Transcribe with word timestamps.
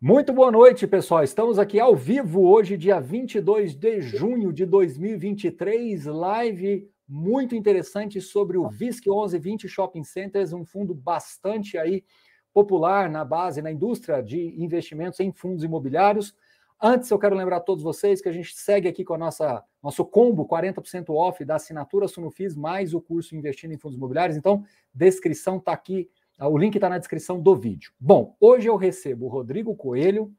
Muito 0.00 0.32
boa 0.32 0.52
noite, 0.52 0.86
pessoal. 0.86 1.24
Estamos 1.24 1.58
aqui 1.58 1.80
ao 1.80 1.96
vivo 1.96 2.48
hoje, 2.48 2.76
dia 2.76 3.00
22 3.00 3.74
de 3.74 4.00
junho 4.00 4.52
de 4.52 4.64
2023, 4.64 6.04
live 6.04 6.88
muito 7.08 7.56
interessante 7.56 8.20
sobre 8.20 8.56
o 8.56 8.68
VISC 8.68 9.08
1120 9.08 9.68
Shopping 9.68 10.04
Centers, 10.04 10.52
um 10.52 10.64
fundo 10.64 10.94
bastante 10.94 11.76
aí 11.76 12.04
popular 12.54 13.10
na 13.10 13.24
base, 13.24 13.60
na 13.60 13.72
indústria 13.72 14.22
de 14.22 14.54
investimentos 14.62 15.18
em 15.18 15.32
fundos 15.32 15.64
imobiliários. 15.64 16.32
Antes, 16.80 17.10
eu 17.10 17.18
quero 17.18 17.34
lembrar 17.34 17.56
a 17.56 17.60
todos 17.60 17.82
vocês 17.82 18.22
que 18.22 18.28
a 18.28 18.32
gente 18.32 18.54
segue 18.54 18.86
aqui 18.86 19.04
com 19.04 19.14
a 19.14 19.18
nossa 19.18 19.64
nosso 19.82 20.04
combo 20.04 20.46
40% 20.46 21.10
off 21.10 21.44
da 21.44 21.56
assinatura 21.56 22.06
Sunufis 22.06 22.54
mais 22.54 22.94
o 22.94 23.00
curso 23.00 23.34
Investindo 23.34 23.72
em 23.72 23.78
Fundos 23.78 23.96
Imobiliários. 23.96 24.36
Então, 24.36 24.62
descrição 24.94 25.56
está 25.56 25.72
aqui? 25.72 26.08
O 26.40 26.56
link 26.56 26.74
está 26.74 26.88
na 26.88 26.98
descrição 26.98 27.40
do 27.40 27.56
vídeo. 27.56 27.92
Bom, 27.98 28.36
hoje 28.40 28.68
eu 28.68 28.76
recebo 28.76 29.26
o 29.26 29.28
Rodrigo 29.28 29.74
Coelho 29.74 30.32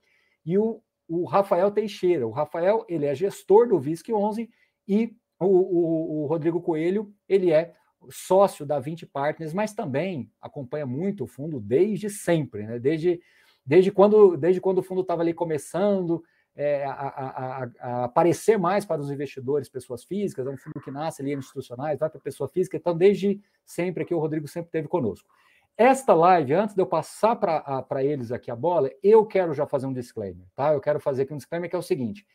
e 0.45 0.57
o, 0.57 0.82
o 1.07 1.25
Rafael 1.25 1.69
Teixeira. 1.71 2.25
O 2.25 2.32
Rafael, 2.32 2.86
ele 2.87 3.05
é 3.05 3.14
gestor 3.14 3.68
do 3.68 3.79
VISC 3.79 4.14
11 4.14 4.50
e 4.88 5.14
o, 5.39 5.46
o, 5.46 6.24
o 6.24 6.25
Rodrigo 6.25 6.61
Coelho, 6.61 7.14
ele 7.27 7.51
é 7.51 7.74
sócio 8.10 8.65
da 8.65 8.79
20 8.79 9.05
Partners, 9.05 9.54
mas 9.54 9.74
também 9.74 10.32
acompanha 10.41 10.86
muito 10.86 11.25
o 11.25 11.27
fundo 11.27 11.60
desde 11.60 12.10
sempre, 12.10 12.66
né? 12.66 12.79
Desde, 12.79 13.19
desde, 13.66 13.91
quando, 13.91 14.38
desde 14.38 14.61
quando 14.61 14.77
o 14.77 14.83
fundo 14.83 15.02
estava 15.02 15.21
ali 15.21 15.33
começando 15.33 16.24
é, 16.55 16.86
a, 16.86 16.91
a, 16.91 17.69
a, 17.79 18.04
aparecer 18.05 18.57
mais 18.57 18.86
para 18.86 19.02
os 19.02 19.11
investidores, 19.11 19.69
pessoas 19.69 20.04
físicas, 20.04 20.47
é 20.47 20.50
um 20.50 20.57
fundo 20.57 20.82
que 20.82 20.91
nasce 20.91 21.21
ali 21.21 21.33
institucionais, 21.33 22.00
vai 22.00 22.10
para 22.10 22.19
pessoa 22.19 22.47
física, 22.47 22.77
então 22.77 22.97
desde 22.97 23.41
sempre 23.66 24.04
aqui 24.04 24.13
o 24.13 24.19
Rodrigo 24.19 24.47
sempre 24.47 24.69
esteve 24.69 24.88
conosco. 24.88 25.29
Esta 25.79 26.14
live, 26.14 26.54
antes 26.54 26.75
de 26.75 26.82
eu 26.82 26.86
passar 26.86 27.38
para 27.38 28.04
eles 28.04 28.33
aqui 28.33 28.51
a 28.51 28.56
bola, 28.56 28.92
eu 29.01 29.25
quero 29.25 29.54
já 29.54 29.65
fazer 29.65 29.86
um 29.86 29.93
disclaimer, 29.93 30.46
tá? 30.54 30.74
Eu 30.74 30.82
quero 30.82 31.00
fazer 31.00 31.21
aqui 31.21 31.33
um 31.33 31.38
disclaimer 31.38 31.69
que 31.69 31.75
é 31.78 31.79
o 31.79 31.82
seguinte: 31.82 32.28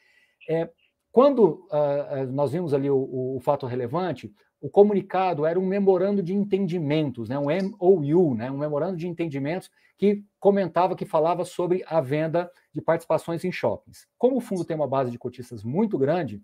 é, 0.49 0.71
quando 1.13 1.69
uh, 1.71 2.27
nós 2.33 2.53
vimos 2.53 2.73
ali 2.73 2.89
o, 2.89 3.37
o, 3.37 3.39
fato 3.41 3.67
relevante, 3.67 4.35
o 4.63 4.71
comunicado 4.71 5.45
era 5.45 5.61
um 5.61 5.67
memorando 5.67 6.23
de 6.23 6.33
entendimentos, 6.33 7.29
né? 7.29 7.39
um 7.39 7.49
MOU, 7.79 8.35
né? 8.35 8.51
um 8.51 8.57
memorando 8.57 8.97
de 8.97 9.07
entendimentos 9.07 9.71
que 9.99 10.25
comentava, 10.41 10.97
que 10.97 11.05
falava 11.05 11.45
sobre 11.45 11.85
a 11.87 12.01
venda 12.01 12.51
de 12.73 12.81
participações 12.81 13.45
em 13.45 13.53
shoppings. 13.53 14.09
Como 14.17 14.39
o 14.39 14.41
fundo 14.41 14.65
tem 14.65 14.75
uma 14.75 14.89
base 14.89 15.11
de 15.11 15.19
cotistas 15.19 15.63
muito 15.63 15.99
grande, 15.99 16.43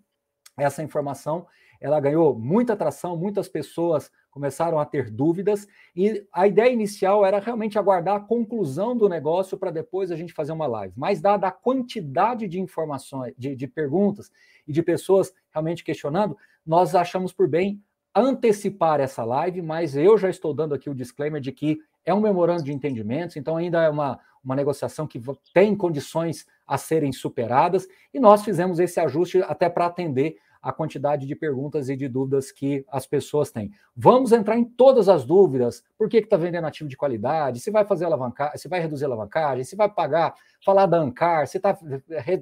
essa 0.55 0.83
informação 0.83 1.47
ela 1.81 1.99
ganhou 1.99 2.37
muita 2.37 2.73
atração, 2.73 3.17
muitas 3.17 3.49
pessoas 3.49 4.11
começaram 4.31 4.79
a 4.79 4.85
ter 4.85 5.11
dúvidas 5.11 5.67
e 5.95 6.25
a 6.31 6.47
ideia 6.47 6.71
inicial 6.71 7.25
era 7.25 7.39
realmente 7.39 7.77
aguardar 7.77 8.15
a 8.15 8.19
conclusão 8.19 8.95
do 8.95 9.09
negócio 9.09 9.57
para 9.57 9.69
depois 9.69 10.09
a 10.09 10.15
gente 10.15 10.33
fazer 10.33 10.53
uma 10.53 10.65
live. 10.65 10.93
Mas 10.97 11.21
dada 11.21 11.47
a 11.47 11.51
quantidade 11.51 12.47
de 12.47 12.59
informações, 12.59 13.33
de, 13.37 13.55
de 13.55 13.67
perguntas 13.67 14.31
e 14.65 14.71
de 14.71 14.81
pessoas 14.81 15.33
realmente 15.51 15.83
questionando, 15.83 16.37
nós 16.65 16.95
achamos 16.95 17.33
por 17.33 17.47
bem 17.47 17.81
antecipar 18.15 18.99
essa 18.99 19.23
live, 19.23 19.61
mas 19.61 19.95
eu 19.95 20.17
já 20.17 20.29
estou 20.29 20.53
dando 20.53 20.73
aqui 20.73 20.89
o 20.89 20.95
disclaimer 20.95 21.41
de 21.41 21.51
que 21.51 21.79
é 22.05 22.13
um 22.13 22.19
memorando 22.19 22.63
de 22.63 22.73
entendimentos, 22.73 23.35
então 23.35 23.57
ainda 23.57 23.81
é 23.83 23.89
uma, 23.89 24.19
uma 24.43 24.55
negociação 24.55 25.07
que 25.07 25.21
tem 25.53 25.75
condições 25.75 26.45
a 26.65 26.77
serem 26.77 27.11
superadas, 27.11 27.87
e 28.13 28.19
nós 28.19 28.43
fizemos 28.43 28.79
esse 28.79 28.99
ajuste 28.99 29.41
até 29.43 29.69
para 29.69 29.85
atender 29.85 30.37
a 30.61 30.71
quantidade 30.71 31.25
de 31.25 31.35
perguntas 31.35 31.89
e 31.89 31.95
de 31.95 32.07
dúvidas 32.07 32.51
que 32.51 32.85
as 32.89 33.07
pessoas 33.07 33.49
têm. 33.49 33.71
Vamos 33.95 34.31
entrar 34.31 34.57
em 34.57 34.63
todas 34.63 35.09
as 35.09 35.25
dúvidas. 35.25 35.83
Por 35.97 36.07
que 36.07 36.17
está 36.17 36.37
vendendo 36.37 36.67
ativo 36.67 36.89
de 36.89 36.95
qualidade? 36.95 37.59
Se 37.59 37.71
vai 37.71 37.83
fazer 37.83 38.05
alavancagem, 38.05 38.57
se 38.57 38.67
vai 38.67 38.79
reduzir 38.79 39.05
a 39.05 39.07
alavancagem, 39.07 39.63
se 39.63 39.75
vai 39.75 39.89
pagar, 39.89 40.35
falar 40.63 40.85
da 40.85 40.97
Ancar, 40.97 41.47
se 41.47 41.57
está 41.57 41.77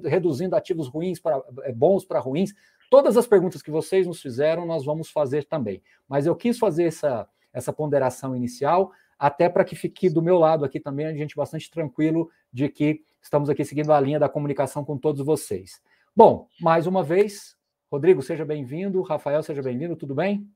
reduzindo 0.04 0.54
ativos 0.54 0.88
ruins 0.88 1.18
para 1.18 1.42
é, 1.62 1.72
bons 1.72 2.04
para 2.04 2.20
ruins. 2.20 2.52
Todas 2.90 3.16
as 3.16 3.26
perguntas 3.26 3.62
que 3.62 3.70
vocês 3.70 4.06
nos 4.06 4.20
fizeram, 4.20 4.66
nós 4.66 4.84
vamos 4.84 5.10
fazer 5.10 5.44
também. 5.44 5.82
Mas 6.08 6.26
eu 6.26 6.36
quis 6.36 6.58
fazer 6.58 6.84
essa, 6.84 7.26
essa 7.52 7.72
ponderação 7.72 8.36
inicial, 8.36 8.92
até 9.18 9.48
para 9.48 9.64
que 9.64 9.76
fique 9.76 10.10
do 10.10 10.20
meu 10.20 10.38
lado 10.38 10.64
aqui 10.64 10.80
também, 10.80 11.06
a 11.06 11.14
gente 11.14 11.36
bastante 11.36 11.70
tranquilo 11.70 12.30
de 12.52 12.68
que 12.68 13.02
estamos 13.22 13.48
aqui 13.48 13.64
seguindo 13.64 13.92
a 13.92 14.00
linha 14.00 14.18
da 14.18 14.28
comunicação 14.28 14.84
com 14.84 14.98
todos 14.98 15.24
vocês. 15.24 15.80
Bom, 16.16 16.48
mais 16.60 16.86
uma 16.86 17.04
vez, 17.04 17.56
Rodrigo, 17.90 18.22
seja 18.22 18.44
bem-vindo. 18.44 19.02
Rafael, 19.02 19.42
seja 19.42 19.60
bem-vindo. 19.60 19.96
Tudo 19.96 20.14
bem? 20.14 20.46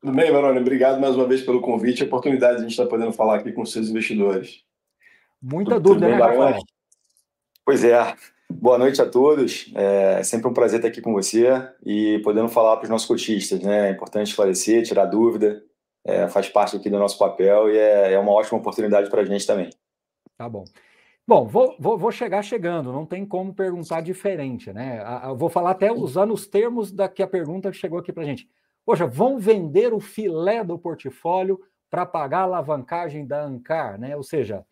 Tudo 0.00 0.14
bem, 0.14 0.30
Maroni. 0.30 0.60
Obrigado 0.60 1.00
mais 1.00 1.16
uma 1.16 1.26
vez 1.26 1.42
pelo 1.42 1.60
convite 1.60 2.00
e 2.00 2.06
oportunidade 2.06 2.58
de 2.58 2.58
a 2.58 2.62
gente 2.62 2.70
estar 2.70 2.86
podendo 2.86 3.12
falar 3.12 3.38
aqui 3.38 3.50
com 3.50 3.62
os 3.62 3.72
seus 3.72 3.88
investidores. 3.88 4.62
Muita 5.42 5.72
Tudo 5.72 5.94
dúvida, 5.94 6.06
bem, 6.06 6.16
né, 6.16 6.22
Rafael? 6.22 6.60
Pois 7.64 7.82
é. 7.82 8.14
Boa 8.48 8.78
noite 8.78 9.02
a 9.02 9.10
todos. 9.10 9.72
É 9.74 10.22
sempre 10.22 10.48
um 10.48 10.54
prazer 10.54 10.78
estar 10.78 10.88
aqui 10.88 11.00
com 11.00 11.12
você 11.12 11.48
e 11.84 12.20
podendo 12.20 12.48
falar 12.48 12.76
para 12.76 12.84
os 12.84 12.90
nossos 12.90 13.08
cotistas. 13.08 13.60
Né? 13.60 13.88
É 13.88 13.90
importante 13.90 14.28
esclarecer, 14.28 14.84
tirar 14.84 15.06
dúvida. 15.06 15.64
É, 16.04 16.28
faz 16.28 16.48
parte 16.48 16.76
aqui 16.76 16.88
do 16.88 17.00
nosso 17.00 17.18
papel 17.18 17.68
e 17.68 17.76
é, 17.76 18.12
é 18.12 18.18
uma 18.18 18.30
ótima 18.30 18.58
oportunidade 18.58 19.10
para 19.10 19.22
a 19.22 19.24
gente 19.24 19.44
também. 19.44 19.70
Tá 20.36 20.48
bom. 20.48 20.64
Bom, 21.28 21.46
vou, 21.46 21.76
vou, 21.78 21.98
vou, 21.98 22.10
chegar 22.10 22.40
chegando, 22.40 22.90
não 22.90 23.04
tem 23.04 23.26
como 23.26 23.52
perguntar 23.52 24.00
diferente, 24.00 24.72
né? 24.72 25.04
Eu 25.24 25.36
vou 25.36 25.50
falar 25.50 25.72
até 25.72 25.92
usando 25.92 26.32
os 26.32 26.46
termos 26.46 26.90
da 26.90 27.06
que 27.06 27.22
a 27.22 27.26
pergunta 27.26 27.70
chegou 27.70 27.98
aqui 27.98 28.10
para 28.10 28.22
a 28.22 28.26
gente. 28.26 28.48
Poxa, 28.82 29.06
vão 29.06 29.38
vender 29.38 29.92
o 29.92 30.00
filé 30.00 30.64
do 30.64 30.78
portfólio 30.78 31.60
para 31.90 32.06
pagar 32.06 32.38
a 32.38 32.42
alavancagem 32.44 33.26
da 33.26 33.42
Ancar, 33.42 34.00
né? 34.00 34.16
Ou 34.16 34.22
seja, 34.22 34.64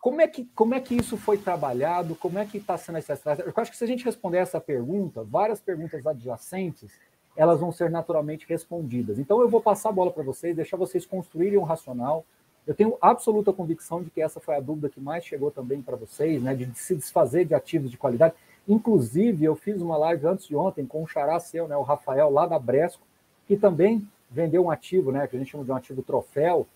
como 0.00 0.20
é 0.20 0.26
que, 0.26 0.46
como 0.46 0.74
é 0.74 0.80
que 0.80 0.96
isso 0.96 1.16
foi 1.16 1.38
trabalhado? 1.38 2.16
Como 2.16 2.40
é 2.40 2.44
que 2.44 2.58
está 2.58 2.76
sendo 2.76 2.98
essa 2.98 3.12
estratégia? 3.12 3.48
Eu 3.48 3.62
acho 3.62 3.70
que 3.70 3.76
se 3.76 3.84
a 3.84 3.86
gente 3.86 4.04
responder 4.04 4.38
essa 4.38 4.60
pergunta, 4.60 5.22
várias 5.22 5.60
perguntas 5.60 6.04
adjacentes, 6.04 6.90
elas 7.36 7.60
vão 7.60 7.70
ser 7.70 7.88
naturalmente 7.88 8.44
respondidas. 8.48 9.16
Então 9.16 9.40
eu 9.40 9.48
vou 9.48 9.60
passar 9.60 9.90
a 9.90 9.92
bola 9.92 10.10
para 10.10 10.24
vocês, 10.24 10.56
deixar 10.56 10.76
vocês 10.76 11.06
construírem 11.06 11.56
um 11.56 11.62
racional, 11.62 12.26
eu 12.68 12.74
tenho 12.74 12.98
absoluta 13.00 13.50
convicção 13.50 14.02
de 14.02 14.10
que 14.10 14.20
essa 14.20 14.38
foi 14.40 14.54
a 14.54 14.60
dúvida 14.60 14.90
que 14.90 15.00
mais 15.00 15.24
chegou 15.24 15.50
também 15.50 15.80
para 15.80 15.96
vocês, 15.96 16.42
né, 16.42 16.54
de 16.54 16.70
se 16.78 16.94
desfazer 16.94 17.46
de 17.46 17.54
ativos 17.54 17.90
de 17.90 17.96
qualidade. 17.96 18.34
Inclusive, 18.68 19.42
eu 19.42 19.56
fiz 19.56 19.80
uma 19.80 19.96
live 19.96 20.26
antes 20.26 20.46
de 20.46 20.54
ontem 20.54 20.84
com 20.84 21.02
um 21.02 21.06
xará 21.06 21.40
seu, 21.40 21.66
né, 21.66 21.74
o 21.78 21.82
Rafael, 21.82 22.28
lá 22.28 22.46
da 22.46 22.58
Bresco, 22.58 23.00
que 23.46 23.56
também 23.56 24.06
vendeu 24.30 24.66
um 24.66 24.70
ativo, 24.70 25.10
né, 25.10 25.26
que 25.26 25.34
a 25.34 25.38
gente 25.38 25.50
chama 25.50 25.64
de 25.64 25.72
um 25.72 25.76
ativo 25.76 26.02
troféu, 26.02 26.66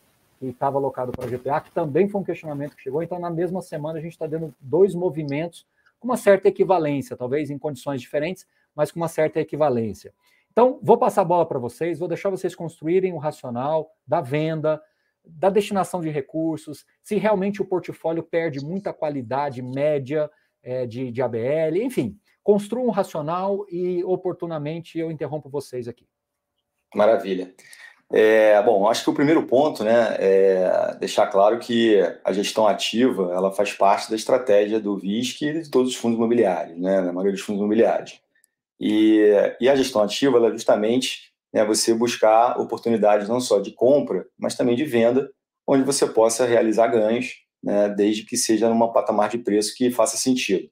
que 0.41 0.47
estava 0.47 0.79
alocado 0.79 1.13
para 1.13 1.27
a 1.27 1.29
GPA, 1.29 1.61
que 1.61 1.71
também 1.71 2.09
foi 2.09 2.23
um 2.23 2.25
questionamento 2.25 2.75
que 2.75 2.83
chegou. 2.83 3.03
Então, 3.03 3.19
na 3.21 3.29
mesma 3.29 3.61
semana, 3.61 3.99
a 3.99 4.03
gente 4.03 4.13
está 4.13 4.27
dando 4.27 4.55
dois 4.63 4.95
movimentos 4.95 5.67
com 6.01 6.09
uma 6.09 6.17
certa 6.17 6.49
equivalência, 6.49 7.19
talvez 7.19 7.51
em 7.51 7.59
condições 7.59 8.01
diferentes, 8.01 8.47
mas 8.75 8.91
com 8.91 8.99
uma 8.99 9.09
certa 9.09 9.41
equivalência. 9.41 10.11
Então, 10.51 10.79
vou 10.83 10.97
passar 10.97 11.21
a 11.21 11.27
bola 11.27 11.45
para 11.45 11.59
vocês, 11.59 11.99
vou 11.99 12.09
deixar 12.09 12.31
vocês 12.31 12.55
construírem 12.55 13.13
o 13.13 13.19
racional 13.19 13.93
da 14.07 14.23
venda, 14.23 14.83
da 15.25 15.51
destinação 15.51 16.01
de 16.01 16.11
recursos, 16.11 16.85
se 17.03 17.17
realmente 17.17 17.63
o 17.63 17.65
portfólio 17.65 18.23
perde 18.23 18.65
muita 18.65 18.93
qualidade 18.93 19.63
média 19.63 20.31
é, 20.63 20.87
de, 20.87 21.11
de 21.11 21.23
ABL, 21.23 21.77
enfim, 21.83 22.19
construa 22.43 22.85
um 22.85 22.91
racional 22.91 23.65
e 23.69 24.03
oportunamente 24.05 24.99
eu 24.99 25.11
interrompo 25.11 25.49
vocês 25.49 25.89
aqui. 25.89 26.07
Maravilha. 26.95 27.55
É, 28.15 28.63
bom, 28.63 28.87
acho 28.87 29.05
que 29.05 29.11
o 29.11 29.15
primeiro 29.15 29.47
ponto, 29.47 29.83
né, 29.83 30.17
é 30.19 30.97
deixar 31.01 31.29
claro 31.29 31.59
que 31.59 31.99
a 32.23 32.31
gestão 32.31 32.69
ativa, 32.69 33.33
ela 33.33 33.51
faz 33.51 33.73
parte 33.73 34.11
da 34.11 34.17
estratégia 34.17 34.79
do 34.79 34.99
VISC 34.99 35.43
e 35.43 35.63
de 35.63 35.71
todos 35.71 35.93
os 35.93 35.97
fundos 35.97 36.19
imobiliários, 36.19 36.79
né, 36.79 37.01
na 37.01 37.11
maioria 37.11 37.33
dos 37.33 37.41
fundos 37.41 37.61
imobiliários. 37.61 38.21
E, 38.79 39.33
e 39.59 39.67
a 39.67 39.75
gestão 39.75 40.03
ativa, 40.03 40.37
ela 40.37 40.51
justamente 40.51 41.32
né, 41.53 41.65
você 41.65 41.93
buscar 41.95 42.59
oportunidades 42.59 43.29
não 43.29 43.41
só 43.41 43.61
de 43.61 43.73
compra, 43.73 44.27
mas 44.39 44.55
também 44.55 44.75
de 44.75 44.85
venda, 44.85 45.31
onde 45.67 45.85
você 45.85 46.07
possa 46.07 46.47
realizar 46.47 46.89
ganhos, 46.89 47.35
né, 47.63 47.89
desde 47.91 48.25
que 48.25 48.37
seja 48.37 48.69
numa 48.69 48.93
patamar 48.93 49.29
de 49.29 49.39
preço 49.39 49.75
que 49.77 49.91
faça 49.91 50.17
sentido. 50.17 50.69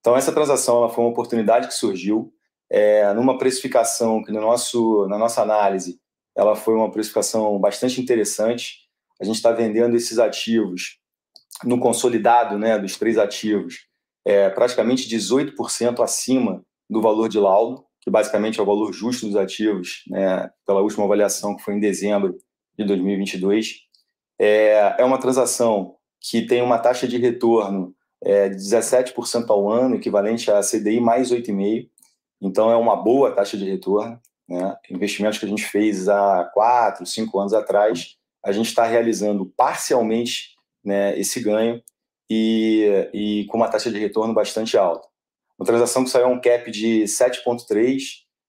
Então, 0.00 0.16
essa 0.16 0.32
transação 0.32 0.88
foi 0.88 1.04
uma 1.04 1.10
oportunidade 1.10 1.68
que 1.68 1.74
surgiu 1.74 2.32
é, 2.70 3.12
numa 3.12 3.36
precificação 3.36 4.22
que, 4.22 4.32
no 4.32 4.40
nosso, 4.40 5.06
na 5.08 5.18
nossa 5.18 5.42
análise, 5.42 6.00
ela 6.36 6.54
foi 6.54 6.74
uma 6.74 6.90
precificação 6.90 7.58
bastante 7.58 8.00
interessante. 8.00 8.88
A 9.20 9.24
gente 9.24 9.36
está 9.36 9.52
vendendo 9.52 9.96
esses 9.96 10.18
ativos 10.18 10.98
no 11.64 11.78
consolidado 11.78 12.56
né, 12.56 12.78
dos 12.78 12.96
três 12.96 13.18
ativos, 13.18 13.86
é, 14.24 14.48
praticamente 14.48 15.08
18% 15.08 16.02
acima 16.02 16.64
do 16.88 17.02
valor 17.02 17.28
de 17.28 17.38
laudo 17.38 17.84
basicamente 18.10 18.58
é 18.58 18.62
o 18.62 18.66
valor 18.66 18.92
justo 18.92 19.26
dos 19.26 19.36
ativos, 19.36 20.02
né, 20.08 20.50
pela 20.66 20.80
última 20.80 21.04
avaliação 21.04 21.56
que 21.56 21.62
foi 21.62 21.74
em 21.74 21.80
dezembro 21.80 22.36
de 22.78 22.84
2022. 22.84 23.82
É, 24.38 24.96
é 24.98 25.04
uma 25.04 25.18
transação 25.18 25.96
que 26.20 26.42
tem 26.42 26.62
uma 26.62 26.78
taxa 26.78 27.06
de 27.06 27.16
retorno 27.16 27.94
é, 28.22 28.48
de 28.48 28.56
17% 28.56 29.48
ao 29.48 29.70
ano, 29.70 29.96
equivalente 29.96 30.50
a 30.50 30.60
CDI 30.60 31.00
mais 31.00 31.30
8,5%. 31.32 31.88
Então, 32.42 32.70
é 32.70 32.76
uma 32.76 32.96
boa 32.96 33.32
taxa 33.32 33.56
de 33.56 33.68
retorno. 33.68 34.18
Né? 34.48 34.76
Investimentos 34.90 35.38
que 35.38 35.44
a 35.44 35.48
gente 35.48 35.64
fez 35.64 36.08
há 36.08 36.50
quatro, 36.54 37.04
cinco 37.06 37.38
anos 37.38 37.52
atrás, 37.52 38.16
a 38.44 38.50
gente 38.50 38.66
está 38.66 38.84
realizando 38.84 39.46
parcialmente 39.56 40.54
né, 40.82 41.18
esse 41.18 41.40
ganho. 41.40 41.82
e, 42.30 43.10
e 43.12 43.46
com 43.46 43.58
uma 43.58 43.68
taxa 43.68 43.90
de 43.90 43.98
retorno 43.98 44.32
bastante 44.32 44.76
alta. 44.76 45.09
Uma 45.60 45.66
transação 45.66 46.04
que 46.04 46.10
saiu 46.10 46.28
um 46.28 46.40
cap 46.40 46.70
de 46.70 47.02
7,3, 47.02 48.00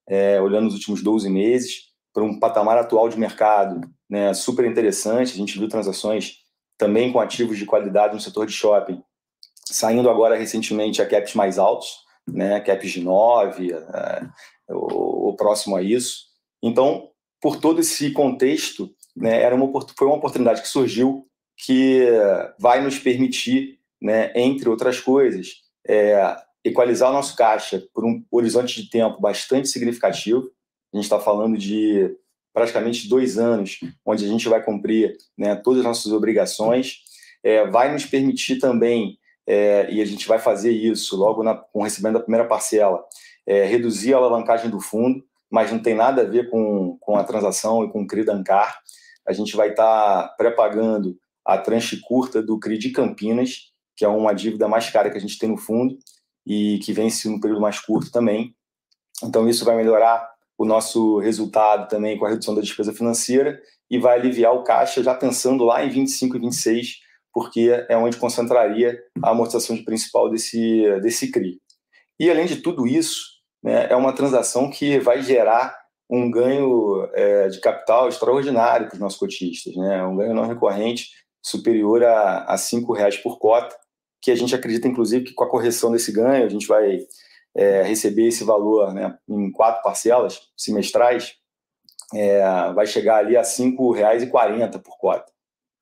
é, 0.07 0.39
olhando 0.39 0.67
os 0.67 0.75
últimos 0.75 1.03
12 1.03 1.29
meses, 1.29 1.89
para 2.13 2.23
um 2.23 2.39
patamar 2.39 2.77
atual 2.77 3.09
de 3.09 3.19
mercado 3.19 3.81
né, 4.09 4.33
super 4.33 4.63
interessante. 4.63 5.33
A 5.33 5.35
gente 5.35 5.59
viu 5.59 5.67
transações 5.67 6.37
também 6.77 7.11
com 7.11 7.19
ativos 7.19 7.57
de 7.57 7.65
qualidade 7.65 8.13
no 8.13 8.21
setor 8.21 8.45
de 8.45 8.53
shopping, 8.53 9.03
saindo 9.65 10.09
agora 10.09 10.37
recentemente 10.37 11.01
a 11.01 11.05
caps 11.05 11.33
mais 11.33 11.59
altos, 11.59 11.89
né, 12.25 12.61
caps 12.61 12.91
de 12.91 13.03
9, 13.03 13.73
é, 13.73 14.21
ou, 14.69 15.35
próximo 15.35 15.75
a 15.75 15.81
isso. 15.81 16.27
Então, 16.63 17.09
por 17.41 17.57
todo 17.57 17.81
esse 17.81 18.11
contexto, 18.11 18.89
né, 19.13 19.41
era 19.41 19.53
uma, 19.53 19.69
foi 19.97 20.07
uma 20.07 20.15
oportunidade 20.15 20.61
que 20.61 20.67
surgiu 20.69 21.27
que 21.57 22.07
vai 22.57 22.81
nos 22.81 22.97
permitir, 22.97 23.79
né, 24.01 24.31
entre 24.33 24.69
outras 24.69 25.01
coisas, 25.01 25.55
é, 25.85 26.37
equalizar 26.63 27.09
o 27.09 27.13
nosso 27.13 27.35
caixa 27.35 27.83
por 27.93 28.05
um 28.05 28.23
horizonte 28.29 28.81
de 28.81 28.89
tempo 28.89 29.19
bastante 29.19 29.67
significativo. 29.67 30.49
A 30.93 30.97
gente 30.97 31.05
está 31.05 31.19
falando 31.19 31.57
de 31.57 32.15
praticamente 32.53 33.07
dois 33.07 33.37
anos, 33.37 33.79
onde 34.05 34.25
a 34.25 34.27
gente 34.27 34.47
vai 34.47 34.63
cumprir 34.63 35.15
né, 35.37 35.55
todas 35.55 35.79
as 35.79 35.85
nossas 35.85 36.11
obrigações. 36.11 36.99
É, 37.43 37.65
vai 37.67 37.91
nos 37.91 38.05
permitir 38.05 38.59
também, 38.59 39.17
é, 39.47 39.91
e 39.91 40.01
a 40.01 40.05
gente 40.05 40.27
vai 40.27 40.37
fazer 40.37 40.71
isso 40.71 41.15
logo 41.17 41.41
na, 41.41 41.55
com 41.55 41.79
o 41.79 41.83
recebimento 41.83 42.19
da 42.19 42.23
primeira 42.23 42.47
parcela, 42.47 43.03
é, 43.47 43.65
reduzir 43.65 44.13
a 44.13 44.17
alavancagem 44.17 44.69
do 44.69 44.79
fundo, 44.79 45.23
mas 45.49 45.71
não 45.71 45.79
tem 45.79 45.95
nada 45.95 46.21
a 46.21 46.25
ver 46.25 46.49
com, 46.49 46.97
com 46.99 47.15
a 47.15 47.23
transação 47.23 47.83
e 47.83 47.91
com 47.91 48.03
o 48.03 48.07
CRI 48.07 48.23
Dancar. 48.23 48.79
A 49.27 49.33
gente 49.33 49.55
vai 49.55 49.69
estar 49.69 50.27
tá 50.27 50.27
pré-pagando 50.37 51.17
a 51.43 51.57
tranche 51.57 51.99
curta 52.01 52.41
do 52.43 52.59
CRI 52.59 52.77
de 52.77 52.91
Campinas, 52.91 53.71
que 53.95 54.05
é 54.05 54.07
uma 54.07 54.33
dívida 54.33 54.67
mais 54.67 54.89
cara 54.89 55.09
que 55.09 55.17
a 55.17 55.21
gente 55.21 55.39
tem 55.39 55.49
no 55.49 55.57
fundo 55.57 55.97
e 56.45 56.79
que 56.79 56.93
vence 56.93 57.29
no 57.29 57.39
período 57.39 57.61
mais 57.61 57.79
curto 57.79 58.11
também. 58.11 58.55
Então, 59.23 59.47
isso 59.47 59.65
vai 59.65 59.75
melhorar 59.75 60.31
o 60.57 60.65
nosso 60.65 61.19
resultado 61.19 61.87
também 61.87 62.17
com 62.17 62.25
a 62.25 62.29
redução 62.29 62.53
da 62.53 62.61
despesa 62.61 62.93
financeira 62.93 63.59
e 63.89 63.97
vai 63.97 64.19
aliviar 64.19 64.53
o 64.53 64.63
caixa 64.63 65.03
já 65.03 65.13
pensando 65.13 65.63
lá 65.63 65.83
em 65.83 65.89
25 65.89 66.37
e 66.37 66.39
26, 66.39 66.99
porque 67.33 67.85
é 67.89 67.97
onde 67.97 68.17
concentraria 68.17 68.99
a 69.23 69.31
amortização 69.31 69.75
de 69.75 69.83
principal 69.83 70.29
desse, 70.29 70.99
desse 71.01 71.31
CRI. 71.31 71.59
E, 72.19 72.29
além 72.29 72.45
de 72.45 72.57
tudo 72.57 72.85
isso, 72.85 73.21
né, 73.63 73.87
é 73.89 73.95
uma 73.95 74.13
transação 74.13 74.69
que 74.69 74.99
vai 74.99 75.21
gerar 75.21 75.75
um 76.09 76.29
ganho 76.29 77.09
é, 77.13 77.47
de 77.47 77.59
capital 77.59 78.09
extraordinário 78.09 78.87
para 78.87 78.95
os 78.95 78.99
nossos 78.99 79.17
cotistas, 79.17 79.75
né, 79.75 80.03
um 80.03 80.15
ganho 80.15 80.33
não 80.33 80.45
recorrente 80.45 81.09
superior 81.43 82.03
a, 82.03 82.43
a 82.43 82.55
R$ 82.55 82.95
reais 82.95 83.17
por 83.17 83.39
cota, 83.39 83.75
que 84.21 84.31
a 84.31 84.35
gente 84.35 84.53
acredita, 84.53 84.87
inclusive, 84.87 85.25
que 85.25 85.33
com 85.33 85.43
a 85.43 85.49
correção 85.49 85.91
desse 85.91 86.11
ganho, 86.11 86.45
a 86.45 86.49
gente 86.49 86.67
vai 86.67 86.99
é, 87.55 87.83
receber 87.83 88.27
esse 88.27 88.43
valor 88.43 88.93
né, 88.93 89.17
em 89.27 89.51
quatro 89.51 89.81
parcelas 89.81 90.39
semestrais, 90.55 91.35
é, 92.13 92.71
vai 92.73 92.85
chegar 92.85 93.17
ali 93.17 93.35
a 93.35 93.41
R$ 93.41 93.47
5,40 93.47 94.81
por 94.81 94.97
cota. 94.97 95.31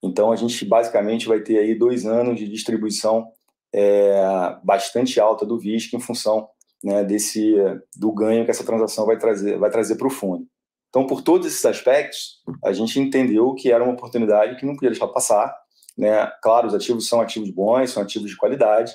Então, 0.02 0.32
a 0.32 0.36
gente 0.36 0.64
basicamente 0.66 1.28
vai 1.28 1.42
ter 1.42 1.58
aí 1.58 1.78
dois 1.78 2.06
anos 2.06 2.40
de 2.40 2.48
distribuição 2.48 3.28
é, 3.74 4.56
bastante 4.64 5.20
alta 5.20 5.46
do 5.46 5.60
VISC 5.60 5.94
em 5.94 6.00
função 6.00 6.48
né, 6.84 7.04
desse 7.04 7.56
do 7.96 8.12
ganho 8.12 8.46
que 8.46 8.52
essa 8.52 8.64
transação 8.64 9.06
vai 9.06 9.18
trazer 9.18 9.58
vai 9.58 9.70
trazer 9.70 9.96
para 9.96 10.08
o 10.08 10.12
fundo. 10.12 10.48
Então, 10.90 11.06
por 11.06 11.22
todos 11.22 11.46
esses 11.46 11.64
aspectos, 11.66 12.42
a 12.64 12.74
gente 12.74 13.00
entendeu 13.00 13.54
que 13.54 13.72
era 13.72 13.84
uma 13.84 13.94
oportunidade 13.94 14.56
que 14.56 14.66
não 14.66 14.74
podia 14.74 14.90
deixar 14.90 15.08
passar. 15.08 15.56
Né? 16.00 16.26
Claro, 16.42 16.68
os 16.68 16.74
ativos 16.74 17.10
são 17.10 17.20
ativos 17.20 17.50
bons, 17.52 17.92
são 17.92 18.02
ativos 18.02 18.32
de 18.32 18.38
qualidade, 18.38 18.94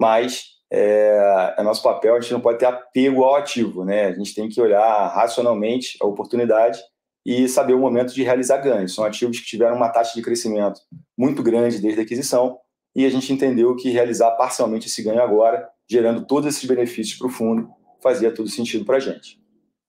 mas 0.00 0.44
é, 0.72 1.54
é 1.58 1.62
nosso 1.64 1.82
papel, 1.82 2.14
a 2.14 2.20
gente 2.20 2.32
não 2.32 2.40
pode 2.40 2.58
ter 2.58 2.66
apego 2.66 3.24
ao 3.24 3.34
ativo. 3.34 3.84
Né? 3.84 4.06
A 4.06 4.12
gente 4.12 4.34
tem 4.34 4.48
que 4.48 4.60
olhar 4.60 5.08
racionalmente 5.08 5.98
a 6.00 6.06
oportunidade 6.06 6.80
e 7.26 7.48
saber 7.48 7.74
o 7.74 7.80
momento 7.80 8.14
de 8.14 8.22
realizar 8.22 8.58
ganhos. 8.58 8.94
São 8.94 9.04
ativos 9.04 9.40
que 9.40 9.46
tiveram 9.46 9.74
uma 9.74 9.88
taxa 9.88 10.14
de 10.14 10.22
crescimento 10.22 10.80
muito 11.18 11.42
grande 11.42 11.80
desde 11.80 12.00
a 12.00 12.04
aquisição 12.04 12.58
e 12.94 13.04
a 13.04 13.10
gente 13.10 13.32
entendeu 13.32 13.74
que 13.74 13.90
realizar 13.90 14.30
parcialmente 14.32 14.86
esse 14.86 15.02
ganho 15.02 15.20
agora, 15.20 15.68
gerando 15.90 16.24
todos 16.24 16.48
esses 16.48 16.64
benefícios 16.64 17.18
para 17.18 17.26
o 17.26 17.30
fundo, 17.30 17.68
fazia 18.00 18.32
todo 18.32 18.48
sentido 18.48 18.84
para 18.84 18.98
a 18.98 19.00
gente. 19.00 19.40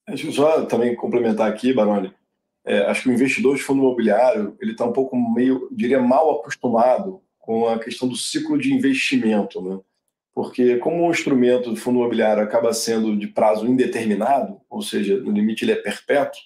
Deixa 0.07 0.27
eu 0.27 0.31
só 0.31 0.65
também 0.65 0.95
complementar 0.95 1.47
aqui, 1.47 1.73
Baroni. 1.73 2.11
É, 2.65 2.79
acho 2.85 3.03
que 3.03 3.09
o 3.09 3.13
investidor 3.13 3.55
de 3.55 3.61
fundo 3.61 3.81
imobiliário 3.81 4.57
ele 4.59 4.71
está 4.71 4.85
um 4.85 4.91
pouco 4.91 5.15
meio, 5.15 5.69
diria, 5.71 6.01
mal 6.01 6.39
acostumado 6.39 7.21
com 7.37 7.67
a 7.67 7.77
questão 7.77 8.07
do 8.07 8.15
ciclo 8.15 8.57
de 8.57 8.73
investimento, 8.73 9.61
né? 9.61 9.79
Porque 10.33 10.77
como 10.77 11.07
o 11.07 11.11
instrumento 11.11 11.69
do 11.69 11.77
fundo 11.77 11.99
imobiliário 11.99 12.43
acaba 12.43 12.73
sendo 12.73 13.15
de 13.15 13.27
prazo 13.27 13.67
indeterminado, 13.67 14.59
ou 14.69 14.81
seja, 14.81 15.17
no 15.17 15.31
limite 15.31 15.63
ele 15.63 15.71
é 15.71 15.75
perpétuo, 15.75 16.41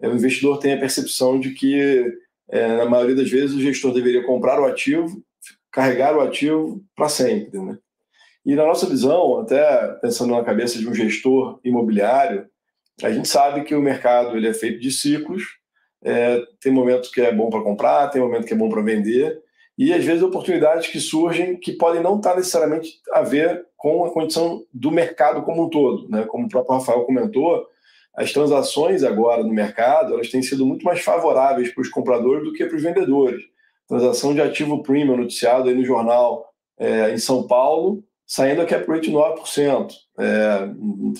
é, 0.00 0.08
o 0.08 0.14
investidor 0.14 0.58
tem 0.58 0.74
a 0.74 0.78
percepção 0.78 1.38
de 1.38 1.50
que, 1.50 2.06
é, 2.48 2.76
na 2.76 2.86
maioria 2.86 3.16
das 3.16 3.28
vezes, 3.28 3.54
o 3.54 3.60
gestor 3.60 3.92
deveria 3.92 4.24
comprar 4.24 4.60
o 4.60 4.64
ativo, 4.64 5.22
carregar 5.70 6.16
o 6.16 6.20
ativo 6.20 6.82
para 6.96 7.08
sempre, 7.08 7.58
né? 7.60 7.76
E 8.46 8.54
na 8.54 8.64
nossa 8.64 8.86
visão, 8.86 9.40
até 9.40 9.88
pensando 10.00 10.34
na 10.34 10.42
cabeça 10.42 10.78
de 10.78 10.88
um 10.88 10.94
gestor 10.94 11.60
imobiliário, 11.62 12.48
a 13.02 13.10
gente 13.10 13.28
sabe 13.28 13.62
que 13.62 13.74
o 13.74 13.82
mercado 13.82 14.36
ele 14.36 14.48
é 14.48 14.54
feito 14.54 14.80
de 14.80 14.90
ciclos, 14.90 15.42
é, 16.02 16.42
tem 16.60 16.72
momentos 16.72 17.10
que 17.10 17.20
é 17.20 17.32
bom 17.32 17.50
para 17.50 17.62
comprar, 17.62 18.08
tem 18.08 18.20
momentos 18.20 18.46
que 18.46 18.54
é 18.54 18.56
bom 18.56 18.68
para 18.68 18.82
vender, 18.82 19.40
e 19.76 19.92
às 19.92 20.04
vezes 20.04 20.22
oportunidades 20.22 20.88
que 20.88 20.98
surgem 20.98 21.56
que 21.56 21.72
podem 21.72 22.02
não 22.02 22.16
estar 22.16 22.34
necessariamente 22.34 23.00
a 23.12 23.22
ver 23.22 23.64
com 23.76 24.04
a 24.04 24.10
condição 24.10 24.64
do 24.74 24.90
mercado 24.90 25.42
como 25.42 25.64
um 25.64 25.70
todo. 25.70 26.08
Né? 26.08 26.24
Como 26.24 26.46
o 26.46 26.48
próprio 26.48 26.76
Rafael 26.76 27.04
comentou, 27.04 27.64
as 28.12 28.32
transações 28.32 29.04
agora 29.04 29.44
no 29.44 29.54
mercado 29.54 30.14
elas 30.14 30.28
têm 30.30 30.42
sido 30.42 30.66
muito 30.66 30.84
mais 30.84 31.00
favoráveis 31.00 31.72
para 31.72 31.82
os 31.82 31.88
compradores 31.88 32.44
do 32.44 32.52
que 32.52 32.66
para 32.66 32.76
os 32.76 32.82
vendedores. 32.82 33.40
Transação 33.86 34.34
de 34.34 34.40
ativo 34.40 34.82
premium 34.82 35.16
noticiado 35.16 35.68
aí 35.68 35.74
no 35.74 35.84
jornal 35.84 36.52
é, 36.76 37.12
em 37.12 37.18
São 37.18 37.46
Paulo, 37.46 38.02
saindo 38.26 38.60
a 38.60 38.66
cap 38.66 38.84
rate 38.90 39.12
9%. 39.12 39.92
É, 40.18 40.66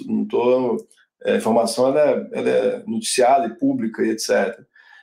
não 0.05 0.25
estou 0.25 0.77
a 1.25 1.37
informação 1.37 1.89
ela 1.89 2.01
é, 2.01 2.39
ela 2.39 2.49
é, 2.49 2.83
noticiada 2.87 3.47
e 3.47 3.57
pública 3.57 4.03
e 4.03 4.11
etc. 4.11 4.59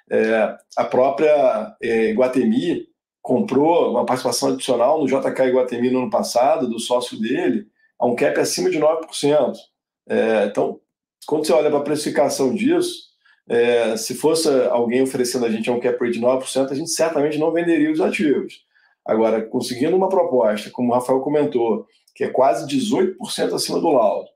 É, 0.10 0.56
a 0.78 0.84
própria 0.86 1.76
é, 1.82 2.12
Guatemi 2.14 2.88
comprou 3.22 3.92
uma 3.92 4.06
participação 4.06 4.50
adicional 4.50 5.00
no 5.00 5.08
JK 5.08 5.52
Guatemi 5.52 5.90
no 5.90 6.04
ano 6.04 6.10
passado, 6.10 6.70
do 6.70 6.80
sócio 6.80 7.20
dele, 7.20 7.66
a 8.00 8.06
um 8.06 8.16
cap 8.16 8.40
acima 8.40 8.69
de 8.69 8.80
9%. 8.80 9.54
É, 10.07 10.45
então, 10.45 10.80
quando 11.26 11.45
você 11.45 11.54
olha 11.54 11.69
para 11.69 11.80
a 11.80 11.84
precificação 11.84 12.54
disso, 12.54 13.06
é, 13.50 13.98
se 13.98 14.14
fosse 14.16 14.48
alguém 14.69 15.02
oferecendo 15.02 15.45
a 15.45 15.50
gente 15.50 15.69
um 15.72 15.80
cap 15.80 15.98
rate 16.00 16.19
de 16.19 16.22
9%, 16.24 16.72
a 16.72 16.76
gente 16.76 16.92
certamente 16.92 17.38
não 17.38 17.52
venderia 17.52 17.92
os 17.92 18.00
ativos. 18.00 18.64
Agora, 19.04 19.42
conseguindo 19.42 19.95
uma 19.95 20.10
proposta, 20.10 20.69
como 20.72 20.92
o 20.92 20.95
Rafael 20.95 21.19
comentou, 21.22 21.88
que 22.14 22.24
é 22.24 22.30
quase 22.30 22.68
18% 22.68 23.54
acima 23.54 23.80
do 23.80 23.90
laudo, 23.90 24.28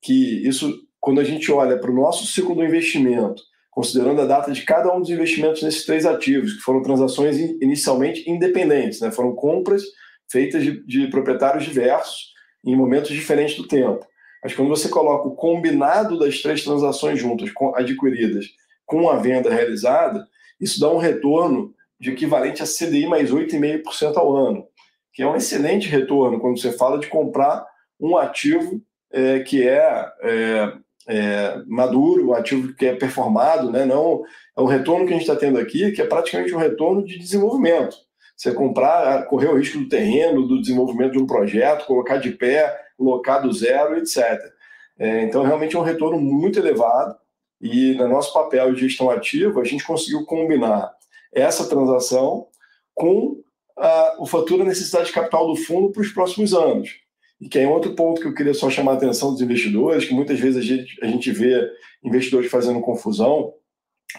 que 0.00 0.46
isso 0.46 0.83
quando 1.04 1.20
a 1.20 1.24
gente 1.24 1.52
olha 1.52 1.78
para 1.78 1.90
o 1.90 1.94
nosso 1.94 2.26
ciclo 2.26 2.54
do 2.54 2.64
investimento, 2.64 3.42
considerando 3.70 4.22
a 4.22 4.24
data 4.24 4.50
de 4.50 4.62
cada 4.62 4.90
um 4.90 5.02
dos 5.02 5.10
investimentos 5.10 5.62
nesses 5.62 5.84
três 5.84 6.06
ativos, 6.06 6.54
que 6.54 6.60
foram 6.60 6.80
transações 6.80 7.36
inicialmente 7.60 8.28
independentes, 8.28 9.02
né? 9.02 9.12
foram 9.12 9.34
compras 9.34 9.82
feitas 10.32 10.62
de, 10.62 10.82
de 10.86 11.06
proprietários 11.08 11.64
diversos 11.64 12.32
em 12.64 12.74
momentos 12.74 13.10
diferentes 13.10 13.54
do 13.54 13.68
tempo. 13.68 14.02
Mas 14.42 14.54
quando 14.54 14.70
você 14.70 14.88
coloca 14.88 15.28
o 15.28 15.34
combinado 15.34 16.18
das 16.18 16.40
três 16.40 16.64
transações 16.64 17.20
juntas, 17.20 17.50
adquiridas, 17.74 18.46
com 18.86 19.10
a 19.10 19.16
venda 19.16 19.52
realizada, 19.52 20.26
isso 20.58 20.80
dá 20.80 20.90
um 20.90 20.96
retorno 20.96 21.74
de 22.00 22.12
equivalente 22.12 22.62
a 22.62 22.66
CDI 22.66 23.06
mais 23.06 23.30
8,5% 23.30 24.16
ao 24.16 24.34
ano, 24.34 24.66
que 25.12 25.22
é 25.22 25.26
um 25.26 25.36
excelente 25.36 25.86
retorno 25.86 26.40
quando 26.40 26.58
você 26.58 26.72
fala 26.72 26.98
de 26.98 27.08
comprar 27.08 27.62
um 28.00 28.16
ativo 28.16 28.80
é, 29.12 29.40
que 29.40 29.68
é, 29.68 30.10
é 30.22 30.83
é, 31.06 31.62
maduro, 31.66 32.32
ativo 32.34 32.74
que 32.74 32.86
é 32.86 32.94
performado, 32.94 33.70
né? 33.70 33.84
não 33.84 34.24
é 34.56 34.60
um 34.60 34.66
retorno 34.66 35.06
que 35.06 35.12
a 35.12 35.16
gente 35.16 35.28
está 35.28 35.36
tendo 35.36 35.58
aqui, 35.58 35.92
que 35.92 36.00
é 36.00 36.06
praticamente 36.06 36.54
um 36.54 36.58
retorno 36.58 37.04
de 37.04 37.18
desenvolvimento. 37.18 37.96
Você 38.36 38.52
comprar, 38.52 39.26
correr 39.26 39.48
o 39.48 39.56
risco 39.56 39.78
do 39.78 39.88
terreno, 39.88 40.46
do 40.46 40.60
desenvolvimento 40.60 41.12
de 41.12 41.18
um 41.18 41.26
projeto, 41.26 41.86
colocar 41.86 42.16
de 42.16 42.30
pé, 42.30 42.74
locar 42.98 43.42
do 43.42 43.52
zero, 43.52 43.96
etc. 43.96 44.40
É, 44.98 45.22
então, 45.22 45.42
realmente 45.42 45.76
é 45.76 45.78
um 45.78 45.82
retorno 45.82 46.18
muito 46.20 46.58
elevado 46.58 47.16
e 47.60 47.94
no 47.94 48.08
nosso 48.08 48.32
papel 48.32 48.74
de 48.74 48.80
gestão 48.80 49.10
ativa, 49.10 49.60
a 49.60 49.64
gente 49.64 49.86
conseguiu 49.86 50.24
combinar 50.24 50.92
essa 51.32 51.68
transação 51.68 52.46
com 52.94 53.40
a, 53.76 54.16
o 54.18 54.26
fatura 54.26 54.64
necessidade 54.64 55.06
de 55.06 55.12
capital 55.12 55.46
do 55.46 55.56
fundo 55.56 55.90
para 55.90 56.02
os 56.02 56.10
próximos 56.10 56.54
anos. 56.54 57.03
E 57.44 57.48
que 57.48 57.58
é 57.58 57.68
outro 57.68 57.94
ponto 57.94 58.22
que 58.22 58.26
eu 58.26 58.32
queria 58.32 58.54
só 58.54 58.70
chamar 58.70 58.92
a 58.92 58.94
atenção 58.94 59.30
dos 59.30 59.42
investidores, 59.42 60.06
que 60.06 60.14
muitas 60.14 60.40
vezes 60.40 60.56
a 60.56 60.62
gente, 60.62 60.98
a 61.04 61.06
gente 61.06 61.30
vê 61.30 61.70
investidores 62.02 62.50
fazendo 62.50 62.80
confusão, 62.80 63.52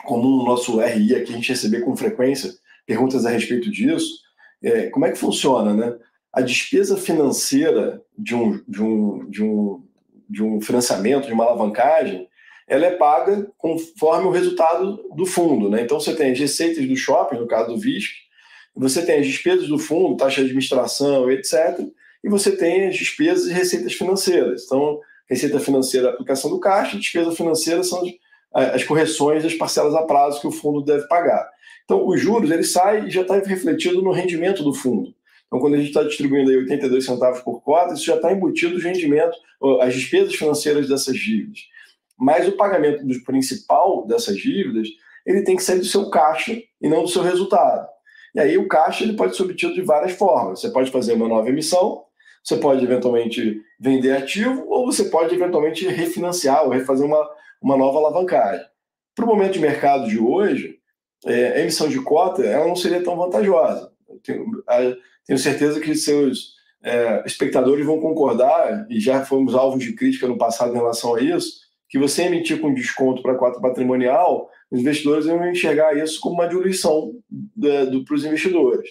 como 0.06 0.22
no 0.22 0.46
nosso 0.46 0.80
RI 0.80 1.16
aqui, 1.16 1.34
a 1.34 1.36
gente 1.36 1.50
receber 1.50 1.82
com 1.82 1.98
frequência 1.98 2.52
perguntas 2.86 3.26
a 3.26 3.32
respeito 3.32 3.72
disso. 3.72 4.20
É, 4.64 4.92
como 4.92 5.08
é 5.08 5.12
que 5.12 5.18
funciona, 5.18 5.74
né? 5.74 5.98
a 6.32 6.42
despesa 6.42 6.98
financeira 6.98 8.00
de 8.16 8.36
um, 8.36 8.62
de 8.68 8.84
um, 8.84 9.28
de 9.28 9.44
um, 9.44 9.84
de 10.30 10.44
um 10.44 10.62
financiamento, 10.62 11.26
de 11.26 11.34
uma 11.34 11.46
alavancagem, 11.46 12.28
ela 12.68 12.86
é 12.86 12.92
paga 12.92 13.52
conforme 13.58 14.28
o 14.28 14.32
resultado 14.32 15.02
do 15.16 15.26
fundo. 15.26 15.68
Né? 15.68 15.82
Então, 15.82 16.00
você 16.00 16.14
tem 16.14 16.32
as 16.32 16.38
receitas 16.38 16.88
do 16.88 16.96
shopping, 16.96 17.38
no 17.38 17.48
caso 17.48 17.74
do 17.74 17.80
VISC, 17.80 18.12
você 18.76 19.04
tem 19.04 19.20
as 19.20 19.26
despesas 19.26 19.68
do 19.68 19.80
fundo, 19.80 20.16
taxa 20.16 20.42
de 20.42 20.48
administração, 20.48 21.32
etc., 21.32 21.80
e 22.26 22.30
você 22.30 22.58
tem 22.58 22.88
as 22.88 22.96
despesas 22.96 23.46
e 23.46 23.54
receitas 23.54 23.94
financeiras. 23.94 24.64
Então, 24.66 25.00
receita 25.30 25.60
financeira 25.60 26.08
é 26.08 26.10
a 26.10 26.14
aplicação 26.14 26.50
do 26.50 26.60
caixa, 26.60 26.98
despesa 26.98 27.32
financeira 27.32 27.84
são 27.84 28.02
as, 28.52 28.74
as 28.74 28.84
correções 28.84 29.44
das 29.44 29.54
parcelas 29.54 29.94
a 29.94 30.02
prazo 30.02 30.42
que 30.42 30.48
o 30.48 30.52
fundo 30.52 30.82
deve 30.82 31.08
pagar. 31.08 31.48
Então, 31.84 32.08
os 32.08 32.20
juros, 32.20 32.50
ele 32.50 32.64
sai 32.64 33.06
e 33.06 33.12
já 33.12 33.22
está 33.22 33.38
refletido 33.38 34.02
no 34.02 34.12
rendimento 34.12 34.64
do 34.64 34.74
fundo. 34.74 35.14
Então, 35.46 35.60
quando 35.60 35.76
a 35.76 35.78
gente 35.78 35.90
está 35.90 36.02
distribuindo 36.02 36.50
aí 36.50 36.58
82 36.58 37.06
centavos 37.06 37.42
por 37.42 37.62
cota, 37.62 37.94
isso 37.94 38.04
já 38.04 38.16
está 38.16 38.34
embutido 38.34 38.74
no 38.74 38.82
rendimento, 38.82 39.38
as 39.82 39.94
despesas 39.94 40.34
financeiras 40.34 40.90
dessas 40.90 41.16
dívidas. 41.16 41.60
Mas 42.18 42.48
o 42.48 42.54
pagamento 42.54 43.06
do 43.06 43.24
principal 43.24 44.08
dessas 44.08 44.36
dívidas, 44.36 44.88
ele 45.28 45.44
tem 45.44 45.56
que 45.56 45.62
sair 45.62 45.78
do 45.78 45.86
seu 45.86 46.10
caixa 46.10 46.60
e 46.82 46.90
não 46.90 47.04
do 47.04 47.08
seu 47.08 47.22
resultado. 47.22 47.88
E 48.34 48.40
aí 48.40 48.58
o 48.58 48.68
caixa 48.68 49.04
ele 49.04 49.14
pode 49.14 49.36
ser 49.36 49.44
obtido 49.44 49.76
de 49.76 49.82
várias 49.84 50.14
formas. 50.14 50.60
Você 50.60 50.72
pode 50.72 50.90
fazer 50.90 51.14
uma 51.14 51.28
nova 51.28 51.48
emissão, 51.50 52.05
você 52.46 52.58
pode 52.58 52.84
eventualmente 52.84 53.60
vender 53.80 54.12
ativo, 54.12 54.66
ou 54.68 54.86
você 54.86 55.06
pode 55.06 55.34
eventualmente 55.34 55.88
refinanciar 55.88 56.64
ou 56.64 56.70
refazer 56.70 57.04
uma, 57.04 57.28
uma 57.60 57.76
nova 57.76 57.98
alavancagem. 57.98 58.64
Para 59.16 59.26
o 59.26 59.28
momento 59.28 59.54
de 59.54 59.60
mercado 59.60 60.08
de 60.08 60.20
hoje, 60.20 60.78
é, 61.26 61.54
a 61.54 61.60
emissão 61.62 61.90
de 61.90 62.00
cota 62.02 62.44
ela 62.44 62.68
não 62.68 62.76
seria 62.76 63.04
tão 63.04 63.18
vantajosa. 63.18 63.92
tenho, 64.22 64.46
tenho 65.26 65.40
certeza 65.40 65.80
que 65.80 65.96
seus 65.96 66.54
é, 66.84 67.24
espectadores 67.26 67.84
vão 67.84 68.00
concordar, 68.00 68.86
e 68.92 69.00
já 69.00 69.26
fomos 69.26 69.56
alvos 69.56 69.84
de 69.84 69.94
crítica 69.94 70.28
no 70.28 70.38
passado 70.38 70.72
em 70.72 70.78
relação 70.78 71.16
a 71.16 71.22
isso, 71.22 71.66
que 71.90 71.98
você 71.98 72.24
emitir 72.24 72.62
com 72.62 72.74
desconto 72.74 73.24
para 73.24 73.32
a 73.32 73.38
cota 73.38 73.60
patrimonial, 73.60 74.50
os 74.70 74.82
investidores 74.82 75.26
vão 75.26 75.50
enxergar 75.50 75.98
isso 75.98 76.20
como 76.20 76.36
uma 76.36 76.48
diluição 76.48 77.14
para 78.06 78.14
os 78.14 78.24
investidores. 78.24 78.88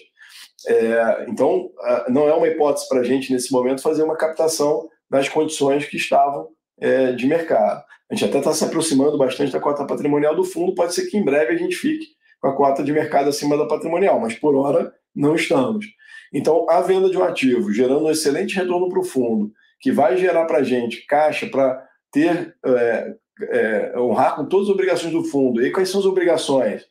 É, 0.67 1.25
então, 1.27 1.69
não 2.09 2.27
é 2.27 2.33
uma 2.33 2.47
hipótese 2.47 2.87
para 2.87 2.99
a 2.99 3.03
gente, 3.03 3.31
nesse 3.31 3.51
momento, 3.51 3.81
fazer 3.81 4.03
uma 4.03 4.17
captação 4.17 4.89
nas 5.09 5.29
condições 5.29 5.85
que 5.85 5.97
estavam 5.97 6.49
é, 6.79 7.11
de 7.11 7.27
mercado. 7.27 7.83
A 8.09 8.15
gente 8.15 8.25
até 8.25 8.39
está 8.39 8.53
se 8.53 8.63
aproximando 8.63 9.17
bastante 9.17 9.51
da 9.51 9.59
cota 9.59 9.85
patrimonial 9.85 10.35
do 10.35 10.43
fundo, 10.43 10.75
pode 10.75 10.93
ser 10.93 11.07
que 11.07 11.17
em 11.17 11.23
breve 11.23 11.53
a 11.53 11.57
gente 11.57 11.75
fique 11.75 12.07
com 12.39 12.47
a 12.49 12.55
cota 12.55 12.83
de 12.83 12.91
mercado 12.91 13.29
acima 13.29 13.57
da 13.57 13.65
patrimonial, 13.65 14.19
mas 14.19 14.35
por 14.35 14.55
hora 14.55 14.93
não 15.15 15.35
estamos. 15.35 15.85
Então, 16.33 16.69
a 16.69 16.81
venda 16.81 17.09
de 17.09 17.17
um 17.17 17.23
ativo 17.23 17.71
gerando 17.71 18.05
um 18.05 18.11
excelente 18.11 18.55
retorno 18.55 18.89
para 18.89 18.99
o 18.99 19.03
fundo, 19.03 19.51
que 19.79 19.91
vai 19.91 20.17
gerar 20.17 20.45
para 20.45 20.59
a 20.59 20.63
gente 20.63 21.05
caixa 21.05 21.47
para 21.47 21.83
ter 22.11 22.55
é, 22.65 23.13
é, 23.49 23.99
honrar 23.99 24.35
com 24.35 24.45
todas 24.45 24.67
as 24.67 24.73
obrigações 24.73 25.13
do 25.13 25.23
fundo. 25.23 25.65
E 25.65 25.71
quais 25.71 25.89
são 25.89 25.99
as 25.99 26.05
obrigações? 26.05 26.83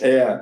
É, 0.00 0.40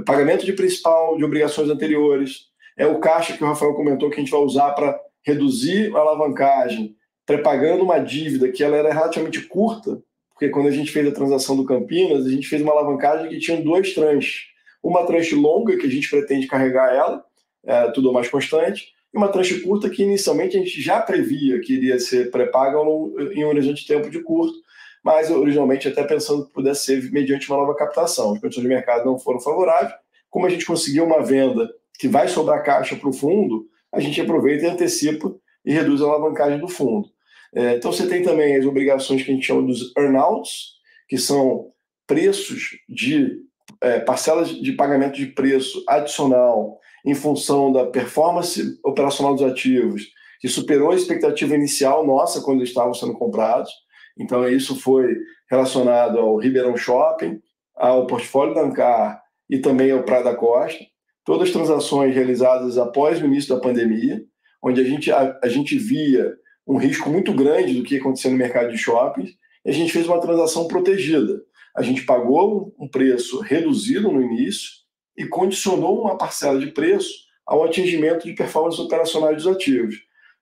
pagamento 0.00 0.46
de 0.46 0.52
principal 0.52 1.16
de 1.16 1.24
obrigações 1.24 1.68
anteriores, 1.68 2.46
é 2.76 2.86
o 2.86 2.98
caixa 2.98 3.36
que 3.36 3.44
o 3.44 3.46
Rafael 3.46 3.74
comentou 3.74 4.08
que 4.08 4.16
a 4.16 4.20
gente 4.20 4.30
vai 4.30 4.40
usar 4.40 4.70
para 4.72 4.98
reduzir 5.24 5.94
a 5.94 6.00
alavancagem, 6.00 6.96
prepagando 7.26 7.84
uma 7.84 7.98
dívida 7.98 8.50
que 8.50 8.64
ela 8.64 8.76
era 8.76 8.92
relativamente 8.92 9.42
curta, 9.42 10.02
porque 10.30 10.48
quando 10.48 10.68
a 10.68 10.72
gente 10.72 10.90
fez 10.90 11.06
a 11.06 11.12
transação 11.12 11.56
do 11.56 11.64
Campinas, 11.64 12.26
a 12.26 12.30
gente 12.30 12.48
fez 12.48 12.62
uma 12.62 12.72
alavancagem 12.72 13.28
que 13.28 13.38
tinha 13.38 13.60
dois 13.60 13.94
tranches. 13.94 14.50
Uma 14.82 15.06
tranche 15.06 15.36
longa, 15.36 15.76
que 15.76 15.86
a 15.86 15.90
gente 15.90 16.10
pretende 16.10 16.48
carregar 16.48 16.92
ela, 16.92 17.24
é, 17.64 17.90
tudo 17.92 18.12
mais 18.12 18.28
constante, 18.28 18.92
e 19.14 19.16
uma 19.16 19.28
tranche 19.28 19.60
curta 19.60 19.88
que 19.88 20.02
inicialmente 20.02 20.56
a 20.56 20.60
gente 20.60 20.80
já 20.82 21.00
previa 21.00 21.60
que 21.60 21.74
iria 21.74 22.00
ser 22.00 22.30
pré-paga 22.30 22.78
em 22.78 23.44
um 23.44 23.48
horizonte 23.48 23.82
de 23.82 23.86
tempo 23.86 24.10
de 24.10 24.20
curto, 24.20 24.54
mas 25.02 25.30
originalmente 25.30 25.88
até 25.88 26.04
pensando 26.04 26.46
que 26.46 26.52
pudesse 26.52 26.86
ser 26.86 27.10
mediante 27.10 27.50
uma 27.50 27.58
nova 27.58 27.74
captação. 27.74 28.32
As 28.32 28.40
condições 28.40 28.62
de 28.62 28.68
mercado 28.68 29.04
não 29.04 29.18
foram 29.18 29.40
favoráveis. 29.40 29.92
Como 30.30 30.46
a 30.46 30.50
gente 30.50 30.64
conseguiu 30.64 31.04
uma 31.04 31.22
venda 31.22 31.68
que 31.98 32.08
vai 32.08 32.28
sobrar 32.28 32.64
caixa 32.64 32.96
para 32.96 33.08
o 33.08 33.12
fundo, 33.12 33.66
a 33.92 34.00
gente 34.00 34.20
aproveita 34.20 34.64
e 34.64 34.68
antecipa 34.68 35.34
e 35.64 35.72
reduz 35.72 36.00
a 36.00 36.04
alavancagem 36.04 36.58
do 36.58 36.68
fundo. 36.68 37.08
É, 37.54 37.76
então 37.76 37.92
você 37.92 38.08
tem 38.08 38.22
também 38.22 38.56
as 38.56 38.64
obrigações 38.64 39.22
que 39.22 39.30
a 39.30 39.34
gente 39.34 39.46
chama 39.46 39.62
dos 39.62 39.94
earnouts, 39.96 40.72
que 41.08 41.18
são 41.18 41.70
preços 42.06 42.78
de 42.88 43.42
é, 43.80 44.00
parcelas 44.00 44.48
de 44.48 44.72
pagamento 44.72 45.16
de 45.16 45.26
preço 45.26 45.84
adicional 45.86 46.78
em 47.04 47.14
função 47.14 47.72
da 47.72 47.86
performance 47.86 48.78
operacional 48.84 49.34
dos 49.34 49.42
ativos, 49.42 50.08
que 50.40 50.48
superou 50.48 50.90
a 50.90 50.94
expectativa 50.94 51.54
inicial 51.54 52.06
nossa 52.06 52.40
quando 52.40 52.58
eles 52.58 52.70
estavam 52.70 52.94
sendo 52.94 53.12
comprados. 53.14 53.70
Então, 54.18 54.48
isso 54.48 54.78
foi 54.78 55.16
relacionado 55.50 56.18
ao 56.18 56.36
Ribeirão 56.36 56.76
Shopping, 56.76 57.40
ao 57.74 58.06
portfólio 58.06 58.54
da 58.54 58.62
Ancar 58.62 59.22
e 59.48 59.58
também 59.58 59.90
ao 59.90 60.02
Praia 60.02 60.24
da 60.24 60.34
Costa. 60.34 60.84
Todas 61.24 61.48
as 61.48 61.52
transações 61.52 62.14
realizadas 62.14 62.78
após 62.78 63.20
o 63.20 63.26
início 63.26 63.54
da 63.54 63.60
pandemia, 63.60 64.22
onde 64.62 64.80
a 64.80 64.84
gente, 64.84 65.10
a, 65.10 65.38
a 65.42 65.48
gente 65.48 65.78
via 65.78 66.34
um 66.66 66.76
risco 66.76 67.08
muito 67.10 67.32
grande 67.32 67.74
do 67.74 67.82
que 67.82 67.96
acontecia 67.96 68.30
no 68.30 68.36
mercado 68.36 68.70
de 68.70 68.78
shoppings, 68.78 69.30
e 69.64 69.70
a 69.70 69.72
gente 69.72 69.92
fez 69.92 70.06
uma 70.06 70.20
transação 70.20 70.66
protegida. 70.66 71.42
A 71.76 71.82
gente 71.82 72.04
pagou 72.04 72.74
um 72.78 72.88
preço 72.88 73.40
reduzido 73.40 74.10
no 74.10 74.22
início, 74.22 74.82
e 75.16 75.26
condicionou 75.26 76.02
uma 76.02 76.16
parcela 76.16 76.58
de 76.58 76.68
preço 76.68 77.12
ao 77.46 77.64
atingimento 77.64 78.26
de 78.26 78.34
performance 78.34 78.80
operacional 78.80 79.34
dos 79.34 79.46
ativos. 79.46 79.96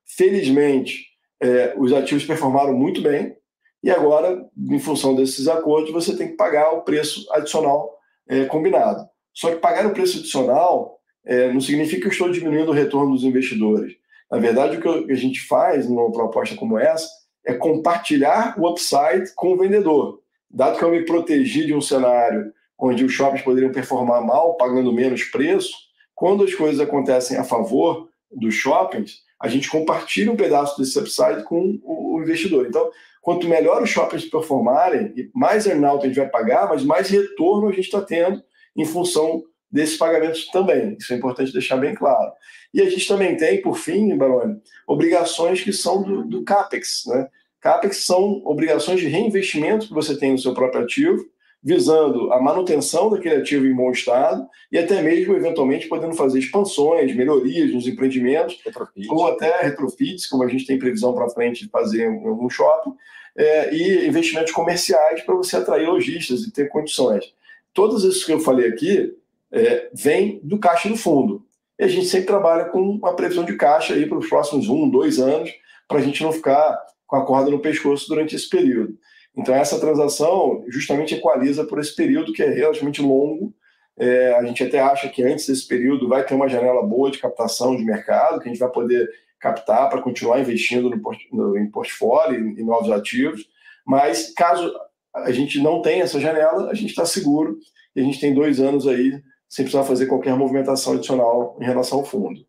Felizmente, 0.04 1.06
é, 1.40 1.74
os 1.78 1.92
ativos 1.92 2.24
performaram 2.24 2.74
muito 2.74 3.00
bem 3.00 3.34
e 3.82 3.90
agora, 3.90 4.46
em 4.56 4.78
função 4.78 5.14
desses 5.14 5.49
acordos, 5.49 5.92
você 5.92 6.16
tem 6.16 6.28
que 6.28 6.37
pagar 6.37 6.72
o 6.72 6.82
preço 6.82 7.26
adicional 7.32 7.99
é, 8.28 8.44
combinado. 8.44 9.08
Só 9.32 9.50
que 9.50 9.56
pagar 9.56 9.87
o 9.87 9.92
preço 9.92 10.18
adicional 10.18 10.99
é, 11.25 11.52
não 11.52 11.60
significa 11.60 12.02
que 12.02 12.08
eu 12.08 12.12
estou 12.12 12.30
diminuindo 12.30 12.70
o 12.70 12.75
retorno 12.75 13.14
dos 13.14 13.25
investidores. 13.25 13.94
Na 14.30 14.38
verdade, 14.38 14.76
o 14.76 14.80
que 14.80 15.12
a 15.12 15.16
gente 15.16 15.40
faz 15.46 15.88
numa 15.88 16.12
proposta 16.12 16.54
como 16.56 16.78
essa 16.78 17.08
é 17.44 17.54
compartilhar 17.54 18.54
o 18.58 18.68
upside 18.68 19.32
com 19.34 19.52
o 19.52 19.56
vendedor. 19.56 20.20
Dado 20.50 20.78
que 20.78 20.84
eu 20.84 20.90
me 20.90 21.04
protegi 21.04 21.64
de 21.64 21.75
um 21.75 21.80
cenário 21.80 22.52
onde 22.78 23.04
os 23.04 23.12
shoppings 23.12 23.42
poderiam 23.42 23.72
performar 23.72 24.25
mal, 24.25 24.56
pagando 24.56 24.92
menos 24.92 25.25
preço, 25.25 25.72
quando 26.14 26.44
as 26.44 26.54
coisas 26.54 26.80
acontecem 26.80 27.37
a 27.37 27.44
favor 27.44 28.08
dos 28.30 28.54
shoppings, 28.54 29.22
a 29.40 29.49
gente 29.49 29.70
compartilha 29.70 30.30
um 30.30 30.37
pedaço 30.37 30.78
desse 30.78 30.99
upside 30.99 31.44
com 31.44 31.78
o 31.82 32.20
investidor. 32.22 32.66
Então, 32.66 32.90
quanto 33.20 33.48
melhor 33.48 33.82
os 33.82 33.90
shoppings 33.90 34.24
performarem, 34.24 35.12
mais 35.34 35.66
earnout 35.66 36.04
a 36.04 36.08
gente 36.08 36.18
vai 36.18 36.28
pagar, 36.28 36.68
mas 36.68 36.84
mais 36.84 37.08
retorno 37.08 37.68
a 37.68 37.72
gente 37.72 37.84
está 37.84 38.00
tendo 38.00 38.42
em 38.76 38.84
função 38.84 39.42
desses 39.70 39.96
pagamentos 39.96 40.46
também. 40.48 40.96
Isso 40.98 41.12
é 41.12 41.16
importante 41.16 41.52
deixar 41.52 41.76
bem 41.76 41.94
claro. 41.94 42.32
E 42.72 42.80
a 42.80 42.88
gente 42.88 43.06
também 43.06 43.36
tem, 43.36 43.60
por 43.60 43.76
fim, 43.76 44.16
Baroni, 44.16 44.60
obrigações 44.86 45.62
que 45.62 45.72
são 45.72 46.02
do, 46.02 46.24
do 46.24 46.44
CAPEX. 46.44 47.04
Né? 47.06 47.28
CAPEX 47.60 48.04
são 48.04 48.42
obrigações 48.44 49.00
de 49.00 49.06
reinvestimento 49.06 49.88
que 49.88 49.94
você 49.94 50.16
tem 50.16 50.32
no 50.32 50.38
seu 50.38 50.54
próprio 50.54 50.82
ativo, 50.82 51.24
visando 51.62 52.32
a 52.32 52.40
manutenção 52.40 53.10
daquele 53.10 53.36
ativo 53.36 53.66
em 53.66 53.74
bom 53.74 53.90
estado 53.90 54.46
e 54.72 54.78
até 54.78 55.02
mesmo, 55.02 55.36
eventualmente, 55.36 55.88
podendo 55.88 56.14
fazer 56.14 56.38
expansões, 56.38 57.14
melhorias 57.14 57.72
nos 57.72 57.86
empreendimentos, 57.86 58.58
Retrofit. 58.64 59.08
ou 59.10 59.26
até 59.26 59.62
retrofits, 59.62 60.26
como 60.26 60.42
a 60.42 60.48
gente 60.48 60.66
tem 60.66 60.78
previsão 60.78 61.12
para 61.12 61.28
frente 61.28 61.64
de 61.64 61.70
fazer 61.70 62.04
em 62.04 62.26
algum 62.26 62.48
shopping, 62.48 62.94
é, 63.36 63.74
e 63.74 64.08
investimentos 64.08 64.52
comerciais 64.52 65.22
para 65.22 65.34
você 65.34 65.56
atrair 65.56 65.86
lojistas 65.86 66.42
e 66.42 66.50
ter 66.50 66.68
condições. 66.68 67.32
Todos 67.72 68.04
esses 68.04 68.24
que 68.24 68.32
eu 68.32 68.40
falei 68.40 68.68
aqui 68.68 69.14
é, 69.52 69.90
vêm 69.92 70.40
do 70.42 70.58
caixa 70.58 70.88
do 70.88 70.96
fundo. 70.96 71.44
E 71.78 71.84
a 71.84 71.88
gente 71.88 72.06
sempre 72.06 72.26
trabalha 72.26 72.66
com 72.66 72.80
uma 72.80 73.14
previsão 73.14 73.44
de 73.44 73.56
caixa 73.56 73.94
aí 73.94 74.06
para 74.06 74.18
os 74.18 74.28
próximos 74.28 74.68
um, 74.68 74.88
dois 74.88 75.18
anos, 75.18 75.50
para 75.86 75.98
a 75.98 76.02
gente 76.02 76.22
não 76.22 76.32
ficar 76.32 76.78
com 77.06 77.16
a 77.16 77.24
corda 77.24 77.50
no 77.50 77.58
pescoço 77.58 78.08
durante 78.08 78.36
esse 78.36 78.48
período. 78.48 78.96
Então, 79.37 79.54
essa 79.54 79.78
transação 79.78 80.64
justamente 80.68 81.14
equaliza 81.14 81.64
por 81.64 81.78
esse 81.78 81.94
período 81.94 82.32
que 82.32 82.42
é 82.42 82.49
relativamente 82.50 83.00
longo. 83.00 83.54
É, 83.96 84.34
a 84.34 84.44
gente 84.44 84.62
até 84.62 84.80
acha 84.80 85.08
que 85.08 85.22
antes 85.22 85.46
desse 85.46 85.66
período 85.66 86.08
vai 86.08 86.25
ter 86.25 86.34
uma 86.34 86.49
janela 86.49 86.82
boa 86.82 87.10
de 87.10 87.18
captação 87.18 87.76
de 87.76 87.84
mercado, 87.84 88.40
que 88.40 88.49
a 88.49 88.52
gente 88.52 88.60
vai 88.60 88.70
poder 88.70 89.08
captar 89.38 89.88
para 89.88 90.02
continuar 90.02 90.40
investindo 90.40 90.90
no, 90.90 91.00
no, 91.32 91.58
em 91.58 91.70
portfólio, 91.70 92.38
em, 92.38 92.60
em 92.60 92.64
novos 92.64 92.90
ativos. 92.90 93.46
Mas 93.87 94.32
caso 94.34 94.72
a 95.14 95.32
gente 95.32 95.60
não 95.60 95.82
tenha 95.82 96.04
essa 96.04 96.20
janela, 96.20 96.70
a 96.70 96.75
gente 96.75 96.90
está 96.90 97.04
seguro 97.04 97.58
e 97.94 98.00
a 98.00 98.04
gente 98.04 98.20
tem 98.20 98.34
dois 98.34 98.60
anos 98.60 98.87
aí 98.87 99.20
sem 99.49 99.64
precisar 99.64 99.84
fazer 99.84 100.06
qualquer 100.06 100.37
movimentação 100.37 100.92
adicional 100.94 101.58
em 101.60 101.64
relação 101.64 101.99
ao 101.99 102.04
fundo. 102.04 102.40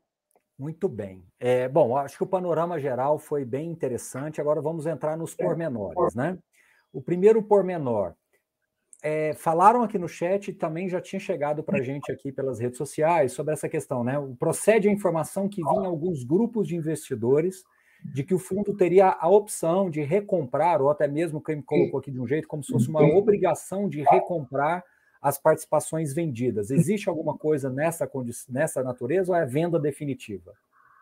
Muito 0.59 0.87
bem. 0.87 1.23
É, 1.39 1.67
bom, 1.67 1.97
acho 1.97 2.15
que 2.15 2.23
o 2.23 2.27
panorama 2.27 2.79
geral 2.79 3.17
foi 3.17 3.43
bem 3.43 3.71
interessante. 3.71 4.39
Agora 4.39 4.61
vamos 4.61 4.85
entrar 4.85 5.17
nos 5.17 5.33
é. 5.39 5.43
pormenores, 5.43 6.13
né? 6.13 6.37
O 6.91 7.01
primeiro 7.01 7.41
pormenor. 7.41 8.13
é, 9.03 9.33
falaram 9.33 9.81
aqui 9.81 9.97
no 9.97 10.07
chat 10.07 10.53
também 10.53 10.87
já 10.87 11.01
tinha 11.01 11.19
chegado 11.19 11.63
para 11.63 11.79
a 11.79 11.81
gente 11.81 12.11
aqui 12.11 12.31
pelas 12.31 12.59
redes 12.59 12.77
sociais 12.77 13.33
sobre 13.33 13.53
essa 13.53 13.67
questão, 13.67 14.03
né? 14.03 14.13
Procede 14.37 14.87
a 14.87 14.91
informação 14.91 15.49
que 15.49 15.63
vinha 15.63 15.87
alguns 15.87 16.23
grupos 16.23 16.67
de 16.67 16.75
investidores 16.75 17.63
de 18.13 18.23
que 18.23 18.33
o 18.33 18.39
fundo 18.39 18.75
teria 18.75 19.15
a 19.19 19.29
opção 19.29 19.89
de 19.89 20.01
recomprar, 20.01 20.81
ou 20.81 20.89
até 20.89 21.07
mesmo 21.07 21.41
quem 21.41 21.61
colocou 21.61 21.99
aqui 21.99 22.11
de 22.11 22.19
um 22.19 22.27
jeito, 22.27 22.47
como 22.47 22.63
se 22.63 22.71
fosse 22.71 22.89
uma 22.89 23.01
obrigação 23.01 23.87
de 23.87 24.01
recomprar 24.01 24.83
as 25.21 25.37
participações 25.37 26.13
vendidas. 26.13 26.71
Existe 26.71 27.07
alguma 27.07 27.37
coisa 27.37 27.69
nessa, 27.69 28.09
nessa 28.49 28.83
natureza 28.83 29.31
ou 29.31 29.37
é 29.37 29.45
venda 29.45 29.79
definitiva? 29.79 30.51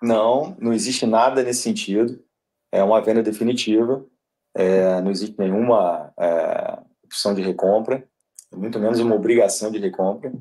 Não, 0.02 0.58
não 0.60 0.74
existe 0.74 1.06
nada 1.06 1.42
nesse 1.42 1.62
sentido. 1.62 2.22
É 2.72 2.84
uma 2.84 3.02
venda 3.02 3.24
definitiva. 3.24 4.06
É, 4.56 5.02
não 5.02 5.12
existe 5.12 5.38
nenhuma 5.38 6.14
é, 6.20 6.80
opção 7.04 7.34
de 7.34 7.42
recompra, 7.42 8.04
muito 8.54 8.80
menos 8.80 9.00
uma 9.00 9.16
obrigação 9.16 9.72
de 9.72 9.80
recompra. 9.80 10.32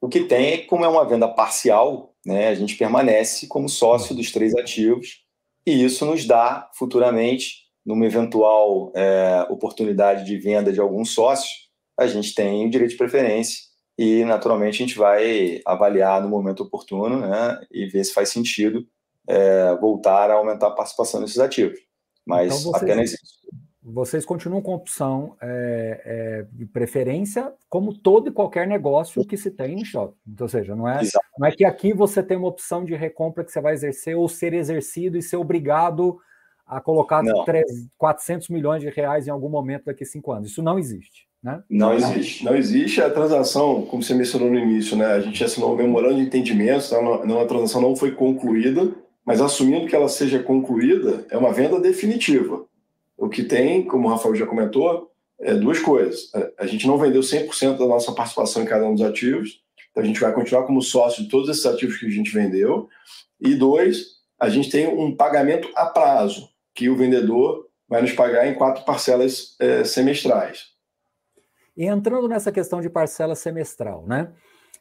O 0.00 0.08
que 0.08 0.24
tem 0.24 0.52
é 0.52 0.58
como 0.58 0.84
é 0.84 0.88
uma 0.88 1.04
venda 1.04 1.28
parcial, 1.28 2.14
né, 2.24 2.48
a 2.48 2.54
gente 2.54 2.76
permanece 2.76 3.46
como 3.46 3.68
sócio 3.68 4.14
dos 4.14 4.30
três 4.30 4.54
ativos 4.54 5.24
e 5.66 5.84
isso 5.84 6.06
nos 6.06 6.26
dá 6.26 6.70
futuramente, 6.74 7.66
numa 7.84 8.06
eventual 8.06 8.92
é, 8.94 9.46
oportunidade 9.50 10.24
de 10.24 10.38
venda 10.38 10.72
de 10.72 10.80
algum 10.80 11.04
sócio, 11.04 11.48
a 11.98 12.06
gente 12.06 12.34
tem 12.34 12.66
o 12.66 12.70
direito 12.70 12.92
de 12.92 12.96
preferência 12.96 13.68
e, 13.98 14.24
naturalmente, 14.24 14.76
a 14.82 14.86
gente 14.86 14.96
vai 14.96 15.60
avaliar 15.66 16.22
no 16.22 16.28
momento 16.28 16.62
oportuno 16.62 17.18
né, 17.20 17.60
e 17.70 17.86
ver 17.86 18.04
se 18.04 18.14
faz 18.14 18.28
sentido 18.28 18.86
é, 19.28 19.76
voltar 19.76 20.30
a 20.30 20.34
aumentar 20.34 20.68
a 20.68 20.74
participação 20.74 21.20
nesses 21.20 21.38
ativos. 21.38 21.78
Mas 22.24 22.60
então 22.60 22.72
vocês, 22.72 22.82
apenas 22.82 23.12
isso. 23.12 23.38
Vocês 23.90 24.24
continuam 24.24 24.60
com 24.60 24.74
opção 24.74 25.34
é, 25.40 26.02
é, 26.04 26.46
de 26.52 26.66
preferência, 26.66 27.52
como 27.70 27.96
todo 27.96 28.28
e 28.28 28.32
qualquer 28.32 28.66
negócio 28.66 29.24
que 29.24 29.36
se 29.36 29.50
tem 29.50 29.80
em 29.80 29.84
shopping. 29.84 30.14
Então, 30.26 30.44
ou 30.44 30.48
seja, 30.48 30.76
não 30.76 30.86
é, 30.86 31.00
não 31.38 31.48
é 31.48 31.52
que 31.52 31.64
aqui 31.64 31.94
você 31.94 32.22
tem 32.22 32.36
uma 32.36 32.48
opção 32.48 32.84
de 32.84 32.94
recompra 32.94 33.42
que 33.42 33.50
você 33.50 33.62
vai 33.62 33.72
exercer 33.72 34.14
ou 34.14 34.28
ser 34.28 34.52
exercido 34.52 35.16
e 35.16 35.22
ser 35.22 35.36
obrigado 35.36 36.18
a 36.66 36.82
colocar 36.82 37.22
3, 37.46 37.64
400 37.96 38.50
milhões 38.50 38.82
de 38.82 38.90
reais 38.90 39.26
em 39.26 39.30
algum 39.30 39.48
momento 39.48 39.86
daqui 39.86 40.04
a 40.04 40.06
cinco 40.06 40.32
anos. 40.32 40.50
Isso 40.50 40.62
não 40.62 40.78
existe. 40.78 41.26
Né? 41.42 41.62
Não 41.70 41.94
existe. 41.94 42.44
Não 42.44 42.54
existe 42.54 43.00
a 43.00 43.08
transação, 43.08 43.86
como 43.86 44.02
você 44.02 44.12
mencionou 44.12 44.50
no 44.50 44.58
início, 44.58 44.96
né? 44.96 45.06
A 45.06 45.20
gente 45.20 45.42
assinou 45.42 45.72
um 45.72 45.76
memorando 45.76 46.16
de 46.16 46.22
entendimento, 46.22 46.84
então 47.24 47.40
a 47.40 47.46
transação 47.46 47.80
não 47.80 47.96
foi 47.96 48.10
concluída, 48.10 48.92
mas 49.24 49.40
assumindo 49.40 49.86
que 49.86 49.96
ela 49.96 50.08
seja 50.08 50.42
concluída, 50.42 51.24
é 51.30 51.38
uma 51.38 51.52
venda 51.52 51.80
definitiva. 51.80 52.67
O 53.18 53.28
que 53.28 53.42
tem, 53.42 53.84
como 53.84 54.06
o 54.06 54.10
Rafael 54.10 54.34
já 54.34 54.46
comentou, 54.46 55.12
é 55.40 55.52
duas 55.54 55.80
coisas. 55.80 56.32
É, 56.34 56.52
a 56.58 56.66
gente 56.66 56.86
não 56.86 56.96
vendeu 56.96 57.20
100% 57.20 57.76
da 57.76 57.86
nossa 57.86 58.12
participação 58.12 58.62
em 58.62 58.66
cada 58.66 58.86
um 58.86 58.94
dos 58.94 59.02
ativos, 59.02 59.60
então 59.90 60.02
a 60.02 60.06
gente 60.06 60.20
vai 60.20 60.32
continuar 60.32 60.62
como 60.62 60.80
sócio 60.80 61.24
de 61.24 61.28
todos 61.28 61.48
esses 61.48 61.66
ativos 61.66 61.98
que 61.98 62.06
a 62.06 62.10
gente 62.10 62.32
vendeu. 62.32 62.88
E 63.40 63.54
dois, 63.54 64.18
a 64.38 64.48
gente 64.48 64.70
tem 64.70 64.86
um 64.86 65.14
pagamento 65.14 65.68
a 65.74 65.86
prazo, 65.86 66.48
que 66.74 66.88
o 66.88 66.96
vendedor 66.96 67.68
vai 67.88 68.00
nos 68.00 68.12
pagar 68.12 68.46
em 68.46 68.54
quatro 68.54 68.84
parcelas 68.84 69.56
é, 69.58 69.82
semestrais. 69.82 70.66
E 71.76 71.84
entrando 71.84 72.28
nessa 72.28 72.52
questão 72.52 72.80
de 72.80 72.90
parcela 72.90 73.34
semestral, 73.34 74.04
né? 74.06 74.32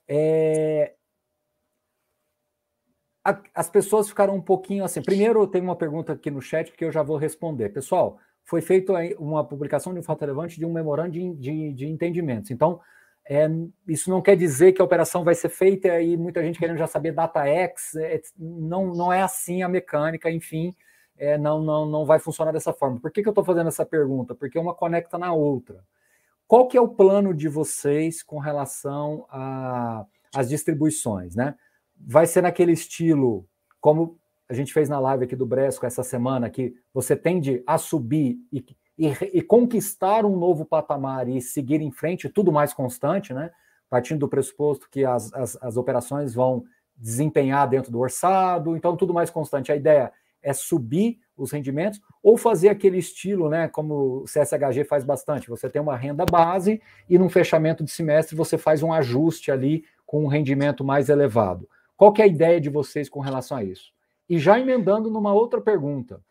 É... 0.08 0.94
As 3.54 3.70
pessoas 3.70 4.08
ficaram 4.08 4.36
um 4.36 4.42
pouquinho 4.42 4.84
assim. 4.86 5.02
Primeiro, 5.02 5.46
tem 5.48 5.62
uma 5.62 5.76
pergunta 5.76 6.14
aqui 6.14 6.32
no 6.32 6.42
chat 6.42 6.72
que 6.72 6.86
eu 6.86 6.92
já 6.92 7.04
vou 7.04 7.18
responder. 7.18 7.70
Pessoal, 7.70 8.18
foi 8.48 8.62
feita 8.62 8.94
uma 9.20 9.44
publicação 9.44 9.94
de 9.94 10.00
um 10.00 10.04
fato 10.04 10.22
relevante 10.22 10.58
de 10.58 10.66
um 10.66 10.72
memorando 10.72 11.12
de, 11.12 11.34
de, 11.36 11.74
de 11.74 11.86
entendimentos. 11.86 12.50
Então, 12.50 12.80
é, 13.30 13.46
isso 13.86 14.10
não 14.10 14.22
quer 14.22 14.38
dizer 14.38 14.72
que 14.72 14.82
a 14.82 14.86
operação 14.86 15.22
vai 15.22 15.36
ser 15.36 15.50
feita 15.50 16.02
e 16.02 16.16
muita 16.16 16.42
gente 16.42 16.58
querendo 16.58 16.78
já 16.78 16.88
saber 16.88 17.12
data 17.12 17.46
X. 17.46 17.94
É, 17.96 18.22
não, 18.40 18.88
não 18.96 19.12
é 19.12 19.22
assim 19.22 19.64
a 19.64 19.68
mecânica, 19.68 20.32
enfim, 20.32 20.74
é, 21.18 21.38
não, 21.38 21.62
não, 21.62 21.86
não 21.86 22.06
vai 22.06 22.20
funcionar 22.20 22.54
dessa 22.54 22.72
forma. 22.72 23.02
Por 23.02 23.12
que, 23.12 23.22
que 23.22 23.28
eu 23.28 23.32
estou 23.32 23.44
fazendo 23.44 23.68
essa 23.68 23.86
pergunta? 23.86 24.34
Porque 24.34 24.58
uma 24.58 24.74
conecta 24.74 25.18
na 25.18 25.34
outra. 25.34 25.84
Qual 26.48 26.70
que 26.70 26.78
é 26.78 26.82
o 26.82 26.88
plano 26.88 27.34
de 27.34 27.50
vocês 27.50 28.24
com 28.24 28.40
relação 28.40 29.26
às 30.34 30.48
distribuições, 30.48 31.36
né? 31.36 31.56
Vai 32.00 32.26
ser 32.26 32.44
naquele 32.44 32.72
estilo, 32.72 33.46
como 33.82 34.18
a 34.50 34.54
gente 34.54 34.74
fez 34.74 34.88
na 34.88 35.00
live 35.00 35.26
aqui 35.26 35.36
do 35.36 35.46
Bresco 35.46 35.86
essa 35.86 36.04
semana, 36.04 36.50
que 36.50 36.76
você 36.94 37.16
tende 37.16 37.62
a 37.68 37.78
subir 37.78 38.38
e, 38.52 38.66
e, 38.98 39.08
e 39.34 39.42
conquistar 39.42 40.26
um 40.26 40.38
novo 40.38 40.66
patamar 40.66 41.28
e 41.28 41.42
seguir 41.42 41.82
em 41.82 41.92
frente, 41.92 42.30
tudo 42.30 42.52
mais 42.52 42.74
constante, 42.74 43.34
né? 43.34 43.52
Partindo 43.90 44.20
do 44.20 44.30
pressuposto 44.30 44.90
que 44.90 45.04
as, 45.06 45.34
as, 45.34 45.58
as 45.62 45.78
operações 45.78 46.34
vão 46.34 46.64
desempenhar 46.96 47.68
dentro 47.70 47.92
do 47.92 48.00
orçado, 48.00 48.76
então 48.76 48.96
tudo 48.96 49.14
mais 49.14 49.30
constante. 49.30 49.72
A 49.72 49.76
ideia 49.76 50.12
é 50.42 50.54
subir 50.54 51.20
os 51.36 51.52
rendimentos, 51.52 52.02
ou 52.24 52.36
fazer 52.36 52.70
aquele 52.70 52.98
estilo, 52.98 53.48
né, 53.48 53.68
como 53.68 54.24
o 54.24 54.24
CSHG 54.24 54.84
faz 54.86 55.04
bastante. 55.04 55.50
Você 55.50 55.70
tem 55.70 55.82
uma 55.82 55.96
renda 55.96 56.26
base 56.26 56.82
e 57.08 57.18
no 57.18 57.30
fechamento 57.30 57.84
de 57.84 57.92
semestre 57.92 58.36
você 58.36 58.58
faz 58.58 58.82
um 58.82 58.92
ajuste 58.92 59.52
ali 59.52 59.86
com 60.06 60.24
um 60.24 60.28
rendimento 60.28 60.84
mais 60.84 61.10
elevado. 61.10 61.70
Qual 61.96 62.12
que 62.12 62.22
é 62.22 62.26
a 62.26 62.28
ideia 62.28 62.60
de 62.60 62.70
vocês 62.70 63.08
com 63.08 63.20
relação 63.20 63.58
a 63.58 63.64
isso? 63.64 63.92
E 64.30 64.38
já 64.40 64.60
emendando 64.60 65.10
numa 65.10 65.34
outra 65.34 65.62
pergunta. 65.62 66.22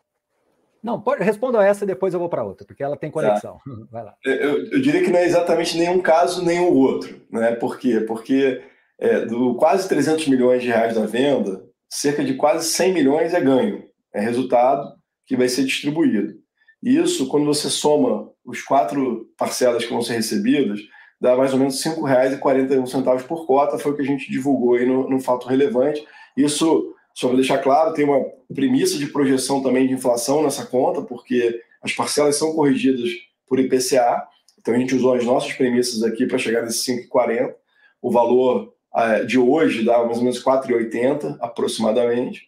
Não, 0.83 1.01
pode, 1.01 1.23
responda 1.23 1.65
essa 1.65 1.83
e 1.83 1.87
depois 1.87 2.13
eu 2.13 2.19
vou 2.19 2.29
para 2.29 2.43
outra, 2.43 2.65
porque 2.65 2.83
ela 2.83 2.95
tem 2.95 3.11
conexão. 3.11 3.53
Tá. 3.53 3.61
Vai 3.91 4.03
lá. 4.03 4.15
Eu, 4.23 4.65
eu, 4.71 4.81
diria 4.81 5.03
que 5.03 5.09
não 5.09 5.19
é 5.19 5.25
exatamente 5.25 5.77
nenhum 5.77 5.99
caso 5.99 6.45
nem 6.45 6.59
o 6.59 6.73
outro. 6.73 7.21
Né? 7.31 7.53
Por 7.55 7.77
quê? 7.79 8.01
Porque 8.01 8.61
é, 8.99 9.25
do 9.25 9.55
quase 9.55 9.89
300 9.89 10.27
milhões 10.27 10.61
de 10.61 10.69
reais 10.69 10.95
da 10.95 11.05
venda, 11.05 11.63
cerca 11.89 12.23
de 12.23 12.35
quase 12.35 12.67
100 12.67 12.93
milhões 12.93 13.33
é 13.33 13.41
ganho 13.41 13.87
é 14.17 14.21
resultado 14.21 14.93
que 15.25 15.37
vai 15.37 15.47
ser 15.47 15.63
distribuído. 15.63 16.33
Isso, 16.81 17.27
quando 17.27 17.45
você 17.45 17.69
soma 17.69 18.29
os 18.43 18.61
quatro 18.61 19.29
parcelas 19.37 19.85
que 19.85 19.91
vão 19.91 20.01
ser 20.01 20.13
recebidas, 20.13 20.79
dá 21.19 21.35
mais 21.35 21.53
ou 21.53 21.59
menos 21.59 21.83
R$ 21.83 21.95
5,41 21.95 23.23
por 23.23 23.45
cota, 23.45 23.77
foi 23.77 23.91
o 23.91 23.95
que 23.95 24.01
a 24.01 24.05
gente 24.05 24.31
divulgou 24.31 24.75
aí 24.75 24.85
no, 24.85 25.09
no 25.09 25.19
fato 25.19 25.47
relevante. 25.47 26.05
Isso, 26.35 26.95
só 27.17 27.29
para 27.29 27.37
deixar 27.37 27.57
claro, 27.57 27.95
tem 27.95 28.05
uma 28.05 28.23
premissa 28.53 28.95
de 28.95 29.07
projeção 29.07 29.63
também 29.63 29.87
de 29.87 29.93
inflação 29.95 30.43
nessa 30.43 30.67
conta, 30.67 31.01
porque 31.01 31.59
as 31.81 31.91
parcelas 31.91 32.35
são 32.35 32.53
corrigidas 32.53 33.09
por 33.47 33.59
IPCA, 33.59 34.23
então 34.59 34.75
a 34.75 34.77
gente 34.77 34.93
usou 34.93 35.15
as 35.15 35.25
nossas 35.25 35.51
premissas 35.53 36.03
aqui 36.03 36.27
para 36.27 36.37
chegar 36.37 36.61
nesse 36.61 36.85
5,40. 37.09 37.55
O 38.03 38.11
valor 38.11 38.71
eh, 38.95 39.23
de 39.25 39.39
hoje 39.39 39.83
dá 39.83 40.05
mais 40.05 40.19
ou 40.19 40.25
menos 40.25 40.43
4,80 40.43 41.37
aproximadamente. 41.41 42.45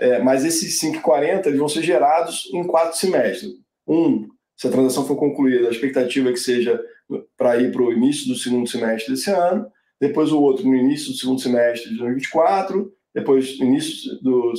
É, 0.00 0.18
mas 0.18 0.44
esses 0.44 0.80
5,40 0.80 1.46
eles 1.46 1.58
vão 1.60 1.68
ser 1.68 1.84
gerados 1.84 2.50
em 2.52 2.64
quatro 2.64 2.98
semestres. 2.98 3.52
Um, 3.86 4.26
se 4.56 4.66
a 4.66 4.70
transação 4.70 5.06
for 5.06 5.14
concluída, 5.14 5.68
a 5.68 5.70
expectativa 5.70 6.30
é 6.30 6.32
que 6.32 6.40
seja 6.40 6.80
para 7.36 7.56
ir 7.58 7.70
para 7.70 7.82
o 7.82 7.92
início 7.92 8.26
do 8.26 8.34
segundo 8.34 8.68
semestre 8.68 9.14
desse 9.14 9.30
ano, 9.30 9.70
depois 10.00 10.32
o 10.32 10.40
outro 10.40 10.66
no 10.66 10.74
início 10.74 11.12
do 11.12 11.16
segundo 11.16 11.40
semestre 11.40 11.90
de 11.90 11.98
2024, 11.98 12.97
depois 13.18 13.58
início 13.58 14.20
do, 14.22 14.52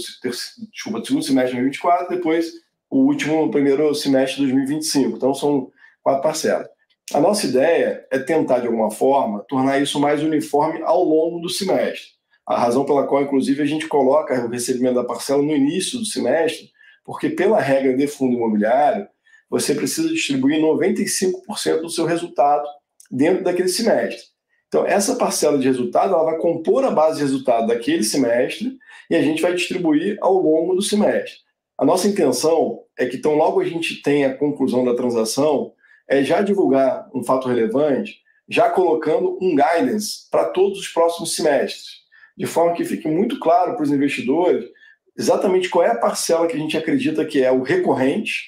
desculpa, 0.72 1.00
do 1.00 1.06
segundo 1.06 1.24
semestre 1.24 1.56
de 1.56 1.62
2024, 1.64 2.10
depois 2.10 2.52
o 2.90 3.06
último 3.06 3.50
primeiro 3.52 3.94
semestre 3.94 4.42
de 4.42 4.52
2025. 4.52 5.18
Então 5.18 5.34
são 5.34 5.72
quatro 6.02 6.22
parcelas. 6.22 6.68
A 7.14 7.20
nossa 7.20 7.48
ideia 7.48 8.06
é 8.12 8.20
tentar, 8.20 8.60
de 8.60 8.68
alguma 8.68 8.92
forma, 8.92 9.44
tornar 9.48 9.82
isso 9.82 10.00
mais 10.00 10.22
uniforme 10.22 10.82
ao 10.84 11.04
longo 11.04 11.40
do 11.40 11.50
semestre. 11.50 12.10
A 12.46 12.58
razão 12.58 12.86
pela 12.86 13.08
qual, 13.08 13.24
inclusive, 13.24 13.62
a 13.62 13.66
gente 13.66 13.88
coloca 13.88 14.34
o 14.46 14.50
recebimento 14.50 14.96
da 14.96 15.04
parcela 15.04 15.42
no 15.42 15.56
início 15.56 15.98
do 15.98 16.06
semestre, 16.06 16.70
porque, 17.04 17.30
pela 17.30 17.60
regra 17.60 17.96
de 17.96 18.08
fundo 18.08 18.36
imobiliário, 18.36 19.08
você 19.50 19.74
precisa 19.74 20.10
distribuir 20.10 20.60
95% 20.62 21.82
do 21.82 21.90
seu 21.90 22.06
resultado 22.06 22.68
dentro 23.10 23.44
daquele 23.44 23.70
semestre. 23.70 24.24
Então, 24.70 24.86
essa 24.86 25.16
parcela 25.16 25.58
de 25.58 25.68
resultado 25.68 26.14
ela 26.14 26.24
vai 26.24 26.38
compor 26.38 26.86
a 26.86 26.92
base 26.92 27.18
de 27.18 27.24
resultado 27.24 27.68
daquele 27.68 28.04
semestre 28.04 28.78
e 29.10 29.16
a 29.16 29.22
gente 29.22 29.42
vai 29.42 29.54
distribuir 29.54 30.18
ao 30.22 30.36
longo 30.36 30.76
do 30.76 30.82
semestre. 30.82 31.40
A 31.78 31.84
nossa 31.84 32.08
intenção 32.08 32.84
é 32.98 33.06
que, 33.06 33.18
tão 33.18 33.36
logo 33.36 33.60
a 33.60 33.66
gente 33.66 34.02
tenha 34.02 34.30
a 34.30 34.38
conclusão 34.38 34.86
da 34.86 34.96
transação, 34.96 35.74
é 36.08 36.24
já 36.24 36.42
divulgar 36.42 37.10
um 37.14 37.24
fato 37.24 37.48
relevante, 37.48 38.22
já 38.48 38.70
colocando 38.70 39.38
um 39.42 39.56
guidance 39.56 40.30
para 40.32 40.46
todos 40.46 40.80
os 40.80 40.88
próximos 40.88 41.36
semestres 41.36 42.00
de 42.40 42.46
forma 42.46 42.74
que 42.74 42.86
fique 42.86 43.06
muito 43.06 43.38
claro 43.38 43.76
para 43.76 43.84
os 43.84 43.92
investidores 43.92 44.64
exatamente 45.18 45.68
qual 45.68 45.84
é 45.84 45.90
a 45.90 45.98
parcela 45.98 46.48
que 46.48 46.56
a 46.56 46.60
gente 46.60 46.78
acredita 46.78 47.26
que 47.26 47.44
é 47.44 47.52
o 47.52 47.62
recorrente 47.62 48.46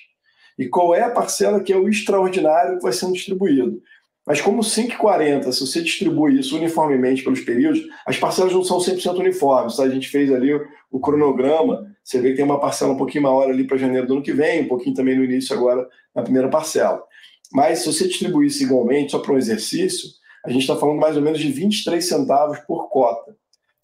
e 0.58 0.70
qual 0.70 0.96
é 0.96 1.02
a 1.02 1.12
parcela 1.12 1.62
que 1.62 1.74
é 1.74 1.76
o 1.76 1.90
extraordinário 1.90 2.78
que 2.78 2.84
vai 2.84 2.94
sendo 2.94 3.12
distribuído. 3.12 3.82
Mas 4.26 4.40
como 4.40 4.62
5,40, 4.62 5.52
se 5.52 5.66
você 5.66 5.82
distribui 5.82 6.40
isso 6.40 6.56
uniformemente 6.56 7.24
pelos 7.24 7.42
períodos, 7.42 7.82
as 8.06 8.18
parcelas 8.18 8.54
não 8.54 8.64
são 8.64 8.78
100% 8.78 9.20
uniformes. 9.20 9.76
Tá? 9.76 9.84
A 9.84 9.90
gente 9.90 10.08
fez 10.10 10.32
ali 10.32 10.54
o, 10.92 11.00
cronograma, 11.00 11.92
você 12.04 12.22
vê 12.22 12.30
que 12.30 12.36
tem 12.36 12.46
uma 12.46 12.60
parcela 12.60 12.94
um 12.94 12.98
pouquinho 12.98 13.24
maior 13.24 13.50
ali 13.50 13.66
para 13.66 13.78
janeiro 13.78 14.06
do 14.06 14.14
ano 14.14 14.24
que 14.24 14.34
vem, 14.34 14.62
um 14.62 14.68
pouquinho 14.68 14.96
também 14.96 15.18
no 15.18 15.24
início 15.24 15.56
agora 15.56 15.88
na 16.14 16.22
primeira 16.22 16.50
parcela. 16.50 17.04
Mas 17.52 17.80
se 17.80 17.92
você 17.92 18.08
distribuísse 18.08 18.64
igualmente, 18.64 19.12
só 19.12 19.20
para 19.20 19.34
um 19.34 19.38
exercício, 19.38 20.08
a 20.46 20.50
gente 20.50 20.62
está 20.62 20.76
falando 20.76 21.00
mais 21.00 21.16
ou 21.16 21.22
menos 21.22 21.40
de 21.40 21.52
23 21.52 22.04
centavos 22.04 22.60
por 22.60 22.90
cota. 22.90 23.36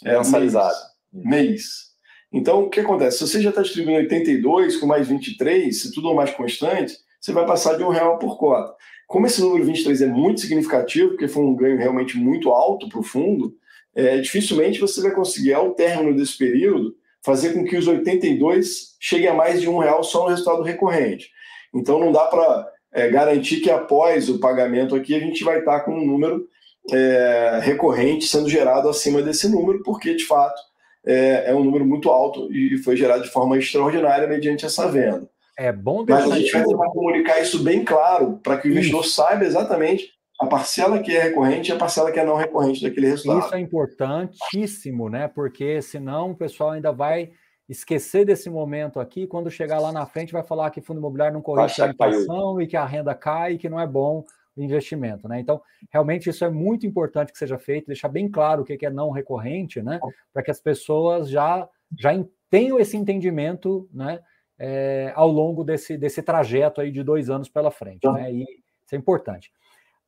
É, 0.06 0.16
mensalizado. 0.18 0.76
Mês. 1.12 1.48
mês. 1.50 1.88
Então, 2.32 2.64
o 2.64 2.70
que 2.70 2.80
acontece? 2.80 3.18
Se 3.18 3.28
você 3.28 3.42
já 3.42 3.50
está 3.50 3.62
distribuindo 3.62 4.02
82 4.02 4.78
com 4.78 4.86
mais 4.86 5.08
23, 5.08 5.82
se 5.82 5.92
tudo 5.92 6.12
é 6.12 6.14
mais 6.14 6.32
constante, 6.32 6.96
você 7.20 7.32
vai 7.32 7.46
passar 7.46 7.78
de 7.78 7.84
um 7.84 7.90
real 7.90 8.20
por 8.20 8.38
cota. 8.38 8.76
Como 9.08 9.26
esse 9.26 9.42
número 9.42 9.64
23 9.64 10.02
é 10.02 10.08
muito 10.08 10.42
significativo, 10.42 11.10
porque 11.12 11.28
foi 11.28 11.44
um 11.44 11.56
ganho 11.56 11.78
realmente 11.78 12.18
muito 12.18 12.50
alto 12.50 12.90
para 12.90 13.00
o 13.00 13.04
fundo, 13.04 13.56
é, 13.96 14.20
dificilmente 14.20 14.80
você 14.80 15.02
vai 15.02 15.12
conseguir, 15.12 15.54
ao 15.54 15.74
término 15.74 16.16
desse 16.16 16.38
período, 16.38 16.94
fazer 17.26 17.54
com 17.54 17.64
que 17.64 17.76
os 17.76 17.88
82 17.88 18.96
cheguem 19.00 19.30
a 19.30 19.34
mais 19.34 19.60
de 19.60 19.68
um 19.68 19.80
real 19.80 20.04
só 20.04 20.24
no 20.24 20.30
resultado 20.30 20.62
recorrente. 20.62 21.32
Então 21.74 22.00
não 22.00 22.12
dá 22.12 22.26
para 22.26 22.72
é, 22.94 23.10
garantir 23.10 23.62
que 23.62 23.70
após 23.70 24.30
o 24.30 24.40
pagamento 24.40 24.96
aqui 24.96 25.16
a 25.16 25.20
gente 25.20 25.44
vai 25.44 25.60
estar 25.60 25.82
com 25.82 25.92
um 25.92 26.06
número 26.06 26.48
é, 26.92 27.60
recorrente 27.64 28.26
sendo 28.26 28.50
gerado 28.50 28.88
acima 28.90 29.22
desse 29.22 29.50
número, 29.50 29.82
porque 29.84 30.16
de 30.16 30.26
fato 30.26 30.62
é, 31.06 31.52
é, 31.52 31.56
um 31.56 31.64
número 31.64 31.86
muito 31.86 32.10
alto 32.10 32.52
e 32.52 32.78
foi 32.80 32.96
gerado 32.96 33.24
de 33.24 33.30
forma 33.30 33.58
extraordinária 33.58 34.28
mediante 34.28 34.66
essa 34.66 34.88
venda. 34.90 35.30
É 35.58 35.72
bom 35.72 36.06
Mas 36.08 36.32
a 36.32 36.38
gente 36.38 36.52
vai 36.52 36.64
tentar 36.64 36.90
comunicar 36.92 37.42
isso 37.42 37.64
bem 37.64 37.84
claro 37.84 38.40
para 38.44 38.58
que 38.58 38.68
o 38.68 38.72
investidor 38.72 39.02
isso. 39.02 39.16
saiba 39.16 39.44
exatamente 39.44 40.12
a 40.40 40.46
parcela 40.46 41.00
que 41.00 41.16
é 41.16 41.24
recorrente 41.24 41.72
e 41.72 41.74
a 41.74 41.78
parcela 41.78 42.12
que 42.12 42.20
é 42.20 42.26
não 42.26 42.36
recorrente 42.36 42.84
daquele 42.84 43.08
resultado. 43.08 43.46
Isso 43.46 43.56
é 43.56 43.60
importantíssimo, 43.60 45.10
né? 45.10 45.28
Porque 45.28 45.82
senão 45.82 46.32
o 46.32 46.36
pessoal 46.36 46.72
ainda 46.72 46.92
vai 46.92 47.32
esquecer 47.68 48.24
desse 48.24 48.50
momento 48.50 49.00
aqui, 49.00 49.28
quando 49.28 49.52
chegar 49.52 49.80
lá 49.80 49.92
na 49.92 50.06
frente 50.06 50.32
vai 50.32 50.44
falar 50.44 50.70
que 50.70 50.80
fundo 50.80 51.00
imobiliário 51.00 51.34
não 51.34 51.42
corrige 51.42 51.82
a 51.82 51.90
inflação 51.90 52.62
e 52.62 52.68
que 52.68 52.78
a 52.78 52.86
renda 52.86 53.14
cai 53.14 53.54
e 53.54 53.58
que 53.58 53.68
não 53.68 53.80
é 53.80 53.88
bom 53.88 54.24
o 54.56 54.62
investimento, 54.62 55.28
né? 55.28 55.40
Então, 55.40 55.62
realmente 55.92 56.30
isso 56.30 56.46
é 56.46 56.50
muito 56.50 56.86
importante 56.86 57.32
que 57.32 57.38
seja 57.38 57.58
feito, 57.58 57.88
deixar 57.88 58.08
bem 58.08 58.30
claro 58.30 58.62
o 58.62 58.66
que 58.66 58.86
é 58.86 58.90
não 58.90 59.12
recorrente, 59.12 59.82
né? 59.82 60.00
Para 60.32 60.44
que 60.44 60.52
as 60.52 60.62
pessoas 60.62 61.30
já, 61.30 61.68
já 61.98 62.12
tenham 62.50 62.80
esse 62.80 62.96
entendimento, 62.96 63.90
né? 63.92 64.20
É, 64.60 65.12
ao 65.16 65.30
longo 65.30 65.64
desse, 65.64 65.98
desse 65.98 66.22
trajeto 66.24 66.82
aí 66.82 66.92
de 66.92 67.04
dois 67.04 67.30
anos 67.30 67.48
pela 67.48 67.70
frente, 67.70 68.02
tá. 68.02 68.14
né? 68.14 68.32
E 68.32 68.42
isso 68.42 68.96
é 68.96 68.98
importante. 68.98 69.52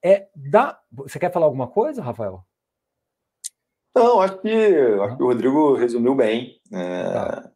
É, 0.03 0.27
dá... 0.35 0.79
Você 0.91 1.19
quer 1.19 1.31
falar 1.31 1.45
alguma 1.45 1.67
coisa, 1.67 2.01
Rafael? 2.01 2.43
Não, 3.95 4.21
acho 4.21 4.37
que, 4.39 4.49
acho 4.49 5.17
que 5.17 5.23
o 5.23 5.27
Rodrigo 5.27 5.75
resumiu 5.75 6.15
bem. 6.15 6.59
É... 6.71 7.03
Tá. 7.03 7.51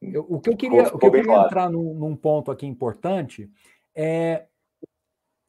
Eu, 0.00 0.24
o 0.28 0.40
que 0.40 0.48
eu 0.48 0.56
queria, 0.56 0.84
o 0.84 0.98
que 0.98 1.06
eu 1.06 1.10
queria 1.10 1.24
claro. 1.24 1.46
entrar 1.46 1.70
num, 1.70 1.94
num, 1.94 2.16
ponto 2.16 2.50
aqui 2.50 2.66
importante 2.66 3.50
é 3.94 4.46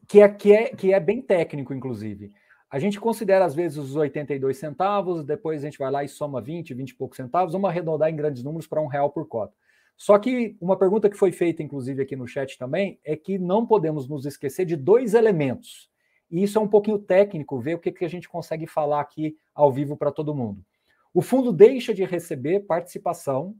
que, 0.07 0.19
é 0.19 0.27
que 0.27 0.53
é 0.53 0.75
que 0.75 0.93
é 0.93 0.99
bem 0.99 1.21
técnico, 1.21 1.73
inclusive. 1.73 2.33
A 2.69 2.77
gente 2.77 2.99
considera 2.99 3.45
às 3.45 3.55
vezes 3.55 3.77
os 3.77 3.95
82 3.95 4.57
centavos, 4.57 5.23
depois 5.23 5.61
a 5.61 5.65
gente 5.65 5.77
vai 5.77 5.89
lá 5.89 6.03
e 6.03 6.09
soma 6.09 6.41
20, 6.41 6.73
20 6.73 6.89
e 6.89 6.95
poucos 6.95 7.15
centavos, 7.15 7.53
vamos 7.53 7.69
arredondar 7.69 8.09
em 8.09 8.15
grandes 8.15 8.43
números 8.43 8.67
para 8.67 8.81
um 8.81 8.87
real 8.87 9.09
por 9.09 9.25
cota. 9.25 9.53
Só 9.97 10.17
que 10.17 10.57
uma 10.59 10.77
pergunta 10.77 11.09
que 11.09 11.17
foi 11.17 11.31
feita, 11.31 11.61
inclusive, 11.61 12.01
aqui 12.01 12.15
no 12.15 12.27
chat 12.27 12.57
também, 12.57 12.99
é 13.03 13.15
que 13.15 13.37
não 13.37 13.65
podemos 13.65 14.07
nos 14.07 14.25
esquecer 14.25 14.65
de 14.65 14.75
dois 14.75 15.13
elementos. 15.13 15.89
E 16.29 16.41
isso 16.43 16.57
é 16.57 16.61
um 16.61 16.67
pouquinho 16.67 16.97
técnico, 16.97 17.59
ver 17.59 17.75
o 17.75 17.79
que, 17.79 17.91
que 17.91 18.05
a 18.05 18.09
gente 18.09 18.27
consegue 18.27 18.65
falar 18.65 19.01
aqui 19.01 19.37
ao 19.53 19.71
vivo 19.71 19.97
para 19.97 20.11
todo 20.11 20.33
mundo. 20.33 20.65
O 21.13 21.21
fundo 21.21 21.51
deixa 21.51 21.93
de 21.93 22.05
receber 22.05 22.61
participação 22.61 23.55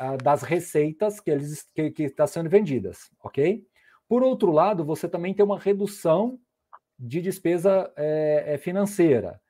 uh, 0.00 0.16
das 0.22 0.42
receitas 0.42 1.20
que 1.20 1.30
eles 1.30 1.62
que 1.74 2.02
está 2.02 2.26
sendo 2.26 2.50
vendidas, 2.50 3.10
ok? 3.22 3.64
Por 4.08 4.22
outro 4.22 4.50
lado, 4.50 4.84
você 4.84 5.08
também 5.08 5.32
tem 5.32 5.44
uma 5.44 5.58
redução 5.58 6.38
de 6.98 7.20
despesa 7.20 7.92
é, 7.96 8.58
financeira. 8.58 9.40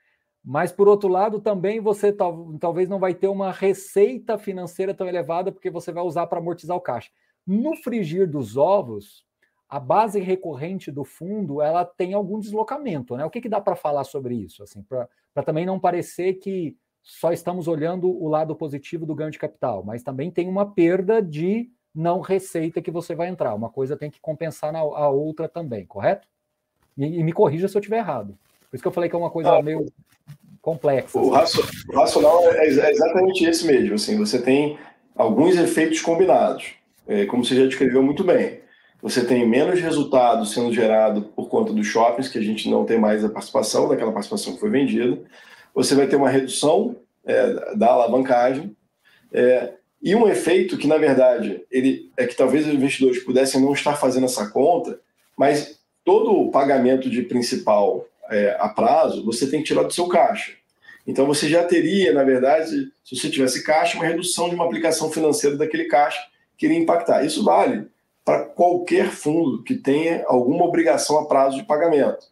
Mas, 0.48 0.70
por 0.70 0.86
outro 0.86 1.08
lado, 1.08 1.40
também 1.40 1.80
você 1.80 2.12
tal, 2.12 2.56
talvez 2.60 2.88
não 2.88 3.00
vai 3.00 3.12
ter 3.12 3.26
uma 3.26 3.50
receita 3.50 4.38
financeira 4.38 4.94
tão 4.94 5.08
elevada, 5.08 5.50
porque 5.50 5.68
você 5.68 5.90
vai 5.90 6.04
usar 6.04 6.28
para 6.28 6.38
amortizar 6.38 6.76
o 6.76 6.80
caixa. 6.80 7.10
No 7.44 7.74
frigir 7.74 8.30
dos 8.30 8.56
ovos, 8.56 9.26
a 9.68 9.80
base 9.80 10.20
recorrente 10.20 10.92
do 10.92 11.02
fundo 11.02 11.60
ela 11.60 11.84
tem 11.84 12.14
algum 12.14 12.38
deslocamento. 12.38 13.16
Né? 13.16 13.24
O 13.24 13.30
que, 13.30 13.40
que 13.40 13.48
dá 13.48 13.60
para 13.60 13.74
falar 13.74 14.04
sobre 14.04 14.36
isso? 14.36 14.62
Assim, 14.62 14.84
para 14.84 15.08
também 15.44 15.66
não 15.66 15.80
parecer 15.80 16.34
que 16.34 16.76
só 17.02 17.32
estamos 17.32 17.66
olhando 17.66 18.08
o 18.08 18.28
lado 18.28 18.54
positivo 18.54 19.04
do 19.04 19.16
ganho 19.16 19.32
de 19.32 19.40
capital, 19.40 19.82
mas 19.84 20.04
também 20.04 20.30
tem 20.30 20.48
uma 20.48 20.72
perda 20.72 21.20
de 21.20 21.68
não 21.92 22.20
receita 22.20 22.80
que 22.80 22.92
você 22.92 23.16
vai 23.16 23.26
entrar. 23.26 23.52
Uma 23.52 23.70
coisa 23.70 23.96
tem 23.96 24.12
que 24.12 24.20
compensar 24.20 24.72
na, 24.72 24.78
a 24.78 25.08
outra 25.08 25.48
também, 25.48 25.84
correto? 25.86 26.28
E, 26.96 27.04
e 27.04 27.24
me 27.24 27.32
corrija 27.32 27.66
se 27.66 27.76
eu 27.76 27.80
estiver 27.80 27.98
errado. 27.98 28.38
Por 28.70 28.76
isso 28.76 28.82
que 28.82 28.88
eu 28.88 28.92
falei 28.92 29.08
que 29.08 29.16
é 29.16 29.18
uma 29.18 29.30
coisa 29.30 29.56
ah, 29.56 29.62
meio 29.62 29.86
complexa. 30.60 31.18
O, 31.18 31.34
assim. 31.34 31.62
racional 31.94 32.40
é, 32.52 32.66
é 32.66 32.90
exatamente 32.90 33.44
esse 33.44 33.66
mesmo. 33.66 33.94
Assim, 33.94 34.16
você 34.16 34.40
tem 34.40 34.78
alguns 35.14 35.56
efeitos 35.56 36.00
combinados, 36.00 36.72
é, 37.06 37.24
como 37.26 37.44
você 37.44 37.54
já 37.54 37.66
descreveu 37.66 38.02
muito 38.02 38.24
bem. 38.24 38.60
Você 39.00 39.24
tem 39.24 39.46
menos 39.46 39.80
resultado 39.80 40.44
sendo 40.44 40.72
gerado 40.72 41.22
por 41.36 41.48
conta 41.48 41.72
dos 41.72 41.86
shoppings, 41.86 42.28
que 42.28 42.38
a 42.38 42.42
gente 42.42 42.68
não 42.68 42.84
tem 42.84 42.98
mais 42.98 43.24
a 43.24 43.28
participação 43.28 43.88
daquela 43.88 44.10
participação 44.10 44.54
que 44.54 44.60
foi 44.60 44.70
vendida. 44.70 45.20
Você 45.74 45.94
vai 45.94 46.06
ter 46.06 46.16
uma 46.16 46.30
redução 46.30 46.96
é, 47.24 47.76
da 47.76 47.88
alavancagem. 47.88 48.74
É, 49.32 49.74
e 50.02 50.14
um 50.14 50.26
efeito 50.28 50.76
que, 50.76 50.86
na 50.86 50.96
verdade, 50.98 51.62
ele 51.70 52.10
é 52.16 52.26
que 52.26 52.34
talvez 52.34 52.66
os 52.66 52.72
investidores 52.72 53.22
pudessem 53.22 53.60
não 53.60 53.72
estar 53.72 53.96
fazendo 53.96 54.24
essa 54.24 54.48
conta, 54.48 54.98
mas 55.36 55.78
todo 56.04 56.32
o 56.32 56.50
pagamento 56.50 57.10
de 57.10 57.22
principal 57.22 58.06
é, 58.30 58.56
a 58.58 58.68
prazo, 58.68 59.24
você 59.24 59.48
tem 59.48 59.60
que 59.60 59.66
tirar 59.66 59.82
do 59.82 59.92
seu 59.92 60.08
caixa. 60.08 60.52
Então 61.06 61.26
você 61.26 61.48
já 61.48 61.62
teria, 61.64 62.12
na 62.12 62.24
verdade, 62.24 62.90
se 63.04 63.16
você 63.16 63.30
tivesse 63.30 63.62
caixa, 63.62 63.96
uma 63.96 64.06
redução 64.06 64.48
de 64.48 64.54
uma 64.54 64.64
aplicação 64.64 65.10
financeira 65.10 65.56
daquele 65.56 65.84
caixa 65.84 66.20
que 66.58 66.66
iria 66.66 66.78
impactar. 66.78 67.24
Isso 67.24 67.44
vale 67.44 67.86
para 68.24 68.44
qualquer 68.44 69.10
fundo 69.10 69.62
que 69.62 69.76
tenha 69.76 70.24
alguma 70.26 70.64
obrigação 70.64 71.18
a 71.18 71.26
prazo 71.26 71.56
de 71.56 71.62
pagamento. 71.62 72.26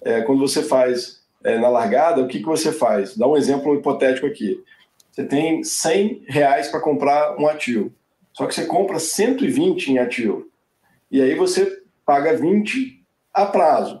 É, 0.00 0.22
quando 0.22 0.40
você 0.40 0.62
faz 0.62 1.20
é, 1.42 1.58
na 1.58 1.68
largada, 1.68 2.22
o 2.22 2.28
que, 2.28 2.38
que 2.38 2.46
você 2.46 2.70
faz? 2.70 3.16
Dá 3.16 3.26
um 3.26 3.36
exemplo 3.36 3.74
hipotético 3.74 4.26
aqui. 4.26 4.62
Você 5.10 5.24
tem 5.24 5.64
100 5.64 6.24
reais 6.28 6.68
para 6.68 6.80
comprar 6.80 7.36
um 7.36 7.48
ativo, 7.48 7.92
só 8.32 8.46
que 8.46 8.54
você 8.54 8.64
compra 8.64 9.00
120 9.00 9.88
em 9.88 9.98
ativo. 9.98 10.48
E 11.10 11.20
aí 11.20 11.34
você 11.34 11.82
paga 12.06 12.36
20 12.36 13.04
a 13.34 13.44
prazo. 13.46 14.00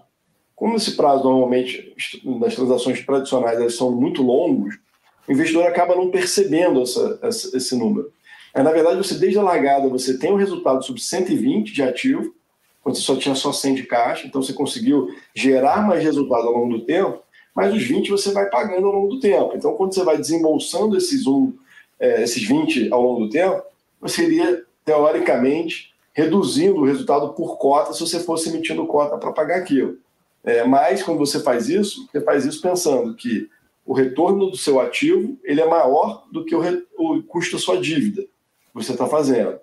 Como 0.60 0.76
esse 0.76 0.94
prazo 0.94 1.24
normalmente 1.24 1.94
nas 2.22 2.54
transações 2.54 3.02
tradicionais 3.02 3.58
elas 3.58 3.74
são 3.76 3.90
muito 3.92 4.22
longos, 4.22 4.78
o 5.26 5.32
investidor 5.32 5.64
acaba 5.66 5.96
não 5.96 6.10
percebendo 6.10 6.82
essa, 6.82 7.18
essa, 7.22 7.56
esse 7.56 7.74
número. 7.74 8.12
É, 8.52 8.62
na 8.62 8.70
verdade, 8.70 8.98
você 8.98 9.14
desde 9.14 9.38
a 9.38 9.42
largada 9.42 9.88
você 9.88 10.18
tem 10.18 10.30
um 10.30 10.36
resultado 10.36 10.84
sobre 10.84 11.00
120 11.00 11.72
de 11.72 11.82
ativo, 11.82 12.34
quando 12.82 12.96
você 12.96 13.00
só 13.00 13.16
tinha 13.16 13.34
só 13.34 13.54
100 13.54 13.74
de 13.74 13.84
caixa, 13.84 14.26
então 14.26 14.42
você 14.42 14.52
conseguiu 14.52 15.08
gerar 15.34 15.80
mais 15.86 16.04
resultado 16.04 16.46
ao 16.48 16.52
longo 16.52 16.76
do 16.76 16.84
tempo, 16.84 17.22
mas 17.54 17.72
os 17.72 17.82
20 17.82 18.10
você 18.10 18.30
vai 18.30 18.50
pagando 18.50 18.86
ao 18.86 18.92
longo 18.92 19.08
do 19.14 19.18
tempo. 19.18 19.52
Então, 19.54 19.74
quando 19.76 19.94
você 19.94 20.04
vai 20.04 20.18
desembolsando 20.18 20.94
esses, 20.94 21.26
um, 21.26 21.54
é, 21.98 22.22
esses 22.22 22.46
20 22.46 22.92
ao 22.92 23.00
longo 23.00 23.20
do 23.24 23.30
tempo, 23.30 23.62
você 23.98 24.24
iria, 24.26 24.62
teoricamente, 24.84 25.94
reduzindo 26.12 26.82
o 26.82 26.84
resultado 26.84 27.32
por 27.32 27.56
cota 27.56 27.94
se 27.94 28.00
você 28.00 28.20
fosse 28.20 28.50
emitindo 28.50 28.86
cota 28.86 29.16
para 29.16 29.32
pagar 29.32 29.56
aquilo. 29.56 29.96
É, 30.42 30.64
mas 30.64 31.02
quando 31.02 31.18
você 31.18 31.40
faz 31.40 31.68
isso, 31.68 32.06
você 32.06 32.20
faz 32.20 32.44
isso 32.44 32.60
pensando 32.62 33.14
que 33.14 33.48
o 33.84 33.92
retorno 33.92 34.50
do 34.50 34.56
seu 34.56 34.80
ativo 34.80 35.38
ele 35.44 35.60
é 35.60 35.66
maior 35.66 36.24
do 36.30 36.44
que 36.44 36.54
o, 36.54 36.60
re, 36.60 36.82
o 36.96 37.22
custo 37.22 37.56
da 37.56 37.62
sua 37.62 37.76
dívida 37.78 38.22
que 38.22 38.74
você 38.74 38.92
está 38.92 39.06
fazendo. 39.06 39.58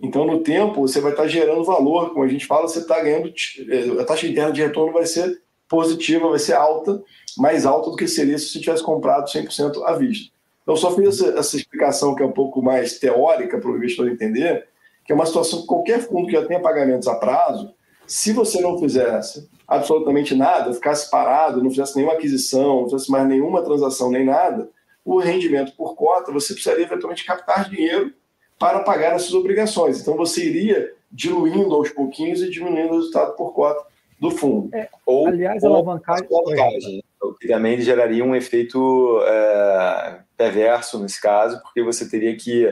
Então, 0.00 0.26
no 0.26 0.42
tempo, 0.42 0.80
você 0.80 1.00
vai 1.00 1.12
estar 1.12 1.24
tá 1.24 1.28
gerando 1.28 1.64
valor. 1.64 2.10
Como 2.10 2.24
a 2.24 2.28
gente 2.28 2.46
fala, 2.46 2.66
você 2.66 2.80
está 2.80 3.00
ganhando. 3.00 3.32
É, 3.68 4.00
a 4.00 4.04
taxa 4.04 4.26
interna 4.26 4.52
de 4.52 4.62
retorno 4.62 4.92
vai 4.92 5.06
ser 5.06 5.40
positiva, 5.68 6.28
vai 6.28 6.38
ser 6.38 6.54
alta, 6.54 7.02
mais 7.38 7.64
alta 7.64 7.90
do 7.90 7.96
que 7.96 8.06
seria 8.08 8.38
se 8.38 8.46
você 8.46 8.60
tivesse 8.60 8.82
comprado 8.82 9.30
100% 9.30 9.82
à 9.84 9.96
vista. 9.96 10.32
Então, 10.62 10.76
só 10.76 10.94
fiz 10.94 11.08
essa, 11.08 11.38
essa 11.38 11.56
explicação 11.56 12.14
que 12.14 12.22
é 12.22 12.26
um 12.26 12.32
pouco 12.32 12.60
mais 12.62 12.98
teórica 12.98 13.58
para 13.58 13.70
o 13.70 13.76
investidor 13.76 14.10
entender, 14.10 14.66
que 15.04 15.12
é 15.12 15.14
uma 15.14 15.26
situação 15.26 15.62
que 15.62 15.66
qualquer 15.66 16.00
fundo 16.00 16.26
que 16.26 16.32
já 16.32 16.44
tenha 16.44 16.60
pagamentos 16.60 17.08
a 17.08 17.14
prazo, 17.14 17.72
se 18.06 18.32
você 18.32 18.60
não 18.60 18.78
fizesse 18.78 19.48
absolutamente 19.72 20.34
nada, 20.34 20.72
ficasse 20.72 21.10
parado, 21.10 21.62
não 21.62 21.70
fizesse 21.70 21.96
nenhuma 21.96 22.14
aquisição, 22.14 22.82
não 22.82 22.90
fizesse 22.90 23.10
mais 23.10 23.26
nenhuma 23.26 23.62
transação 23.62 24.10
nem 24.10 24.24
nada, 24.24 24.68
o 25.04 25.18
rendimento 25.18 25.72
por 25.76 25.94
cota, 25.94 26.30
você 26.30 26.52
precisaria 26.52 26.84
eventualmente 26.84 27.24
captar 27.24 27.68
dinheiro 27.68 28.12
para 28.58 28.80
pagar 28.80 29.14
essas 29.14 29.32
obrigações. 29.34 30.00
Então 30.00 30.16
você 30.16 30.44
iria 30.44 30.92
diluindo 31.10 31.74
aos 31.74 31.90
pouquinhos 31.90 32.40
e 32.42 32.50
diminuindo 32.50 32.92
o 32.92 32.96
resultado 32.96 33.34
por 33.34 33.52
cota 33.52 33.84
do 34.20 34.30
fundo. 34.30 34.74
É, 34.74 34.88
ou, 35.04 35.26
aliás, 35.26 35.64
a 35.64 35.68
alavancagem. 35.68 36.28
alavancagem 36.30 37.04
que 37.40 37.48
também 37.48 37.80
geraria 37.80 38.24
um 38.24 38.36
efeito 38.36 39.20
é, 39.24 40.18
perverso 40.36 40.98
nesse 40.98 41.20
caso, 41.20 41.60
porque 41.62 41.82
você 41.82 42.08
teria 42.08 42.36
que 42.36 42.66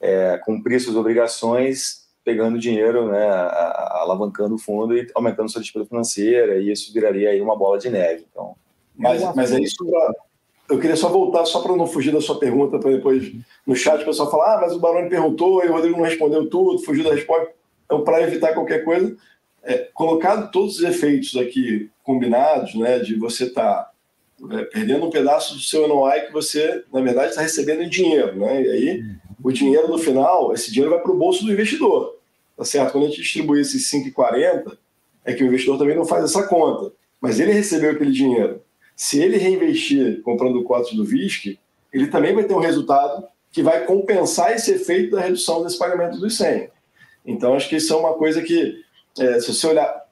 é, 0.00 0.38
cumprir 0.44 0.80
suas 0.80 0.96
obrigações 0.96 2.01
pegando 2.24 2.58
dinheiro, 2.58 3.10
né, 3.10 3.28
alavancando 3.90 4.54
o 4.54 4.58
fundo 4.58 4.96
e 4.96 5.06
aumentando 5.14 5.50
sua 5.50 5.60
despesa 5.60 5.86
financeira, 5.86 6.58
e 6.58 6.70
isso 6.70 6.92
viraria 6.92 7.30
aí 7.30 7.40
uma 7.40 7.56
bola 7.56 7.78
de 7.78 7.90
neve. 7.90 8.26
Então, 8.30 8.54
mas, 8.96 9.22
mas 9.34 9.52
é 9.52 9.60
isso 9.60 9.84
pra, 9.84 10.12
eu 10.72 10.78
queria 10.78 10.96
só 10.96 11.08
voltar, 11.08 11.44
só 11.44 11.60
para 11.60 11.76
não 11.76 11.86
fugir 11.86 12.12
da 12.12 12.20
sua 12.20 12.38
pergunta, 12.38 12.78
para 12.78 12.90
depois 12.90 13.32
no 13.66 13.76
chat 13.76 14.00
o 14.02 14.04
pessoal 14.06 14.30
falar, 14.30 14.56
ah, 14.56 14.60
mas 14.62 14.72
o 14.72 14.78
Baroni 14.78 15.08
perguntou 15.08 15.64
e 15.64 15.68
o 15.68 15.72
Rodrigo 15.72 15.98
não 15.98 16.04
respondeu 16.04 16.48
tudo, 16.48 16.82
fugiu 16.82 17.04
da 17.04 17.14
resposta. 17.14 17.50
Então, 17.84 18.02
para 18.02 18.22
evitar 18.22 18.54
qualquer 18.54 18.84
coisa, 18.84 19.14
é, 19.62 19.88
colocado 19.92 20.50
todos 20.50 20.78
os 20.78 20.82
efeitos 20.82 21.36
aqui 21.36 21.90
combinados, 22.02 22.74
né, 22.74 22.98
de 22.98 23.16
você 23.16 23.44
estar 23.44 23.62
tá, 23.74 23.90
é, 24.58 24.64
perdendo 24.64 25.06
um 25.06 25.10
pedaço 25.10 25.54
do 25.54 25.60
seu 25.60 25.86
NOI 25.86 26.22
que 26.22 26.32
você, 26.32 26.84
na 26.92 27.00
verdade, 27.00 27.30
está 27.30 27.42
recebendo 27.42 27.82
em 27.82 27.88
dinheiro, 27.88 28.34
né? 28.36 28.62
E 28.62 28.70
aí, 28.70 29.04
o 29.42 29.52
dinheiro 29.52 29.88
no 29.88 29.98
final, 29.98 30.52
esse 30.52 30.70
dinheiro 30.70 30.90
vai 30.90 31.02
para 31.02 31.12
o 31.12 31.16
bolso 31.16 31.44
do 31.44 31.52
investidor, 31.52 32.18
tá 32.56 32.64
certo? 32.64 32.92
Quando 32.92 33.04
a 33.04 33.08
gente 33.08 33.20
distribui 33.20 33.60
esses 33.60 33.90
5,40, 33.90 34.76
é 35.24 35.32
que 35.32 35.42
o 35.42 35.46
investidor 35.46 35.78
também 35.78 35.96
não 35.96 36.04
faz 36.04 36.24
essa 36.24 36.46
conta, 36.46 36.92
mas 37.20 37.40
ele 37.40 37.52
recebeu 37.52 37.90
aquele 37.90 38.12
dinheiro. 38.12 38.62
Se 38.96 39.20
ele 39.20 39.36
reinvestir 39.36 40.22
comprando 40.22 40.62
cotas 40.62 40.92
do 40.92 41.04
VISC, 41.04 41.58
ele 41.92 42.06
também 42.06 42.34
vai 42.34 42.44
ter 42.44 42.54
um 42.54 42.60
resultado 42.60 43.26
que 43.50 43.62
vai 43.62 43.84
compensar 43.84 44.52
esse 44.52 44.72
efeito 44.72 45.16
da 45.16 45.20
redução 45.20 45.62
desse 45.62 45.78
pagamento 45.78 46.18
dos 46.18 46.36
100. 46.36 46.70
Então, 47.24 47.54
acho 47.54 47.68
que 47.68 47.76
isso 47.76 47.92
é 47.92 47.96
uma 47.96 48.14
coisa 48.14 48.42
que, 48.42 48.82
é, 49.18 49.40
se 49.40 49.52
você 49.52 49.66
olhar 49.66 50.02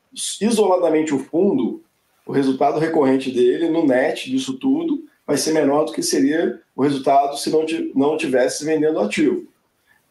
isoladamente 0.40 1.14
o 1.14 1.18
fundo, 1.18 1.82
o 2.26 2.32
resultado 2.32 2.78
recorrente 2.78 3.30
dele 3.30 3.68
no 3.68 3.86
net 3.86 4.30
disso 4.30 4.58
tudo 4.58 5.04
vai 5.30 5.36
ser 5.36 5.52
menor 5.52 5.84
do 5.84 5.92
que 5.92 6.02
seria 6.02 6.60
o 6.74 6.82
resultado 6.82 7.36
se 7.38 7.50
não, 7.50 7.64
não 7.94 8.16
tivesse 8.16 8.64
vendendo 8.64 8.98
ativo. 8.98 9.46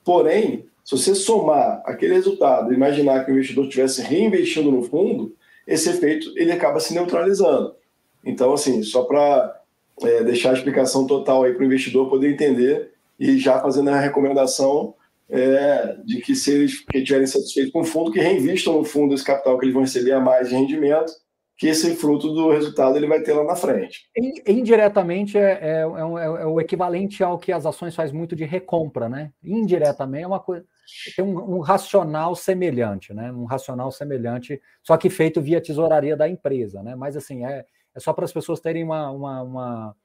Porém, 0.01 0.65
se 0.81 0.97
você 0.97 1.13
somar 1.13 1.83
aquele 1.85 2.13
resultado 2.13 2.71
e 2.71 2.75
imaginar 2.75 3.25
que 3.25 3.31
o 3.31 3.33
investidor 3.33 3.65
estivesse 3.65 4.01
reinvestindo 4.01 4.71
no 4.71 4.81
fundo, 4.81 5.35
esse 5.67 5.89
efeito 5.89 6.31
ele 6.37 6.53
acaba 6.53 6.79
se 6.79 6.93
neutralizando. 6.93 7.75
Então, 8.23 8.53
assim, 8.53 8.81
só 8.81 9.03
para 9.03 9.61
é, 10.03 10.23
deixar 10.23 10.51
a 10.51 10.53
explicação 10.53 11.05
total 11.05 11.43
aí 11.43 11.53
para 11.53 11.63
o 11.63 11.65
investidor 11.65 12.09
poder 12.09 12.31
entender 12.31 12.93
e 13.19 13.37
já 13.37 13.59
fazendo 13.59 13.89
a 13.89 13.99
recomendação 13.99 14.93
é, 15.29 15.97
de 16.05 16.21
que 16.21 16.33
se 16.33 16.51
eles 16.51 16.85
estiverem 16.93 17.27
satisfeitos 17.27 17.73
com 17.73 17.81
o 17.81 17.85
fundo, 17.85 18.09
que 18.09 18.21
reinvistam 18.21 18.77
no 18.77 18.85
fundo 18.85 19.13
esse 19.13 19.25
capital 19.25 19.59
que 19.59 19.65
eles 19.65 19.73
vão 19.73 19.83
receber 19.83 20.13
a 20.13 20.21
mais 20.21 20.47
de 20.47 20.55
rendimento, 20.55 21.11
que 21.59 21.67
esse 21.67 21.93
fruto 21.97 22.33
do 22.33 22.49
resultado 22.49 22.95
ele 22.95 23.05
vai 23.05 23.21
ter 23.21 23.33
lá 23.33 23.43
na 23.43 23.55
frente. 23.55 24.09
Indiretamente 24.47 25.37
é, 25.37 25.59
é, 25.61 25.81
é, 25.81 25.83
é, 25.83 26.45
o 26.45 26.61
equivalente 26.61 27.21
ao 27.21 27.37
que 27.37 27.51
as 27.51 27.65
ações 27.65 27.93
faz 27.93 28.13
muito 28.13 28.33
de 28.33 28.45
recompra, 28.45 29.09
né? 29.09 29.33
Indiretamente 29.43 30.23
é 30.23 30.27
uma 30.27 30.39
coisa 30.39 30.65
tem 31.15 31.23
um, 31.23 31.57
um, 31.57 31.59
racional 31.59 32.33
semelhante, 32.33 33.13
né? 33.13 33.29
Um 33.31 33.43
racional 33.43 33.91
semelhante, 33.91 34.59
só 34.81 34.95
que 34.95 35.09
feito 35.09 35.41
via 35.41 35.61
tesouraria 35.61 36.15
da 36.15 36.29
empresa, 36.29 36.81
né? 36.81 36.95
Mas 36.95 37.17
assim 37.17 37.45
é, 37.45 37.65
é 37.93 37.99
só 37.99 38.13
para 38.13 38.23
as 38.23 38.31
pessoas 38.31 38.61
terem 38.61 38.83
uma, 38.83 39.11
uma, 39.11 39.41
uma, 39.41 39.95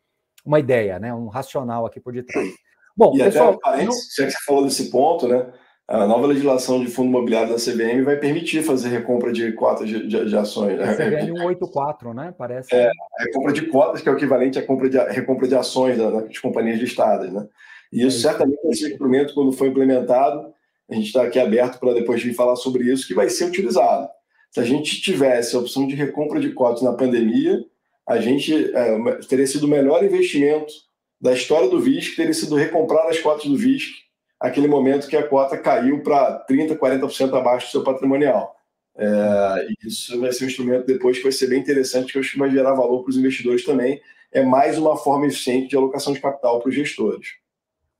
uma, 0.45 0.59
ideia, 0.59 0.99
né? 0.99 1.15
Um 1.15 1.29
racional 1.29 1.87
aqui 1.87 2.01
por 2.01 2.13
detrás. 2.13 2.49
Bom, 2.97 3.15
e 3.15 3.19
pessoal, 3.19 3.59
até, 3.65 3.85
não... 3.85 3.93
já 3.93 4.27
que 4.27 4.33
você 4.33 4.45
falou 4.45 4.65
desse 4.65 4.91
ponto, 4.91 5.29
né? 5.29 5.53
A 5.87 6.07
nova 6.07 6.27
legislação 6.27 6.83
de 6.83 6.91
fundo 6.91 7.09
imobiliário 7.09 7.51
da 7.51 7.57
CVM 7.57 8.03
vai 8.05 8.17
permitir 8.17 8.63
fazer 8.63 8.89
recompra 8.89 9.31
de 9.31 9.53
cotas 9.53 9.87
de, 9.87 10.09
de, 10.09 10.25
de 10.25 10.37
ações. 10.37 10.79
Né? 10.79 10.95
CVM 10.95 11.37
184, 11.37 12.15
né? 12.15 12.35
Parece. 12.37 12.75
É, 12.75 12.89
a 13.19 13.23
recompra 13.25 13.53
de 13.53 13.67
cotas, 13.67 14.01
que 14.01 14.09
é 14.09 14.13
o 14.13 14.17
equivalente 14.17 14.59
à 14.59 14.67
compra 14.67 14.89
de, 14.89 14.99
recompra 14.99 15.47
de 15.47 15.55
ações 15.55 15.99
das 15.99 16.39
companhias 16.39 16.81
listadas, 16.81 17.31
né? 17.31 17.47
E 17.93 17.99
isso, 17.99 18.07
é 18.07 18.09
isso. 18.09 18.21
certamente 18.23 18.61
um 18.65 18.71
instrumento, 18.71 19.35
quando 19.35 19.53
for 19.53 19.69
implementado, 19.69 20.55
a 20.91 20.95
gente 20.95 21.07
está 21.07 21.23
aqui 21.23 21.39
aberto 21.39 21.79
para 21.79 21.93
depois 21.93 22.23
vir 22.23 22.35
falar 22.35 22.57
sobre 22.57 22.91
isso, 22.91 23.07
que 23.07 23.15
vai 23.15 23.29
ser 23.29 23.45
utilizado. 23.45 24.09
Se 24.51 24.61
a 24.61 24.65
gente 24.65 25.03
tivesse 25.03 25.55
a 25.55 25.59
opção 25.59 25.87
de 25.87 25.95
recompra 25.95 26.41
de 26.41 26.51
cotas 26.53 26.83
na 26.83 26.95
pandemia, 26.95 27.63
a 28.09 28.19
gente 28.19 28.75
é, 28.75 29.17
teria 29.29 29.47
sido 29.47 29.65
o 29.65 29.69
melhor 29.69 30.03
investimento 30.03 30.73
da 31.21 31.33
história 31.33 31.69
do 31.69 31.81
VISC, 31.81 32.17
teria 32.17 32.35
sido 32.35 32.55
recomprar 32.55 33.07
as 33.07 33.19
cotas 33.19 33.45
do 33.45 33.57
VISC, 33.57 34.04
aquele 34.45 34.69
momento 34.69 35.09
que 35.09 35.17
a 35.17 35.27
cota 35.27 35.57
caiu 35.57 36.03
para 36.03 36.45
30%, 36.47 36.77
40% 36.77 37.35
abaixo 37.35 37.67
do 37.67 37.71
seu 37.71 37.83
patrimonial. 37.83 38.55
É, 38.95 39.67
isso 39.83 40.21
vai 40.21 40.31
ser 40.33 40.45
um 40.45 40.49
instrumento 40.49 40.87
depois 40.87 41.17
que 41.17 41.23
vai 41.23 41.33
ser 41.33 41.47
bem 41.47 41.61
interessante, 41.61 42.13
que 42.13 42.19
eu 42.19 42.21
acho 42.21 42.33
que 42.33 42.39
vai 42.39 42.51
gerar 42.51 42.75
valor 42.75 43.03
para 43.03 43.11
os 43.11 43.17
investidores 43.17 43.65
também. 43.65 44.03
É 44.31 44.43
mais 44.43 44.77
uma 44.77 44.99
forma 44.99 45.27
eficiente 45.27 45.69
de 45.69 45.77
alocação 45.77 46.13
de 46.13 46.21
capital 46.21 46.61
para 46.61 46.69
os 46.69 46.75
gestores. 46.75 47.29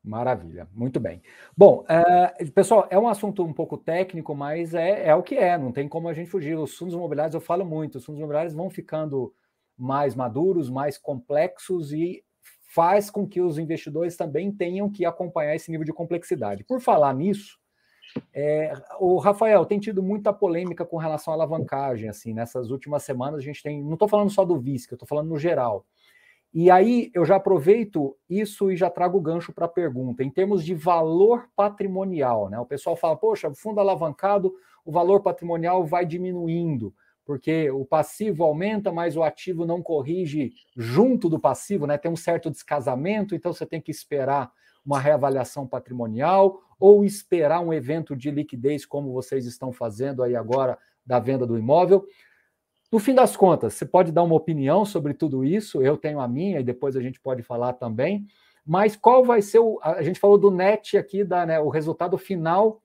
Maravilha, 0.05 0.69
muito 0.75 1.01
bem. 1.01 1.23
Bom, 1.57 1.83
é, 1.89 2.45
pessoal, 2.55 2.87
é 2.91 2.99
um 2.99 3.09
assunto 3.09 3.43
um 3.43 3.55
pouco 3.55 3.79
técnico, 3.79 4.35
mas 4.35 4.75
é, 4.75 5.09
é 5.09 5.15
o 5.15 5.23
que 5.23 5.37
é, 5.37 5.57
não 5.57 5.73
tem 5.73 5.89
como 5.89 6.11
a 6.11 6.13
gente 6.13 6.29
fugir. 6.29 6.59
Os 6.59 6.77
fundos 6.77 6.93
imobiliários, 6.93 7.35
eu 7.35 7.41
falo 7.41 7.65
muito, 7.65 7.97
os 7.97 8.05
fundos 8.05 8.19
imobiliários 8.19 8.53
vão 8.53 8.69
ficando 8.69 9.33
mais 9.79 10.15
maduros, 10.15 10.69
mais 10.69 10.99
complexos 10.99 11.91
e 11.91 12.23
faz 12.75 13.09
com 13.09 13.25
que 13.25 13.41
os 13.41 13.57
investidores 13.57 14.17
também 14.17 14.51
tenham 14.51 14.91
que 14.91 15.05
acompanhar 15.05 15.55
esse 15.55 15.71
nível 15.71 15.85
de 15.85 15.93
complexidade. 15.93 16.65
Por 16.65 16.81
falar 16.81 17.15
nisso, 17.15 17.57
é, 18.33 18.73
o 18.99 19.17
Rafael 19.19 19.65
tem 19.65 19.79
tido 19.79 20.03
muita 20.03 20.33
polêmica 20.33 20.85
com 20.85 20.97
relação 20.97 21.33
à 21.33 21.37
alavancagem, 21.37 22.09
assim, 22.09 22.35
nessas 22.35 22.71
últimas 22.71 23.05
semanas 23.05 23.39
a 23.39 23.43
gente 23.43 23.63
tem, 23.63 23.81
não 23.81 23.93
estou 23.93 24.09
falando 24.09 24.31
só 24.31 24.45
do 24.45 24.59
VISC, 24.59 24.91
eu 24.91 24.97
estou 24.97 25.07
falando 25.07 25.29
no 25.29 25.39
geral. 25.39 25.87
E 26.53 26.69
aí 26.69 27.13
eu 27.15 27.25
já 27.25 27.37
aproveito 27.37 28.17
isso 28.29 28.73
e 28.73 28.77
já 28.77 28.91
trago 28.91 29.19
o 29.19 29.23
gancho 29.23 29.53
para 29.53 29.67
a 29.67 29.69
pergunta. 29.69 30.25
Em 30.25 30.31
termos 30.31 30.65
de 30.65 30.75
valor 30.75 31.49
patrimonial, 31.55 32.49
né? 32.49 32.59
O 32.59 32.67
pessoal 32.67 32.97
fala, 32.97 33.17
poxa, 33.17 33.53
fundo 33.55 33.79
alavancado, 33.81 34.53
o 34.85 34.91
valor 34.91 35.21
patrimonial 35.21 35.85
vai 35.85 36.05
diminuindo 36.05 36.93
porque 37.25 37.71
o 37.71 37.85
passivo 37.85 38.45
aumenta, 38.45 38.93
mas 38.93 39.17
o 39.17 39.23
ativo 39.23 39.65
não 39.65 39.83
corrige 39.83 40.53
junto 40.77 41.29
do 41.29 41.39
passivo, 41.39 41.87
né? 41.87 41.97
Tem 41.97 42.11
um 42.11 42.17
certo 42.17 42.51
descasamento, 42.51 43.35
então 43.35 43.53
você 43.53 43.65
tem 43.65 43.81
que 43.81 43.91
esperar 43.91 44.53
uma 44.85 45.01
reavaliação 45.01 45.67
patrimonial 45.67 46.61
ou 46.79 47.05
esperar 47.05 47.61
um 47.61 47.73
evento 47.73 48.15
de 48.15 48.31
liquidez, 48.31 48.85
como 48.85 49.13
vocês 49.13 49.47
estão 49.47 49.73
fazendo 49.73 50.23
aí 50.23 50.37
agora 50.37 50.79
da 51.07 51.19
venda 51.19 51.47
do 51.47 51.57
imóvel. 51.57 52.05
No 52.93 52.99
fim 52.99 53.15
das 53.15 53.37
contas, 53.37 53.75
você 53.75 53.87
pode 53.87 54.13
dar 54.13 54.23
uma 54.23 54.37
opinião 54.37 54.85
sobre 54.85 55.15
tudo 55.15 55.45
isso, 55.45 55.83
eu 55.83 55.97
tenho 55.97 56.21
a 56.21 56.29
minha 56.29 56.61
e 56.61 56.65
depois 56.65 56.97
a 56.97 57.01
gente 57.01 57.21
pode 57.21 57.43
falar 57.43 57.73
também. 57.73 58.27
Mas 58.67 58.97
qual 58.97 59.25
vai 59.25 59.43
ser 59.43 59.59
o. 59.59 59.79
A 59.83 60.03
gente 60.03 60.21
falou 60.21 60.39
do 60.39 60.51
net 60.51 60.97
aqui, 60.97 61.23
da, 61.23 61.45
né, 61.45 61.61
o 61.61 61.69
resultado 61.69 62.17
final 62.17 62.83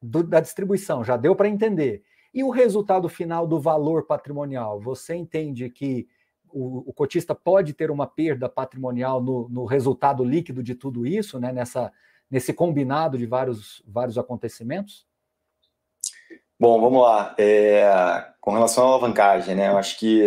do, 0.00 0.22
da 0.22 0.40
distribuição, 0.40 1.02
já 1.02 1.16
deu 1.16 1.34
para 1.34 1.48
entender. 1.48 2.02
E 2.32 2.44
o 2.44 2.50
resultado 2.50 3.08
final 3.08 3.46
do 3.46 3.60
valor 3.60 4.06
patrimonial? 4.06 4.80
Você 4.80 5.14
entende 5.14 5.68
que 5.70 6.06
o, 6.50 6.90
o 6.90 6.92
cotista 6.92 7.34
pode 7.34 7.72
ter 7.72 7.90
uma 7.90 8.06
perda 8.06 8.48
patrimonial 8.48 9.22
no, 9.22 9.48
no, 9.48 9.64
resultado 9.64 10.24
líquido 10.24 10.62
de 10.62 10.74
tudo 10.74 11.06
isso, 11.06 11.38
né? 11.38 11.52
Nessa, 11.52 11.92
nesse 12.30 12.52
combinado 12.52 13.18
de 13.18 13.26
vários, 13.26 13.82
vários 13.86 14.18
acontecimentos? 14.18 15.06
Bom, 16.58 16.80
vamos 16.80 17.02
lá. 17.02 17.34
É, 17.38 18.26
com 18.40 18.52
relação 18.52 18.84
à 18.84 18.88
alavancagem, 18.88 19.54
né? 19.54 19.68
Eu 19.68 19.78
acho 19.78 19.98
que 19.98 20.24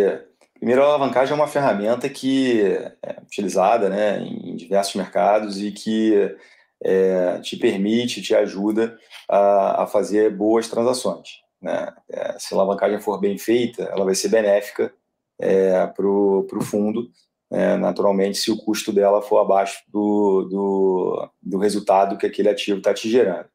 primeiro 0.54 0.82
a 0.82 0.86
alavancagem 0.86 1.32
é 1.32 1.34
uma 1.34 1.48
ferramenta 1.48 2.08
que 2.08 2.62
é 3.02 3.20
utilizada, 3.20 3.88
né, 3.88 4.20
em 4.20 4.54
diversos 4.54 4.94
mercados 4.94 5.60
e 5.60 5.72
que 5.72 6.36
é, 6.84 7.40
te 7.40 7.56
permite, 7.56 8.22
te 8.22 8.32
ajuda 8.32 8.96
a, 9.28 9.82
a 9.82 9.86
fazer 9.88 10.30
boas 10.30 10.68
transações. 10.68 11.41
Né? 11.62 11.94
É, 12.10 12.38
se 12.38 12.52
a 12.52 12.56
alavancagem 12.56 13.00
for 13.00 13.20
bem 13.20 13.38
feita, 13.38 13.84
ela 13.84 14.04
vai 14.04 14.14
ser 14.14 14.28
benéfica 14.28 14.92
é, 15.40 15.86
para 15.86 16.06
o 16.06 16.60
fundo, 16.60 17.08
né? 17.50 17.76
naturalmente, 17.76 18.38
se 18.38 18.50
o 18.50 18.56
custo 18.56 18.92
dela 18.92 19.22
for 19.22 19.38
abaixo 19.38 19.82
do, 19.88 20.42
do, 20.50 21.30
do 21.40 21.58
resultado 21.58 22.18
que 22.18 22.26
aquele 22.26 22.48
ativo 22.48 22.78
está 22.78 22.92
te 22.92 23.08
gerando. 23.08 23.46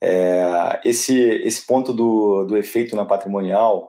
É, 0.00 0.80
esse, 0.84 1.16
esse 1.16 1.66
ponto 1.66 1.92
do, 1.92 2.44
do 2.44 2.56
efeito 2.56 2.94
na 2.94 3.04
patrimonial, 3.04 3.88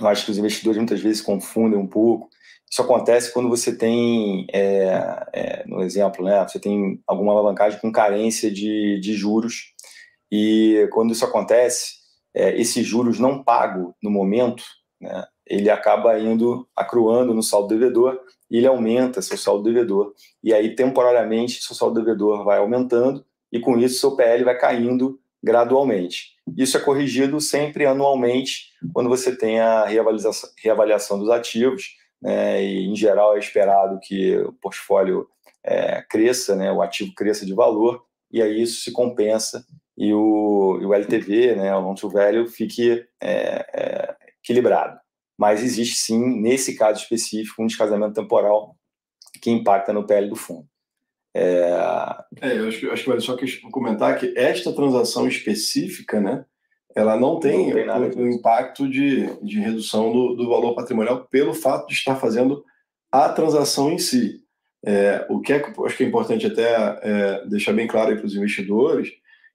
eu 0.00 0.06
acho 0.06 0.24
que 0.24 0.30
os 0.30 0.38
investidores 0.38 0.76
muitas 0.76 1.00
vezes 1.00 1.20
confundem 1.20 1.78
um 1.78 1.86
pouco. 1.86 2.28
Isso 2.70 2.82
acontece 2.82 3.32
quando 3.32 3.48
você 3.48 3.76
tem, 3.76 4.46
é, 4.52 5.26
é, 5.32 5.64
no 5.66 5.82
exemplo, 5.82 6.24
né, 6.24 6.42
você 6.46 6.58
tem 6.58 7.00
alguma 7.06 7.32
alavancagem 7.32 7.80
com 7.80 7.92
carência 7.92 8.50
de, 8.50 8.98
de 9.00 9.14
juros, 9.14 9.72
e 10.30 10.88
quando 10.92 11.12
isso 11.12 11.24
acontece, 11.24 11.95
é, 12.36 12.62
juros 12.62 13.18
não 13.18 13.42
pago 13.42 13.94
no 14.02 14.10
momento, 14.10 14.62
né, 15.00 15.24
ele 15.46 15.70
acaba 15.70 16.18
indo 16.18 16.68
acruando 16.76 17.32
no 17.32 17.42
saldo 17.42 17.68
devedor 17.68 18.20
e 18.50 18.58
ele 18.58 18.66
aumenta 18.66 19.22
seu 19.22 19.38
saldo 19.38 19.64
devedor. 19.64 20.12
E 20.44 20.52
aí, 20.52 20.74
temporariamente, 20.74 21.62
seu 21.62 21.74
saldo 21.74 21.98
devedor 21.98 22.44
vai 22.44 22.58
aumentando 22.58 23.24
e 23.50 23.58
com 23.58 23.78
isso 23.78 24.00
seu 24.00 24.14
PL 24.14 24.44
vai 24.44 24.58
caindo 24.58 25.18
gradualmente. 25.42 26.34
Isso 26.56 26.76
é 26.76 26.80
corrigido 26.80 27.40
sempre 27.40 27.86
anualmente 27.86 28.72
quando 28.92 29.08
você 29.08 29.34
tem 29.34 29.60
a 29.60 29.84
reavaliação, 29.84 30.50
reavaliação 30.62 31.18
dos 31.18 31.30
ativos, 31.30 31.96
né, 32.20 32.62
e 32.62 32.86
em 32.86 32.96
geral 32.96 33.36
é 33.36 33.38
esperado 33.38 33.98
que 34.02 34.36
o 34.38 34.52
portfólio 34.52 35.26
é, 35.64 36.02
cresça, 36.02 36.54
né, 36.54 36.70
o 36.72 36.82
ativo 36.82 37.12
cresça 37.14 37.46
de 37.46 37.54
valor, 37.54 38.04
e 38.36 38.42
aí 38.42 38.60
isso 38.60 38.82
se 38.82 38.92
compensa 38.92 39.64
e 39.96 40.12
o, 40.12 40.78
e 40.80 40.84
o 40.84 40.92
LTV, 40.92 41.56
né, 41.56 41.74
o 41.74 41.80
long 41.80 41.94
to 41.94 42.10
value, 42.10 42.46
fique 42.46 43.02
é, 43.18 43.64
é, 43.74 44.16
equilibrado. 44.42 44.98
Mas 45.38 45.62
existe 45.62 45.96
sim, 45.96 46.40
nesse 46.40 46.76
caso 46.76 47.00
específico, 47.00 47.62
um 47.62 47.66
descasamento 47.66 48.12
temporal 48.12 48.76
que 49.40 49.50
impacta 49.50 49.90
no 49.90 50.06
PL 50.06 50.28
do 50.28 50.36
fundo. 50.36 50.66
É, 51.34 51.70
é 52.42 52.58
eu 52.58 52.68
acho 52.68 52.80
que, 52.80 52.90
acho 52.90 53.02
que 53.02 53.08
vale 53.08 53.20
só 53.22 53.36
comentar 53.70 54.18
que 54.18 54.34
esta 54.36 54.70
transação 54.70 55.26
específica, 55.26 56.20
né, 56.20 56.44
ela 56.94 57.18
não 57.18 57.40
tem, 57.40 57.72
não 57.86 58.10
tem 58.10 58.22
o, 58.22 58.26
o, 58.26 58.32
impacto 58.32 58.88
de, 58.88 59.34
de 59.42 59.60
redução 59.60 60.12
do, 60.12 60.34
do 60.34 60.48
valor 60.48 60.74
patrimonial 60.74 61.26
pelo 61.30 61.54
fato 61.54 61.86
de 61.86 61.94
estar 61.94 62.16
fazendo 62.16 62.62
a 63.10 63.30
transação 63.30 63.90
em 63.90 63.98
si. 63.98 64.45
É, 64.84 65.26
o 65.28 65.40
que 65.40 65.52
é, 65.52 65.56
acho 65.84 65.96
que 65.96 66.04
é 66.04 66.06
importante 66.06 66.46
até 66.46 66.98
é, 67.02 67.46
deixar 67.46 67.72
bem 67.72 67.86
claro 67.86 68.16
para 68.16 68.26
os 68.26 68.34
investidores 68.34 69.10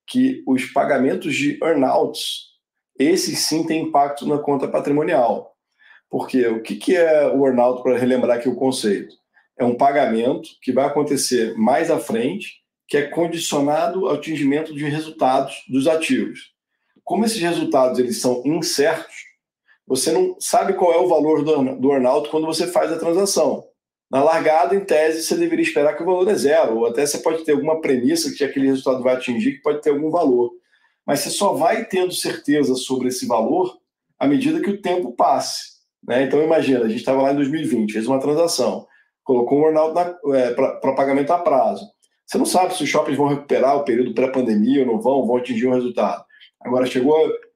que 0.07 0.43
os 0.45 0.65
pagamentos 0.65 1.35
de 1.35 1.57
earnouts, 1.63 2.51
esses 2.99 3.39
sim 3.39 3.65
têm 3.65 3.83
impacto 3.83 4.27
na 4.27 4.37
conta 4.37 4.67
patrimonial. 4.67 5.55
Porque 6.09 6.45
o 6.47 6.61
que, 6.61 6.75
que 6.75 6.95
é 6.95 7.27
o 7.27 7.45
earnout, 7.45 7.81
para 7.81 7.97
relembrar 7.97 8.37
aqui 8.37 8.49
o 8.49 8.55
conceito? 8.55 9.15
É 9.57 9.63
um 9.63 9.75
pagamento 9.75 10.49
que 10.61 10.73
vai 10.73 10.85
acontecer 10.85 11.55
mais 11.57 11.89
à 11.89 11.97
frente, 11.97 12.61
que 12.87 12.97
é 12.97 13.07
condicionado 13.07 14.07
ao 14.07 14.15
atingimento 14.15 14.75
de 14.75 14.83
resultados 14.83 15.63
dos 15.69 15.87
ativos. 15.87 16.51
Como 17.05 17.23
esses 17.23 17.39
resultados 17.39 17.97
eles 17.99 18.19
são 18.19 18.41
incertos, 18.45 19.15
você 19.87 20.11
não 20.11 20.35
sabe 20.39 20.73
qual 20.73 20.93
é 20.93 20.97
o 20.97 21.07
valor 21.07 21.43
do, 21.43 21.75
do 21.77 21.91
earnout 21.91 22.29
quando 22.29 22.45
você 22.45 22.67
faz 22.67 22.91
a 22.91 22.99
transação. 22.99 23.70
Na 24.11 24.21
largada, 24.21 24.75
em 24.75 24.81
tese, 24.81 25.23
você 25.23 25.37
deveria 25.37 25.63
esperar 25.63 25.95
que 25.95 26.03
o 26.03 26.05
valor 26.05 26.27
é 26.27 26.35
zero, 26.35 26.79
ou 26.79 26.85
até 26.85 27.05
você 27.05 27.19
pode 27.19 27.45
ter 27.45 27.53
alguma 27.53 27.79
premissa 27.79 28.29
que 28.35 28.43
aquele 28.43 28.67
resultado 28.67 29.01
vai 29.01 29.15
atingir 29.15 29.53
que 29.53 29.61
pode 29.61 29.81
ter 29.81 29.91
algum 29.91 30.11
valor. 30.11 30.51
Mas 31.05 31.21
você 31.21 31.29
só 31.29 31.53
vai 31.53 31.85
tendo 31.85 32.11
certeza 32.11 32.75
sobre 32.75 33.07
esse 33.07 33.25
valor 33.25 33.77
à 34.19 34.27
medida 34.27 34.59
que 34.59 34.69
o 34.69 34.81
tempo 34.81 35.13
passe. 35.13 35.79
Né? 36.05 36.23
Então, 36.23 36.43
imagina, 36.43 36.83
a 36.83 36.89
gente 36.89 36.99
estava 36.99 37.21
lá 37.21 37.31
em 37.31 37.37
2020, 37.37 37.93
fez 37.93 38.05
uma 38.05 38.19
transação, 38.19 38.85
colocou 39.23 39.59
um 39.59 39.65
earnout 39.65 39.97
é, 40.33 40.51
para 40.53 40.93
pagamento 40.93 41.31
a 41.31 41.37
prazo. 41.37 41.85
Você 42.25 42.37
não 42.37 42.45
sabe 42.45 42.75
se 42.75 42.83
os 42.83 42.89
shoppings 42.89 43.17
vão 43.17 43.27
recuperar 43.27 43.77
o 43.77 43.85
período 43.85 44.13
pré-pandemia 44.13 44.81
ou 44.81 44.87
não 44.87 44.99
vão, 44.99 45.25
vão 45.25 45.37
atingir 45.37 45.67
um 45.67 45.73
resultado. 45.73 46.23
Agora, 46.59 46.85
chegou 46.85 47.15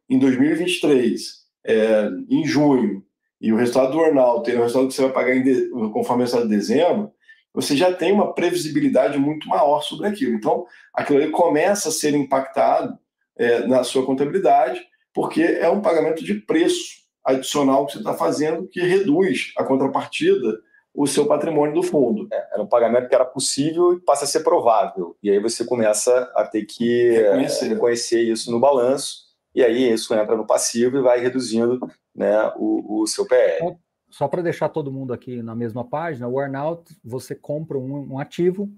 em 0.10 0.18
2023, 0.18 1.22
é, 1.66 2.10
em 2.30 2.46
junho, 2.46 3.04
e 3.46 3.54
o 3.54 3.58
resultado 3.58 3.92
do 3.92 4.02
earnout 4.02 4.50
e 4.50 4.56
o 4.56 4.62
resultado 4.64 4.88
que 4.88 4.96
você 4.96 5.04
vai 5.04 5.12
pagar 5.12 5.44
de, 5.44 5.70
conforme 5.94 6.24
o 6.24 6.26
resultado 6.26 6.50
de 6.50 6.56
dezembro, 6.56 7.12
você 7.54 7.78
já 7.78 7.94
tem 7.94 8.12
uma 8.12 8.34
previsibilidade 8.34 9.20
muito 9.20 9.48
maior 9.48 9.84
sobre 9.84 10.08
aquilo. 10.08 10.34
Então, 10.34 10.66
aquilo 10.92 11.22
ali 11.22 11.30
começa 11.30 11.90
a 11.90 11.92
ser 11.92 12.16
impactado 12.16 12.98
é, 13.38 13.68
na 13.68 13.84
sua 13.84 14.04
contabilidade, 14.04 14.82
porque 15.14 15.44
é 15.44 15.70
um 15.70 15.80
pagamento 15.80 16.24
de 16.24 16.34
preço 16.34 17.06
adicional 17.24 17.86
que 17.86 17.94
você 17.94 17.98
está 18.00 18.16
fazendo 18.16 18.68
que 18.68 18.82
reduz 18.82 19.54
a 19.56 19.64
contrapartida, 19.64 20.60
o 20.92 21.06
seu 21.06 21.28
patrimônio 21.28 21.76
do 21.76 21.84
fundo. 21.84 22.28
É, 22.34 22.48
era 22.54 22.64
um 22.64 22.68
pagamento 22.68 23.08
que 23.08 23.14
era 23.14 23.26
possível 23.26 23.94
e 23.94 24.00
passa 24.00 24.26
a 24.26 24.28
ser 24.28 24.40
provável. 24.40 25.16
E 25.22 25.30
aí 25.30 25.40
você 25.40 25.64
começa 25.64 26.32
a 26.36 26.48
ter 26.48 26.66
que 26.66 27.12
reconhecer, 27.12 27.68
reconhecer 27.68 28.22
isso 28.24 28.50
no 28.52 28.60
balanço, 28.60 29.26
e 29.54 29.64
aí 29.64 29.94
isso 29.94 30.16
entra 30.16 30.36
no 30.36 30.48
passivo 30.48 30.98
e 30.98 31.02
vai 31.04 31.20
reduzindo 31.20 31.80
né, 32.16 32.52
o, 32.56 33.02
o 33.02 33.08
seu 33.08 33.28
PL. 33.28 33.78
Só 34.10 34.28
para 34.28 34.42
deixar 34.42 34.70
todo 34.70 34.92
mundo 34.92 35.14
aqui 35.14 35.42
na 35.42 35.54
mesma 35.54 35.84
página, 35.84 36.28
o 36.28 36.40
earnout, 36.40 36.96
você 37.04 37.36
compra 37.36 37.78
um, 37.78 38.14
um 38.14 38.20
ativo 38.20 38.72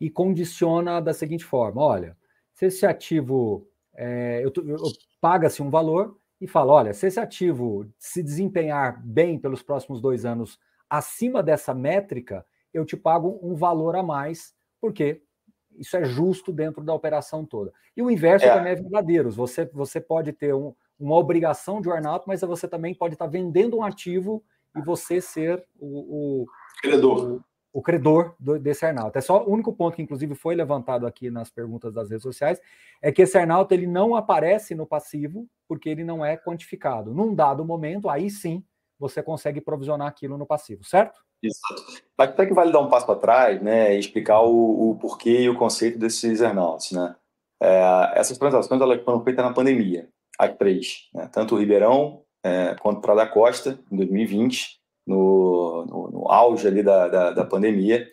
e 0.00 0.08
condiciona 0.08 1.00
da 1.00 1.12
seguinte 1.12 1.44
forma: 1.44 1.82
olha, 1.82 2.16
se 2.54 2.66
esse 2.66 2.86
ativo 2.86 3.68
é, 3.94 4.40
eu, 4.42 4.52
eu 4.64 4.78
paga-se 5.20 5.62
um 5.62 5.68
valor 5.68 6.16
e 6.40 6.46
fala: 6.46 6.72
olha, 6.72 6.94
se 6.94 7.06
esse 7.06 7.20
ativo 7.20 7.86
se 7.98 8.22
desempenhar 8.22 9.02
bem 9.04 9.38
pelos 9.38 9.62
próximos 9.62 10.00
dois 10.00 10.24
anos 10.24 10.58
acima 10.88 11.42
dessa 11.42 11.74
métrica, 11.74 12.44
eu 12.72 12.84
te 12.84 12.96
pago 12.96 13.38
um 13.42 13.54
valor 13.54 13.94
a 13.96 14.02
mais, 14.02 14.54
porque 14.80 15.22
isso 15.76 15.96
é 15.96 16.04
justo 16.04 16.52
dentro 16.52 16.82
da 16.82 16.94
operação 16.94 17.44
toda. 17.44 17.72
E 17.96 18.02
o 18.02 18.10
inverso 18.10 18.46
é. 18.46 18.54
também 18.54 18.72
é 18.72 18.76
verdadeiro. 18.76 19.30
Você, 19.30 19.66
você 19.66 20.00
pode 20.00 20.32
ter 20.32 20.54
um, 20.54 20.74
uma 21.00 21.16
obrigação 21.16 21.80
de 21.80 21.88
earnout, 21.88 22.24
mas 22.28 22.42
você 22.42 22.68
também 22.68 22.94
pode 22.94 23.14
estar 23.14 23.26
vendendo 23.26 23.78
um 23.78 23.82
ativo 23.82 24.44
e 24.76 24.82
você 24.82 25.20
ser 25.20 25.64
o, 25.78 26.42
o 26.42 26.46
credor. 26.82 27.32
O, 27.32 27.44
o 27.72 27.82
credor 27.82 28.34
do, 28.38 28.58
desse 28.58 28.84
earnout. 28.84 29.16
É 29.16 29.20
só 29.20 29.42
o 29.42 29.50
único 29.50 29.72
ponto 29.72 29.96
que 29.96 30.02
inclusive 30.02 30.34
foi 30.34 30.54
levantado 30.54 31.06
aqui 31.06 31.30
nas 31.30 31.50
perguntas 31.50 31.94
das 31.94 32.10
redes 32.10 32.22
sociais 32.22 32.60
é 33.00 33.10
que 33.10 33.22
esse 33.22 33.38
earnout 33.38 33.72
ele 33.72 33.86
não 33.86 34.14
aparece 34.14 34.74
no 34.74 34.86
passivo 34.86 35.48
porque 35.66 35.88
ele 35.88 36.04
não 36.04 36.24
é 36.24 36.36
quantificado. 36.36 37.14
Num 37.14 37.34
dado 37.34 37.64
momento, 37.64 38.10
aí 38.10 38.28
sim 38.28 38.62
você 38.98 39.22
consegue 39.22 39.60
provisionar 39.62 40.06
aquilo 40.06 40.36
no 40.36 40.44
passivo, 40.44 40.84
certo? 40.84 41.18
Exato. 41.42 42.04
Até 42.18 42.44
que 42.44 42.52
vale 42.52 42.70
dar 42.70 42.80
um 42.80 42.90
passo 42.90 43.10
atrás, 43.10 43.62
né, 43.62 43.96
e 43.96 43.98
explicar 43.98 44.42
o, 44.42 44.90
o 44.90 44.98
porquê 44.98 45.40
e 45.40 45.48
o 45.48 45.56
conceito 45.56 45.98
desses 45.98 46.42
earnouts, 46.42 46.92
né? 46.92 47.16
É, 47.62 48.12
essas 48.14 48.36
transações 48.36 48.80
elas 48.80 49.02
foram 49.02 49.24
feitas 49.24 49.44
na 49.44 49.54
pandemia 49.54 50.08
as 50.40 50.56
três, 50.56 51.08
né? 51.14 51.28
tanto 51.30 51.54
o 51.54 51.58
Ribeirão 51.58 52.22
é, 52.42 52.74
quanto 52.80 53.02
para 53.02 53.14
da 53.14 53.26
Costa, 53.26 53.78
em 53.92 53.96
2020, 53.96 54.80
no, 55.06 55.84
no, 55.86 56.10
no 56.10 56.30
auge 56.30 56.66
ali 56.66 56.82
da, 56.82 57.08
da, 57.08 57.30
da, 57.32 57.44
pandemia, 57.44 58.08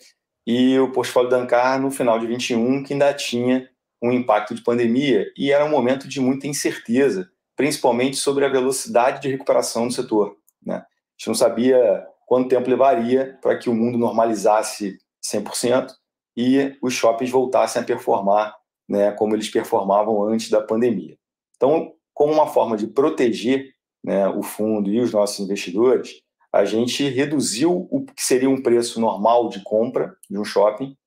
e 0.46 0.78
o 0.78 0.92
portfólio 0.92 1.30
Dancar 1.30 1.80
no 1.82 1.90
final 1.90 2.20
de 2.20 2.28
21, 2.28 2.84
que 2.84 2.92
ainda 2.92 3.14
tinha 3.14 3.70
um 4.04 4.12
impacto 4.12 4.54
de 4.54 4.62
pandemia, 4.62 5.26
e 5.38 5.52
era 5.52 5.64
um 5.64 5.70
momento 5.70 6.06
de 6.08 6.20
muita 6.20 6.48
incerteza, 6.48 7.30
principalmente 7.56 8.18
sobre 8.18 8.44
a 8.44 8.50
velocidade 8.50 9.22
de 9.22 9.30
recuperação 9.30 9.88
do 9.88 9.94
setor. 9.94 10.36
Né? 10.62 10.76
A 10.76 10.86
gente 11.18 11.28
não 11.28 11.36
sabia 11.36 12.06
quanto 12.26 12.50
tempo 12.50 12.70
levaria 12.70 13.38
para 13.42 13.58
que 13.58 13.70
o 13.70 13.74
mundo 13.74 13.98
normalizasse 13.98 14.98
100% 15.26 15.94
e 16.36 16.78
os 16.82 16.94
shoppings 16.94 17.32
voltassem 17.32 17.82
a 17.82 17.86
performar 17.86 18.54
né, 18.88 19.12
como 19.12 19.34
eles 19.34 19.50
performavam 19.50 20.24
antes 20.24 20.50
da 20.50 20.62
pandemia. 20.62 21.18
Então, 21.56 21.94
como 22.18 22.34
uma 22.34 22.48
forma 22.48 22.76
de 22.76 22.88
proteger 22.88 23.76
né, 24.04 24.28
o 24.28 24.42
fundo 24.42 24.90
e 24.90 25.00
os 25.00 25.14
nossos 25.14 25.40
investidores, 25.40 26.20
a 26.52 26.66
gente 26.66 27.08
reduziu 27.08 27.88
o 27.92 28.04
que 28.04 28.24
seria 28.24 28.50
um 28.50 28.60
preço 28.60 29.00
normal 29.00 29.50
de 29.50 29.62
compra 29.64 30.16
de 30.28 30.36
um 30.36 30.44
shopping 30.44 30.98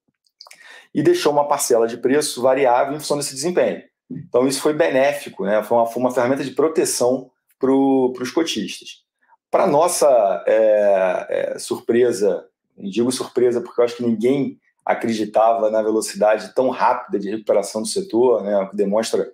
e 0.94 1.02
deixou 1.02 1.32
uma 1.32 1.48
parcela 1.48 1.88
de 1.88 1.96
preço 1.96 2.40
variável 2.40 2.94
em 2.94 3.00
função 3.00 3.16
desse 3.16 3.34
desempenho. 3.34 3.82
Então, 4.08 4.46
isso 4.46 4.60
foi 4.60 4.72
benéfico, 4.72 5.44
né? 5.44 5.60
foi, 5.64 5.78
uma, 5.78 5.86
foi 5.86 6.00
uma 6.00 6.12
ferramenta 6.12 6.44
de 6.44 6.52
proteção 6.52 7.28
para 7.58 7.72
os 7.72 8.30
cotistas. 8.30 9.02
Para 9.50 9.66
nossa 9.66 10.44
é, 10.46 11.26
é, 11.28 11.58
surpresa, 11.58 12.46
digo 12.78 13.10
surpresa 13.10 13.60
porque 13.60 13.80
eu 13.80 13.84
acho 13.84 13.96
que 13.96 14.06
ninguém 14.06 14.60
acreditava 14.86 15.72
na 15.72 15.82
velocidade 15.82 16.54
tão 16.54 16.70
rápida 16.70 17.18
de 17.18 17.30
recuperação 17.30 17.82
do 17.82 17.88
setor, 17.88 18.44
né, 18.44 18.70
demonstra 18.72 19.28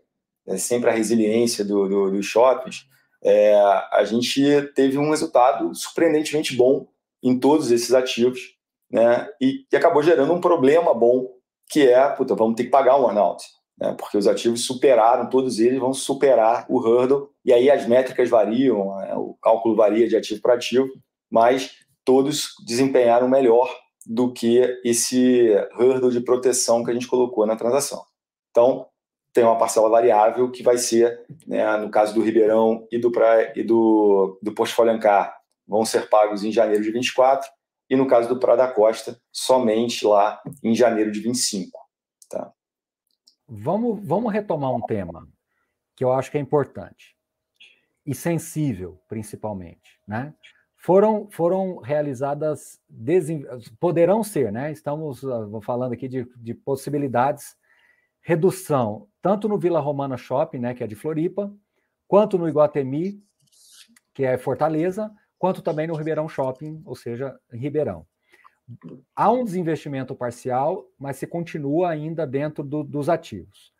é, 0.46 0.56
sempre 0.56 0.90
a 0.90 0.92
resiliência 0.92 1.64
do, 1.64 1.88
do, 1.88 2.10
dos 2.10 2.26
shoppings, 2.26 2.86
é, 3.22 3.54
a 3.92 4.04
gente 4.04 4.62
teve 4.74 4.98
um 4.98 5.10
resultado 5.10 5.74
surpreendentemente 5.74 6.54
bom 6.54 6.86
em 7.22 7.38
todos 7.38 7.70
esses 7.70 7.92
ativos, 7.92 8.54
né? 8.90 9.28
E 9.40 9.66
acabou 9.74 10.02
gerando 10.02 10.32
um 10.32 10.40
problema 10.40 10.94
bom, 10.94 11.28
que 11.68 11.88
é, 11.88 12.08
puta, 12.10 12.34
vamos 12.34 12.54
ter 12.54 12.64
que 12.64 12.70
pagar 12.70 12.96
o 12.96 13.04
earnout, 13.04 13.44
né? 13.78 13.94
Porque 13.98 14.16
os 14.16 14.28
ativos 14.28 14.64
superaram, 14.64 15.28
todos 15.28 15.58
eles 15.58 15.80
vão 15.80 15.92
superar 15.92 16.66
o 16.68 16.78
hurdle, 16.78 17.28
e 17.44 17.52
aí 17.52 17.70
as 17.70 17.86
métricas 17.86 18.30
variam, 18.30 18.96
né? 18.98 19.14
o 19.16 19.34
cálculo 19.42 19.74
varia 19.74 20.08
de 20.08 20.16
ativo 20.16 20.40
para 20.40 20.54
ativo, 20.54 20.88
mas 21.30 21.72
todos 22.04 22.50
desempenharam 22.64 23.28
melhor 23.28 23.68
do 24.06 24.32
que 24.32 24.60
esse 24.84 25.50
hurdle 25.76 26.12
de 26.12 26.20
proteção 26.20 26.84
que 26.84 26.90
a 26.92 26.94
gente 26.94 27.08
colocou 27.08 27.44
na 27.44 27.56
transação. 27.56 28.04
Então, 28.50 28.86
tem 29.36 29.44
uma 29.44 29.58
parcela 29.58 29.90
variável 29.90 30.50
que 30.50 30.62
vai 30.62 30.78
ser, 30.78 31.26
né, 31.46 31.76
no 31.76 31.90
caso 31.90 32.14
do 32.14 32.22
Ribeirão 32.22 32.88
e 32.90 32.98
do, 32.98 33.12
Praia, 33.12 33.52
e 33.54 33.62
do, 33.62 34.38
do 34.42 34.54
Portfólio 34.54 34.94
Ancar, 34.94 35.36
vão 35.68 35.84
ser 35.84 36.08
pagos 36.08 36.42
em 36.42 36.50
janeiro 36.50 36.82
de 36.82 36.90
24, 36.90 37.46
e 37.90 37.94
no 37.94 38.06
caso 38.06 38.30
do 38.30 38.40
Praia 38.40 38.56
da 38.56 38.72
Costa, 38.72 39.20
somente 39.30 40.06
lá 40.06 40.40
em 40.64 40.74
janeiro 40.74 41.12
de 41.12 41.20
25. 41.20 41.78
Tá? 42.30 42.50
Vamos, 43.46 44.00
vamos 44.02 44.32
retomar 44.32 44.74
um 44.74 44.80
tema 44.80 45.28
que 45.94 46.02
eu 46.02 46.12
acho 46.12 46.30
que 46.30 46.38
é 46.38 46.40
importante 46.40 47.14
e 48.06 48.14
sensível, 48.14 48.98
principalmente, 49.06 50.00
né? 50.08 50.32
Foram, 50.78 51.28
foram 51.30 51.78
realizadas, 51.78 52.80
poderão 53.78 54.22
ser, 54.24 54.50
né? 54.50 54.72
Estamos 54.72 55.22
uh, 55.22 55.60
falando 55.60 55.92
aqui 55.92 56.08
de, 56.08 56.26
de 56.36 56.54
possibilidades 56.54 57.56
redução 58.26 59.06
tanto 59.26 59.48
no 59.48 59.58
Vila 59.58 59.80
Romana 59.80 60.16
Shopping, 60.16 60.58
né, 60.58 60.72
que 60.72 60.84
é 60.84 60.86
de 60.86 60.94
Floripa, 60.94 61.52
quanto 62.06 62.38
no 62.38 62.48
Iguatemi, 62.48 63.20
que 64.14 64.22
é 64.22 64.38
Fortaleza, 64.38 65.12
quanto 65.36 65.60
também 65.60 65.88
no 65.88 65.96
Ribeirão 65.96 66.28
Shopping, 66.28 66.80
ou 66.84 66.94
seja, 66.94 67.36
em 67.52 67.58
Ribeirão. 67.58 68.06
Há 69.16 69.32
um 69.32 69.42
desinvestimento 69.42 70.14
parcial, 70.14 70.88
mas 70.96 71.16
se 71.16 71.26
continua 71.26 71.90
ainda 71.90 72.24
dentro 72.24 72.62
do, 72.62 72.84
dos 72.84 73.08
ativos. 73.08 73.74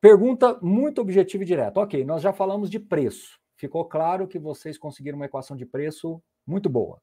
pergunta 0.00 0.58
muito 0.62 1.02
objetiva 1.02 1.44
e 1.44 1.46
direta. 1.46 1.78
Ok, 1.78 2.02
nós 2.06 2.22
já 2.22 2.32
falamos 2.32 2.70
de 2.70 2.80
preço. 2.80 3.38
Ficou 3.56 3.84
claro 3.84 4.26
que 4.26 4.38
vocês 4.38 4.78
conseguiram 4.78 5.18
uma 5.18 5.26
equação 5.26 5.54
de 5.54 5.66
preço 5.66 6.22
muito 6.46 6.70
boa. 6.70 6.98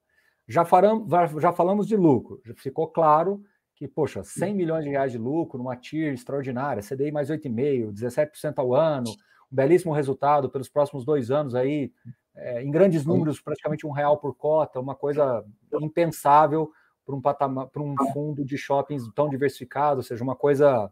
Já, 0.47 0.65
faram, 0.65 1.07
já 1.39 1.53
falamos 1.53 1.85
de 1.85 1.95
lucro. 1.95 2.41
Ficou 2.55 2.87
claro 2.87 3.43
que, 3.75 3.87
poxa, 3.87 4.23
100 4.23 4.53
milhões 4.53 4.83
de 4.83 4.89
reais 4.89 5.11
de 5.11 5.17
lucro 5.17 5.57
numa 5.57 5.75
TIR 5.75 6.13
extraordinária, 6.13 6.83
CDI 6.83 7.11
mais 7.11 7.29
8,5%, 7.29 7.91
17% 7.91 8.53
ao 8.57 8.73
ano, 8.73 9.09
um 9.09 9.55
belíssimo 9.55 9.93
resultado 9.93 10.49
pelos 10.49 10.69
próximos 10.69 11.03
dois 11.05 11.31
anos 11.31 11.55
aí, 11.55 11.91
é, 12.35 12.63
em 12.63 12.71
grandes 12.71 13.05
números, 13.05 13.39
praticamente 13.39 13.85
um 13.85 13.91
real 13.91 14.17
por 14.17 14.35
cota, 14.35 14.79
uma 14.79 14.95
coisa 14.95 15.45
impensável 15.81 16.71
para 17.05 17.15
um, 17.15 17.21
patamar, 17.21 17.67
para 17.67 17.81
um 17.81 17.95
fundo 18.11 18.45
de 18.45 18.57
shoppings 18.57 19.03
tão 19.13 19.29
diversificado, 19.29 19.97
ou 19.97 20.03
seja, 20.03 20.23
uma 20.23 20.35
coisa 20.35 20.91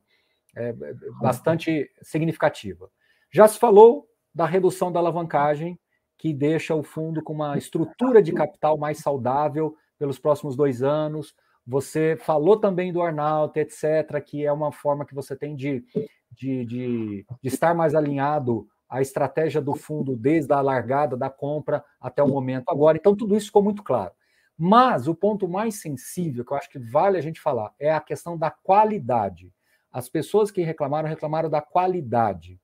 é, 0.55 0.73
bastante 1.19 1.89
significativa. 2.01 2.89
Já 3.31 3.47
se 3.47 3.57
falou 3.57 4.07
da 4.33 4.45
redução 4.45 4.91
da 4.91 4.99
alavancagem, 4.99 5.79
que 6.17 6.33
deixa 6.33 6.75
o 6.75 6.83
fundo 6.83 7.23
com 7.23 7.33
uma 7.33 7.57
estrutura 7.57 8.21
de 8.21 8.31
capital 8.31 8.77
mais 8.77 8.99
saudável 8.99 9.75
pelos 9.97 10.19
próximos 10.19 10.55
dois 10.55 10.83
anos. 10.83 11.33
Você 11.65 12.17
falou 12.19 12.57
também 12.57 12.91
do 12.91 13.01
earnout, 13.01 13.57
etc., 13.59 14.21
que 14.25 14.45
é 14.45 14.51
uma 14.51 14.71
forma 14.71 15.05
que 15.05 15.13
você 15.13 15.35
tem 15.35 15.55
de, 15.55 15.83
de, 16.31 16.65
de, 16.65 17.25
de 17.41 17.47
estar 17.47 17.73
mais 17.73 17.93
alinhado 17.93 18.67
à 18.89 19.01
estratégia 19.01 19.61
do 19.61 19.75
fundo 19.75 20.15
desde 20.15 20.51
a 20.53 20.61
largada 20.61 21.15
da 21.15 21.29
compra 21.29 21.83
até 21.99 22.21
o 22.21 22.27
momento 22.27 22.69
agora. 22.69 22.97
Então, 22.97 23.15
tudo 23.15 23.35
isso 23.35 23.47
ficou 23.47 23.63
muito 23.63 23.83
claro. 23.83 24.11
Mas 24.57 25.07
o 25.07 25.15
ponto 25.15 25.47
mais 25.47 25.81
sensível 25.81 26.45
que 26.45 26.51
eu 26.51 26.57
acho 26.57 26.69
que 26.69 26.77
vale 26.77 27.17
a 27.17 27.21
gente 27.21 27.39
falar 27.39 27.73
é 27.79 27.91
a 27.91 28.01
questão 28.01 28.37
da 28.37 28.51
qualidade. 28.51 29.51
As 29.91 30.09
pessoas 30.09 30.51
que 30.51 30.61
reclamaram, 30.61 31.09
reclamaram 31.09 31.49
da 31.49 31.61
qualidade. 31.61 32.59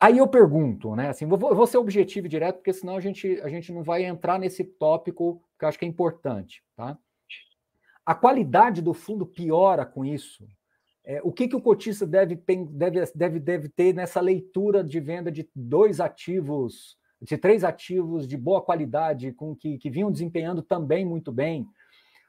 Aí 0.00 0.18
eu 0.18 0.28
pergunto, 0.28 0.94
né? 0.94 1.08
Assim, 1.08 1.26
vou, 1.26 1.38
vou 1.38 1.66
ser 1.66 1.78
objetivo 1.78 2.28
direto, 2.28 2.56
porque 2.56 2.72
senão 2.72 2.96
a 2.96 3.00
gente, 3.00 3.40
a 3.40 3.48
gente 3.48 3.72
não 3.72 3.82
vai 3.82 4.04
entrar 4.04 4.38
nesse 4.38 4.62
tópico 4.62 5.42
que 5.58 5.64
eu 5.64 5.68
acho 5.68 5.78
que 5.78 5.84
é 5.84 5.88
importante, 5.88 6.62
tá? 6.76 6.96
A 8.08 8.14
qualidade 8.14 8.80
do 8.80 8.94
fundo 8.94 9.26
piora 9.26 9.84
com 9.84 10.02
isso. 10.02 10.48
É, 11.04 11.20
o 11.22 11.30
que, 11.30 11.46
que 11.46 11.54
o 11.54 11.60
cotista 11.60 12.06
deve, 12.06 12.42
deve, 12.70 13.04
deve, 13.14 13.38
deve 13.38 13.68
ter 13.68 13.94
nessa 13.94 14.18
leitura 14.18 14.82
de 14.82 14.98
venda 14.98 15.30
de 15.30 15.46
dois 15.54 16.00
ativos 16.00 16.96
de 17.20 17.36
três 17.36 17.64
ativos 17.64 18.26
de 18.26 18.34
boa 18.34 18.62
qualidade, 18.62 19.32
com 19.32 19.54
que, 19.54 19.76
que 19.76 19.90
vinham 19.90 20.10
desempenhando 20.10 20.62
também 20.62 21.04
muito 21.04 21.30
bem. 21.30 21.66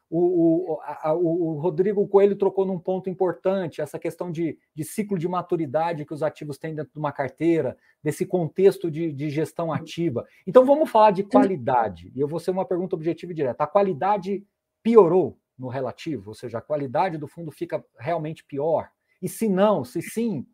O, 0.09 0.73
o, 0.73 0.79
a, 0.81 1.13
o, 1.13 1.53
Rodrigo 1.61 2.05
Coelho 2.09 2.35
trocou 2.35 2.65
num 2.65 2.79
ponto 2.79 3.09
importante, 3.09 3.79
essa 3.79 3.97
questão 3.97 4.29
de, 4.29 4.57
de, 4.75 4.83
ciclo 4.83 5.17
de 5.17 5.29
maturidade 5.29 6.03
que 6.03 6.13
os 6.13 6.23
ativos 6.23 6.57
têm 6.57 6.75
dentro 6.75 6.91
de 6.91 6.99
uma 6.99 7.13
carteira, 7.13 7.77
desse 8.03 8.25
contexto 8.25 8.91
de, 8.91 9.13
de 9.13 9.29
gestão 9.29 9.71
ativa. 9.71 10.27
Então 10.45 10.65
vamos 10.65 10.89
falar 10.89 11.11
de 11.11 11.23
qualidade. 11.23 12.11
E 12.13 12.19
eu 12.19 12.27
vou 12.27 12.39
ser 12.41 12.51
uma 12.51 12.65
pergunta 12.65 12.97
objetiva 12.97 13.31
e 13.31 13.35
direta. 13.35 13.63
A 13.63 13.67
qualidade 13.67 14.43
piorou 14.83 15.37
no 15.59 15.67
relativo, 15.67 16.29
ou 16.29 16.33
seja, 16.33 16.57
a 16.59 16.61
qualidade 16.61 17.17
do 17.17 17.27
fundo 17.27 17.51
fica 17.51 17.83
realmente 17.99 18.43
pior? 18.45 18.89
E 19.21 19.27
se 19.27 19.49
não, 19.49 19.83
se 19.83 20.01
sim, 20.01 20.47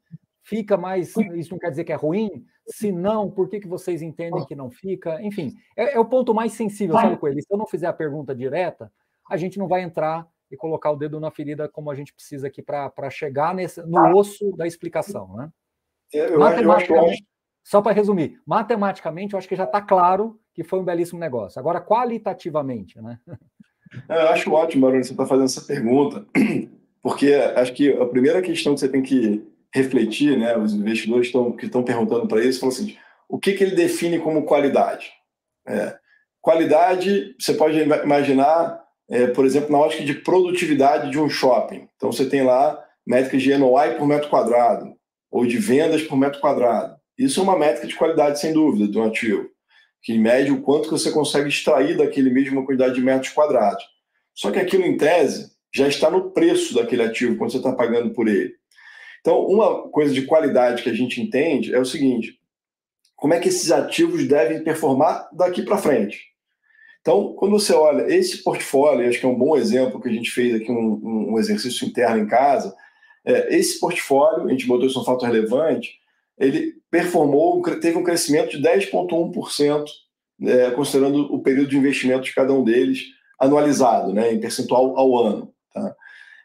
fica 0.43 0.75
mais. 0.75 1.15
Isso 1.35 1.51
não 1.51 1.59
quer 1.59 1.69
dizer 1.69 1.83
que 1.83 1.93
é 1.93 1.95
ruim? 1.95 2.45
Se 2.67 2.91
não, 2.91 3.29
por 3.29 3.47
que, 3.47 3.59
que 3.59 3.67
vocês 3.67 4.01
entendem 4.01 4.43
que 4.45 4.55
não 4.55 4.71
fica? 4.71 5.21
Enfim, 5.21 5.53
é, 5.77 5.95
é 5.95 5.99
o 5.99 6.05
ponto 6.05 6.33
mais 6.33 6.53
sensível, 6.53 6.95
sabe, 6.95 7.17
Coelho? 7.17 7.39
Se 7.39 7.47
eu 7.53 7.57
não 7.57 7.67
fizer 7.67 7.85
a 7.85 7.93
pergunta 7.93 8.33
direta, 8.33 8.91
a 9.29 9.37
gente 9.37 9.59
não 9.59 9.67
vai 9.67 9.83
entrar 9.83 10.27
e 10.49 10.57
colocar 10.57 10.91
o 10.91 10.95
dedo 10.95 11.19
na 11.19 11.29
ferida 11.29 11.69
como 11.69 11.91
a 11.91 11.95
gente 11.95 12.13
precisa 12.13 12.47
aqui 12.47 12.61
para 12.61 13.09
chegar 13.09 13.53
nesse, 13.53 13.83
no 13.83 14.17
osso 14.17 14.51
da 14.55 14.65
explicação, 14.65 15.35
né? 15.35 15.51
É, 16.13 16.33
eu, 16.33 16.39
matematicamente, 16.39 17.21
eu 17.21 17.27
só 17.63 17.81
para 17.81 17.91
resumir, 17.91 18.39
matematicamente 18.45 19.33
eu 19.33 19.39
acho 19.39 19.47
que 19.47 19.55
já 19.55 19.63
está 19.63 19.81
claro 19.81 20.39
que 20.53 20.63
foi 20.63 20.79
um 20.79 20.85
belíssimo 20.85 21.19
negócio. 21.19 21.59
Agora, 21.59 21.81
qualitativamente, 21.81 23.01
né? 23.01 23.19
É, 24.09 24.15
eu 24.23 24.29
acho 24.29 24.51
ótimo, 24.51 24.85
Barulho, 24.85 25.03
você 25.03 25.11
está 25.11 25.25
fazendo 25.25 25.45
essa 25.45 25.61
pergunta, 25.61 26.25
porque 27.01 27.33
acho 27.33 27.73
que 27.73 27.91
a 27.91 28.05
primeira 28.05 28.41
questão 28.41 28.73
que 28.73 28.79
você 28.79 28.89
tem 28.89 29.01
que 29.01 29.43
refletir, 29.73 30.37
né, 30.37 30.57
os 30.57 30.73
investidores 30.73 31.27
estão, 31.27 31.51
que 31.51 31.65
estão 31.65 31.83
perguntando 31.83 32.27
para 32.27 32.43
isso, 32.43 32.59
falam 32.59 32.73
assim, 32.73 32.95
o 33.27 33.37
que, 33.37 33.53
que 33.53 33.63
ele 33.63 33.75
define 33.75 34.19
como 34.19 34.45
qualidade? 34.45 35.11
É, 35.67 35.97
qualidade, 36.41 37.35
você 37.39 37.53
pode 37.53 37.77
imaginar, 37.79 38.81
é, 39.09 39.27
por 39.27 39.45
exemplo, 39.45 39.71
na 39.71 39.79
ótica 39.79 40.03
de 40.03 40.13
produtividade 40.13 41.11
de 41.11 41.19
um 41.19 41.29
shopping. 41.29 41.89
Então, 41.95 42.11
você 42.11 42.25
tem 42.25 42.43
lá 42.43 42.81
métricas 43.05 43.41
de 43.41 43.55
NOI 43.57 43.95
por 43.95 44.07
metro 44.07 44.29
quadrado, 44.29 44.95
ou 45.29 45.45
de 45.45 45.57
vendas 45.57 46.03
por 46.03 46.15
metro 46.15 46.39
quadrado. 46.39 46.95
Isso 47.17 47.39
é 47.39 47.43
uma 47.43 47.57
métrica 47.57 47.87
de 47.87 47.95
qualidade, 47.95 48.39
sem 48.39 48.53
dúvida, 48.53 48.87
do 48.87 49.03
ativo, 49.03 49.49
que 50.05 50.19
mede 50.19 50.51
o 50.51 50.61
quanto 50.61 50.83
que 50.83 50.91
você 50.91 51.09
consegue 51.09 51.49
extrair 51.49 51.97
daquele 51.97 52.29
mesmo 52.29 52.63
quantidade 52.63 52.93
de 52.93 53.01
metros 53.01 53.33
quadrados. 53.33 53.83
Só 54.35 54.51
que 54.51 54.59
aquilo, 54.59 54.85
em 54.85 54.95
tese, 54.95 55.51
já 55.73 55.87
está 55.87 56.11
no 56.11 56.29
preço 56.29 56.75
daquele 56.75 57.01
ativo, 57.01 57.35
quando 57.35 57.51
você 57.51 57.57
está 57.57 57.73
pagando 57.73 58.13
por 58.13 58.27
ele. 58.27 58.53
Então, 59.19 59.43
uma 59.47 59.89
coisa 59.89 60.13
de 60.13 60.21
qualidade 60.21 60.83
que 60.83 60.89
a 60.91 60.93
gente 60.93 61.19
entende 61.19 61.73
é 61.73 61.79
o 61.79 61.85
seguinte: 61.85 62.39
como 63.15 63.33
é 63.33 63.39
que 63.39 63.49
esses 63.49 63.71
ativos 63.71 64.27
devem 64.27 64.63
performar 64.63 65.27
daqui 65.33 65.63
para 65.63 65.79
frente? 65.79 66.21
Então, 67.01 67.33
quando 67.33 67.53
você 67.59 67.73
olha 67.73 68.13
esse 68.13 68.43
portfólio, 68.43 69.09
acho 69.09 69.19
que 69.19 69.25
é 69.25 69.29
um 69.29 69.37
bom 69.37 69.57
exemplo 69.57 69.99
que 69.99 70.07
a 70.07 70.13
gente 70.13 70.29
fez 70.29 70.53
aqui, 70.53 70.71
um, 70.71 71.31
um 71.33 71.39
exercício 71.39 71.87
interno 71.87 72.19
em 72.19 72.27
casa, 72.27 72.75
é, 73.25 73.55
esse 73.55 73.79
portfólio, 73.79 74.45
a 74.45 74.51
gente 74.51 74.67
botou 74.67 74.85
isso 74.85 75.01
um 75.01 75.03
fato 75.03 75.25
relevante, 75.25 75.99
ele 76.37 76.73
performou, 76.89 77.61
teve 77.79 77.97
um 77.97 78.03
crescimento 78.03 78.51
de 78.51 78.61
10,1%, 78.61 79.85
é, 80.43 80.71
considerando 80.71 81.33
o 81.33 81.41
período 81.41 81.69
de 81.69 81.77
investimento 81.77 82.23
de 82.23 82.35
cada 82.35 82.53
um 82.53 82.63
deles 82.63 83.03
anualizado, 83.39 84.13
né, 84.13 84.33
em 84.33 84.39
percentual 84.39 84.97
ao 84.97 85.17
ano. 85.17 85.53
Tá? 85.73 85.95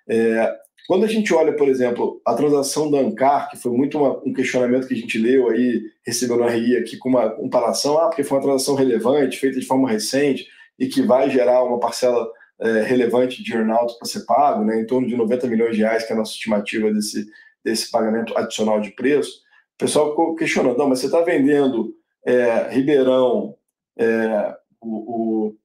É, 0.08 0.56
quando 0.86 1.04
a 1.04 1.08
gente 1.08 1.32
olha, 1.32 1.52
por 1.54 1.68
exemplo, 1.68 2.20
a 2.26 2.34
transação 2.34 2.90
da 2.90 2.98
Ancar, 2.98 3.48
que 3.48 3.56
foi 3.56 3.70
muito 3.70 3.96
uma, 3.96 4.18
um 4.24 4.32
questionamento 4.32 4.88
que 4.88 4.94
a 4.94 4.96
gente 4.96 5.18
leu 5.18 5.48
aí, 5.48 5.82
recebeu 6.04 6.36
no 6.36 6.48
RI 6.48 6.76
aqui 6.76 6.96
com 6.96 7.08
uma 7.08 7.30
comparação, 7.30 7.98
ah, 7.98 8.08
porque 8.08 8.24
foi 8.24 8.38
uma 8.38 8.44
transação 8.44 8.74
relevante, 8.74 9.38
feita 9.38 9.60
de 9.60 9.66
forma 9.66 9.88
recente 9.88 10.48
e 10.78 10.88
que 10.88 11.02
vai 11.02 11.30
gerar 11.30 11.62
uma 11.62 11.78
parcela 11.78 12.28
é, 12.60 12.82
relevante 12.82 13.42
de 13.42 13.52
earnout 13.52 13.96
para 13.98 14.08
ser 14.08 14.24
pago, 14.26 14.64
né, 14.64 14.80
em 14.80 14.86
torno 14.86 15.06
de 15.06 15.16
90 15.16 15.46
milhões 15.46 15.76
de 15.76 15.82
reais, 15.82 16.04
que 16.04 16.12
é 16.12 16.16
a 16.16 16.18
nossa 16.18 16.32
estimativa 16.32 16.92
desse, 16.92 17.26
desse 17.64 17.90
pagamento 17.90 18.36
adicional 18.36 18.80
de 18.80 18.90
preço. 18.90 19.42
Pessoal 19.80 20.10
ficou 20.10 20.34
questionando, 20.34 20.76
não, 20.76 20.88
mas 20.90 20.98
você 20.98 21.06
está 21.06 21.22
vendendo 21.22 21.94
é, 22.24 22.68
Ribeirão, 22.68 23.56
é, 23.96 24.54
o, 24.78 25.46
o 25.48 25.56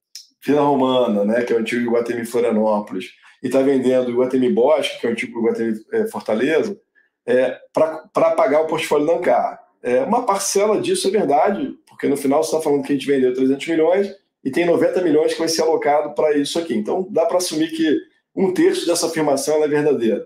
Vila 0.41 0.61
Romana, 0.61 1.25
né, 1.25 1.41
que 1.43 1.51
é 1.51 1.55
o 1.57 1.59
antigo 1.59 1.81
Iguatemi 1.81 2.25
Florianópolis, 2.25 3.07
e 3.43 3.47
está 3.47 3.61
vendendo 3.61 4.09
Iguatemi 4.09 4.49
Bosque, 4.49 5.01
que 5.01 5.05
é 5.05 5.09
o 5.09 5.15
tipo 5.15 5.39
Iguatemi 5.39 5.73
é, 5.91 6.07
Fortaleza, 6.07 6.79
é, 7.25 7.59
para 7.73 8.31
pagar 8.31 8.61
o 8.61 8.67
portfólio 8.67 9.05
da 9.05 9.15
Ancar. 9.15 9.59
É, 9.83 10.01
uma 10.03 10.25
parcela 10.25 10.79
disso 10.79 11.09
é 11.09 11.11
verdade, 11.11 11.75
porque 11.85 12.07
no 12.07 12.15
final 12.15 12.41
você 12.41 12.55
está 12.55 12.61
falando 12.61 12.83
que 12.83 12.93
a 12.93 12.95
gente 12.95 13.07
vendeu 13.07 13.33
300 13.33 13.67
milhões 13.67 14.15
e 14.43 14.49
tem 14.49 14.65
90 14.65 15.01
milhões 15.01 15.33
que 15.33 15.39
vai 15.39 15.49
ser 15.49 15.63
alocado 15.63 16.15
para 16.15 16.37
isso 16.37 16.57
aqui. 16.57 16.73
Então 16.73 17.05
dá 17.11 17.25
para 17.25 17.37
assumir 17.37 17.69
que 17.71 17.99
um 18.33 18.53
terço 18.53 18.87
dessa 18.87 19.07
afirmação 19.07 19.61
é 19.61 19.67
verdadeira. 19.67 20.25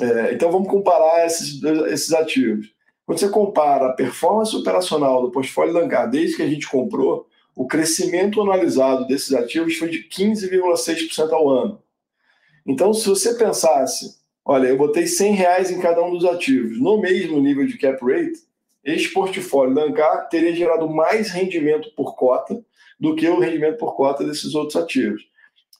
É, 0.00 0.34
então 0.34 0.52
vamos 0.52 0.68
comparar 0.68 1.24
esses, 1.26 1.62
esses 1.62 2.12
ativos. 2.12 2.66
Quando 3.04 3.18
você 3.18 3.28
compara 3.28 3.88
a 3.88 3.92
performance 3.92 4.54
operacional 4.54 5.22
do 5.22 5.30
portfólio 5.30 5.74
da 5.74 5.80
Ancar 5.80 6.08
desde 6.08 6.36
que 6.36 6.42
a 6.42 6.48
gente 6.48 6.68
comprou, 6.68 7.26
o 7.54 7.66
crescimento 7.66 8.40
analisado 8.40 9.06
desses 9.06 9.32
ativos 9.32 9.76
foi 9.76 9.90
de 9.90 10.08
15,6% 10.08 11.32
ao 11.32 11.48
ano. 11.48 11.82
Então, 12.66 12.94
se 12.94 13.08
você 13.08 13.34
pensasse, 13.34 14.18
olha, 14.44 14.68
eu 14.68 14.76
botei 14.76 15.06
100 15.06 15.34
reais 15.34 15.70
em 15.70 15.80
cada 15.80 16.02
um 16.02 16.12
dos 16.12 16.24
ativos, 16.24 16.80
no 16.80 17.00
mesmo 17.00 17.40
nível 17.40 17.66
de 17.66 17.76
cap 17.76 17.98
rate, 18.04 18.38
este 18.84 19.12
portfólio 19.12 19.74
da 19.74 19.82
Ancar 19.82 20.28
teria 20.28 20.54
gerado 20.54 20.88
mais 20.88 21.30
rendimento 21.30 21.92
por 21.94 22.16
cota 22.16 22.64
do 22.98 23.14
que 23.14 23.28
o 23.28 23.38
rendimento 23.38 23.78
por 23.78 23.94
cota 23.94 24.24
desses 24.24 24.54
outros 24.54 24.76
ativos. 24.76 25.22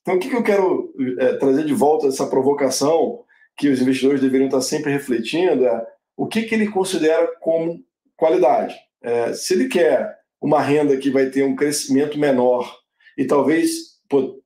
Então, 0.02 0.16
o 0.16 0.18
que, 0.18 0.28
que 0.28 0.36
eu 0.36 0.42
quero 0.42 0.92
é, 1.18 1.34
trazer 1.34 1.64
de 1.64 1.72
volta 1.72 2.08
essa 2.08 2.26
provocação 2.26 3.20
que 3.56 3.68
os 3.68 3.80
investidores 3.80 4.20
deveriam 4.20 4.48
estar 4.48 4.60
sempre 4.60 4.92
refletindo 4.92 5.64
é 5.64 5.86
o 6.16 6.26
que, 6.26 6.42
que 6.42 6.54
ele 6.54 6.68
considera 6.68 7.26
como 7.40 7.80
qualidade. 8.16 8.74
É, 9.02 9.32
se 9.32 9.54
ele 9.54 9.68
quer 9.68 10.16
uma 10.40 10.60
renda 10.60 10.96
que 10.96 11.10
vai 11.10 11.26
ter 11.26 11.44
um 11.44 11.56
crescimento 11.56 12.18
menor 12.18 12.72
e 13.16 13.24
talvez 13.24 13.92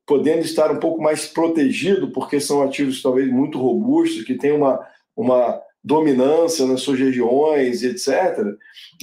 podendo 0.06 0.42
estar 0.42 0.70
um 0.70 0.78
pouco 0.78 1.02
mais 1.02 1.26
protegido, 1.26 2.12
porque 2.12 2.38
são 2.38 2.62
ativos 2.62 3.02
talvez 3.02 3.28
muito 3.28 3.58
robustos, 3.58 4.22
que 4.22 4.34
têm 4.34 4.52
uma, 4.52 4.80
uma 5.16 5.60
dominância 5.82 6.64
nas 6.66 6.80
suas 6.82 6.98
regiões, 6.98 7.82
etc., 7.82 8.12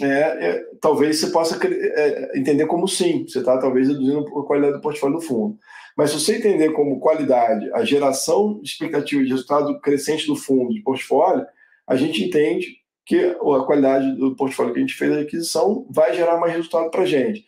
é, 0.01 0.05
é, 0.05 0.65
talvez 0.81 1.19
você 1.19 1.27
possa 1.27 1.59
é, 1.67 2.37
entender 2.37 2.65
como 2.65 2.87
sim, 2.87 3.25
você 3.27 3.39
está 3.39 3.57
talvez 3.57 3.87
reduzindo 3.89 4.25
a 4.39 4.45
qualidade 4.45 4.75
do 4.75 4.81
portfólio 4.81 5.17
do 5.17 5.21
fundo. 5.21 5.57
Mas 5.95 6.09
se 6.09 6.19
você 6.19 6.37
entender 6.37 6.71
como 6.71 6.99
qualidade 6.99 7.71
a 7.73 7.83
geração 7.83 8.59
expectativa 8.63 9.21
de 9.23 9.29
resultado 9.29 9.79
crescente 9.79 10.25
do 10.25 10.35
fundo, 10.35 10.73
de 10.73 10.81
portfólio, 10.81 11.45
a 11.87 11.95
gente 11.95 12.23
entende 12.23 12.83
que 13.05 13.17
a 13.19 13.63
qualidade 13.65 14.15
do 14.15 14.35
portfólio 14.35 14.73
que 14.73 14.79
a 14.79 14.81
gente 14.81 14.95
fez 14.95 15.11
a 15.11 15.21
aquisição 15.21 15.85
vai 15.89 16.15
gerar 16.15 16.37
mais 16.37 16.53
resultado 16.53 16.89
para 16.89 17.01
a 17.01 17.05
gente. 17.05 17.45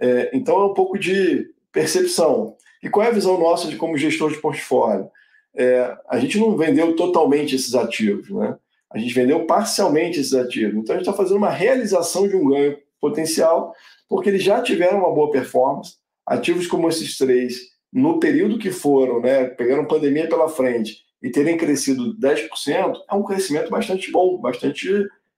É, 0.00 0.30
então 0.34 0.60
é 0.60 0.66
um 0.66 0.74
pouco 0.74 0.98
de 0.98 1.46
percepção. 1.72 2.56
E 2.82 2.88
qual 2.88 3.06
é 3.06 3.08
a 3.08 3.12
visão 3.12 3.38
nossa 3.38 3.68
de 3.68 3.76
como 3.76 3.96
gestor 3.96 4.30
de 4.30 4.38
portfólio? 4.38 5.10
É, 5.56 5.96
a 6.08 6.18
gente 6.18 6.38
não 6.38 6.56
vendeu 6.56 6.94
totalmente 6.94 7.56
esses 7.56 7.74
ativos, 7.74 8.30
né? 8.30 8.56
A 8.90 8.98
gente 8.98 9.12
vendeu 9.12 9.44
parcialmente 9.44 10.20
esses 10.20 10.34
ativos. 10.34 10.76
Então 10.76 10.94
a 10.94 10.98
gente 10.98 11.08
está 11.08 11.12
fazendo 11.12 11.38
uma 11.38 11.50
realização 11.50 12.28
de 12.28 12.36
um 12.36 12.48
ganho 12.48 12.78
potencial, 13.00 13.74
porque 14.08 14.28
eles 14.28 14.42
já 14.42 14.62
tiveram 14.62 14.98
uma 14.98 15.12
boa 15.12 15.30
performance. 15.30 15.96
Ativos 16.26 16.66
como 16.66 16.88
esses 16.88 17.16
três, 17.16 17.56
no 17.92 18.20
período 18.20 18.58
que 18.58 18.70
foram, 18.70 19.20
né, 19.20 19.44
pegaram 19.44 19.86
pandemia 19.86 20.28
pela 20.28 20.48
frente 20.48 21.07
e 21.22 21.30
terem 21.30 21.56
crescido 21.56 22.16
10%, 22.16 22.96
é 23.10 23.14
um 23.14 23.24
crescimento 23.24 23.70
bastante 23.70 24.10
bom, 24.10 24.38
bastante 24.38 24.88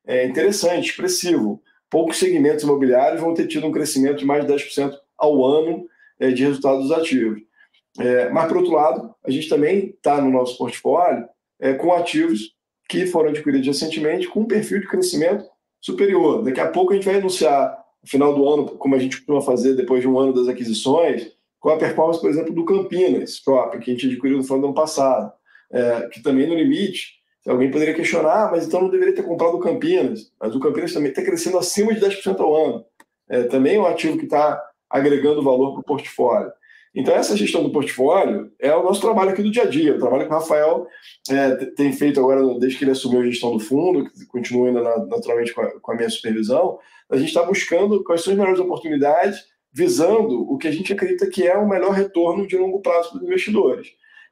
é, 0.06 0.26
interessante, 0.26 0.90
expressivo. 0.90 1.62
Poucos 1.88 2.18
segmentos 2.18 2.64
imobiliários 2.64 3.20
vão 3.20 3.34
ter 3.34 3.46
tido 3.46 3.66
um 3.66 3.72
crescimento 3.72 4.18
de 4.18 4.26
mais 4.26 4.46
de 4.46 4.52
10% 4.52 4.94
ao 5.16 5.44
ano 5.44 5.86
é, 6.18 6.30
de 6.30 6.44
resultados 6.44 6.90
ativos. 6.92 7.40
É, 7.98 8.28
mas, 8.30 8.46
por 8.46 8.58
outro 8.58 8.72
lado, 8.72 9.14
a 9.24 9.30
gente 9.30 9.48
também 9.48 9.88
está 9.88 10.20
no 10.20 10.30
nosso 10.30 10.56
portfólio 10.56 11.26
é, 11.58 11.74
com 11.74 11.92
ativos 11.92 12.54
que 12.88 13.06
foram 13.06 13.30
adquiridos 13.30 13.66
recentemente 13.66 14.28
com 14.28 14.40
um 14.40 14.46
perfil 14.46 14.80
de 14.80 14.88
crescimento 14.88 15.44
superior. 15.80 16.42
Daqui 16.42 16.60
a 16.60 16.68
pouco 16.68 16.92
a 16.92 16.96
gente 16.96 17.04
vai 17.06 17.16
anunciar, 17.16 17.76
no 18.02 18.08
final 18.08 18.34
do 18.34 18.48
ano, 18.48 18.66
como 18.66 18.94
a 18.94 18.98
gente 18.98 19.16
costuma 19.16 19.40
fazer 19.40 19.74
depois 19.74 20.00
de 20.00 20.08
um 20.08 20.18
ano 20.18 20.32
das 20.32 20.48
aquisições, 20.48 21.32
com 21.58 21.68
a 21.68 21.76
performance, 21.76 22.20
por 22.20 22.30
exemplo, 22.30 22.54
do 22.54 22.64
Campinas 22.64 23.38
que 23.38 23.50
a 23.50 23.80
gente 23.80 24.06
adquiriu 24.06 24.38
no 24.38 24.42
final 24.42 24.60
do 24.60 24.66
ano 24.66 24.74
passado, 24.74 25.30
é, 25.72 26.08
que 26.08 26.22
também 26.22 26.46
no 26.46 26.54
limite, 26.54 27.20
alguém 27.46 27.70
poderia 27.70 27.94
questionar, 27.94 28.46
ah, 28.46 28.50
mas 28.50 28.66
então 28.66 28.82
não 28.82 28.90
deveria 28.90 29.14
ter 29.14 29.22
comprado 29.22 29.54
o 29.54 29.60
Campinas, 29.60 30.32
mas 30.40 30.54
o 30.54 30.60
Campinas 30.60 30.92
também 30.92 31.10
está 31.10 31.22
crescendo 31.22 31.58
acima 31.58 31.94
de 31.94 32.00
10% 32.00 32.40
ao 32.40 32.54
ano. 32.54 32.84
É, 33.28 33.44
também 33.44 33.76
é 33.76 33.80
um 33.80 33.86
ativo 33.86 34.18
que 34.18 34.24
está 34.24 34.60
agregando 34.88 35.42
valor 35.42 35.72
para 35.72 35.80
o 35.80 35.84
portfólio. 35.84 36.52
Então, 36.92 37.14
essa 37.14 37.36
gestão 37.36 37.62
do 37.62 37.70
portfólio 37.70 38.50
é 38.58 38.74
o 38.74 38.82
nosso 38.82 39.00
trabalho 39.00 39.30
aqui 39.30 39.42
do 39.42 39.50
dia 39.50 39.62
a 39.62 39.66
dia, 39.66 39.94
o 39.94 39.98
trabalho 39.98 40.24
que 40.24 40.30
o 40.30 40.34
Rafael 40.34 40.86
é, 41.30 41.50
tem 41.76 41.92
feito 41.92 42.18
agora, 42.18 42.42
desde 42.58 42.76
que 42.76 42.84
ele 42.84 42.90
assumiu 42.90 43.20
a 43.20 43.24
gestão 43.24 43.52
do 43.52 43.60
fundo, 43.60 44.10
que 44.10 44.26
continua 44.26 44.66
ainda 44.66 44.82
naturalmente 45.06 45.54
com 45.54 45.60
a, 45.60 45.80
com 45.80 45.92
a 45.92 45.94
minha 45.94 46.10
supervisão, 46.10 46.78
a 47.08 47.16
gente 47.16 47.28
está 47.28 47.44
buscando 47.44 48.02
quais 48.02 48.22
são 48.22 48.32
as 48.32 48.38
melhores 48.38 48.58
oportunidades, 48.58 49.44
visando 49.72 50.50
o 50.50 50.58
que 50.58 50.66
a 50.66 50.72
gente 50.72 50.92
acredita 50.92 51.30
que 51.30 51.46
é 51.46 51.56
o 51.56 51.68
melhor 51.68 51.92
retorno 51.92 52.44
de 52.44 52.56
longo 52.56 52.80
prazo 52.80 53.10
para 53.10 53.18
os 53.18 53.24
investidores. 53.24 53.88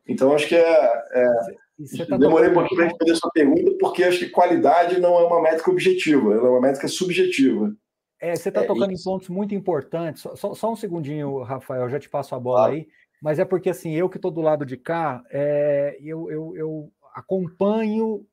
Então, 0.08 0.32
acho 0.32 0.48
que 0.48 0.56
é. 0.56 0.60
é 0.60 2.06
tá 2.08 2.16
demorei 2.16 2.50
um 2.50 2.54
pouquinho 2.54 2.76
para 2.76 2.86
responder 2.86 3.12
a 3.12 3.16
sua 3.16 3.30
pergunta, 3.30 3.76
porque 3.78 4.02
acho 4.02 4.18
que 4.18 4.30
qualidade 4.30 4.98
não 4.98 5.18
é 5.18 5.24
uma 5.24 5.42
métrica 5.42 5.70
objetiva, 5.70 6.32
ela 6.32 6.48
é 6.48 6.50
uma 6.50 6.60
métrica 6.60 6.88
subjetiva. 6.88 7.72
É, 8.20 8.34
você 8.34 8.48
está 8.48 8.62
é, 8.62 8.66
tocando 8.66 8.92
em 8.92 9.02
pontos 9.02 9.28
muito 9.28 9.54
importantes. 9.54 10.22
Só, 10.34 10.54
só, 10.54 10.72
um 10.72 10.76
segundinho, 10.76 11.42
Rafael, 11.42 11.88
já 11.88 12.00
te 12.00 12.08
passo 12.08 12.34
a 12.34 12.40
bola 12.40 12.68
aí. 12.68 12.88
Mas 13.22 13.38
é 13.38 13.44
porque, 13.44 13.70
assim, 13.70 13.94
eu 13.94 14.08
que 14.08 14.16
estou 14.16 14.30
do 14.30 14.40
lado 14.40 14.64
de 14.64 14.76
cá, 14.76 15.22
é, 15.30 15.96
eu, 16.00 16.30
eu, 16.30 16.56
eu, 16.56 16.92
acompanho 17.14 18.24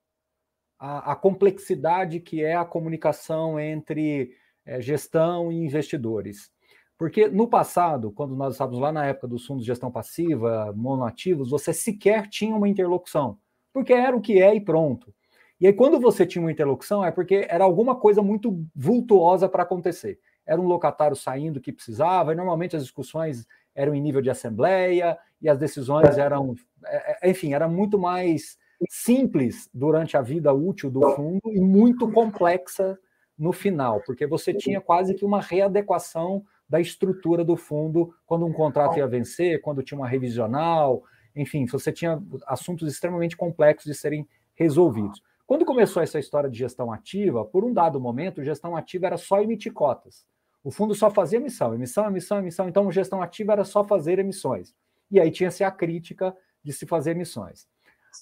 a, 0.80 1.13
a, 1.13 1.15
complexidade 1.15 2.19
que 2.19 2.43
é 2.43 2.55
a 2.55 2.65
comunicação 2.65 3.59
entre 3.59 4.32
é, 4.63 4.80
gestão 4.82 5.51
e 5.51 5.55
investidores. 5.55 6.51
Porque 6.97 7.27
no 7.27 7.47
passado, 7.47 8.11
quando 8.11 8.35
nós 8.35 8.53
estávamos 8.53 8.79
lá 8.79 8.91
na 8.91 9.05
época 9.05 9.27
dos 9.27 9.45
fundos 9.45 9.63
de 9.63 9.67
gestão 9.67 9.91
passiva, 9.91 10.73
monoativos, 10.75 11.49
você 11.49 11.73
sequer 11.73 12.27
tinha 12.27 12.55
uma 12.55 12.69
interlocução, 12.69 13.37
porque 13.73 13.93
era 13.93 14.15
o 14.15 14.21
que 14.21 14.41
é 14.41 14.55
e 14.55 14.61
pronto. 14.61 15.13
E 15.59 15.67
aí, 15.67 15.73
quando 15.73 15.99
você 15.99 16.25
tinha 16.25 16.41
uma 16.41 16.51
interlocução, 16.51 17.03
é 17.03 17.11
porque 17.11 17.45
era 17.49 17.63
alguma 17.63 17.95
coisa 17.95 18.21
muito 18.21 18.65
vultuosa 18.75 19.47
para 19.47 19.63
acontecer. 19.63 20.19
Era 20.45 20.59
um 20.59 20.67
locatário 20.67 21.15
saindo 21.15 21.61
que 21.61 21.71
precisava, 21.71 22.33
e 22.33 22.35
normalmente 22.35 22.75
as 22.75 22.83
discussões 22.83 23.45
eram 23.73 23.93
em 23.93 24.01
nível 24.01 24.21
de 24.21 24.29
assembleia, 24.29 25.17
e 25.41 25.49
as 25.49 25.57
decisões 25.57 26.17
eram, 26.17 26.55
é, 26.85 27.27
é, 27.27 27.29
enfim, 27.29 27.53
era 27.53 27.67
muito 27.67 27.97
mais 27.97 28.57
simples 28.89 29.69
durante 29.73 30.17
a 30.17 30.21
vida 30.21 30.53
útil 30.53 30.89
do 30.89 31.09
fundo 31.11 31.41
e 31.51 31.59
muito 31.59 32.11
complexa 32.11 32.97
no 33.37 33.51
final, 33.51 34.01
porque 34.05 34.25
você 34.25 34.53
tinha 34.53 34.79
quase 34.79 35.13
que 35.13 35.25
uma 35.25 35.41
readequação 35.41 36.43
da 36.68 36.80
estrutura 36.80 37.43
do 37.43 37.55
fundo 37.55 38.13
quando 38.26 38.45
um 38.45 38.53
contrato 38.53 38.97
ia 38.97 39.07
vencer, 39.07 39.61
quando 39.61 39.84
tinha 39.84 39.97
uma 39.97 40.07
revisional, 40.07 41.03
enfim, 41.36 41.66
você 41.66 41.91
tinha 41.91 42.22
assuntos 42.47 42.91
extremamente 42.91 43.36
complexos 43.36 43.91
de 43.91 43.97
serem 43.97 44.28
resolvidos. 44.55 45.22
Quando 45.45 45.66
começou 45.66 46.01
essa 46.01 46.18
história 46.18 46.49
de 46.49 46.57
gestão 46.57 46.91
ativa, 46.91 47.45
por 47.45 47.63
um 47.63 47.72
dado 47.72 47.99
momento, 47.99 48.43
gestão 48.43 48.76
ativa 48.76 49.07
era 49.07 49.18
só 49.18 49.41
emitir 49.41 49.72
cotas. 49.74 50.26
O 50.63 50.72
fundo 50.72 50.95
só 50.95 51.11
fazia 51.11 51.38
emissão, 51.38 51.76
emissão, 51.76 52.07
emissão, 52.07 52.39
emissão. 52.39 52.68
Então, 52.68 52.91
gestão 52.91 53.22
ativa 53.22 53.51
era 53.51 53.63
só 53.63 53.84
fazer 53.84 54.18
emissões. 54.18 54.74
E 55.11 55.20
aí 55.20 55.30
tinha-se 55.30 55.63
a 55.63 55.70
crítica 55.70 56.36
de 56.63 56.74
se 56.74 56.88
fazer 56.88 57.11
emissões. 57.11 57.68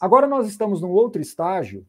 Agora 0.02 0.28
nós 0.28 0.48
estamos 0.48 0.82
num 0.82 0.90
outro 0.90 1.22
estágio, 1.22 1.88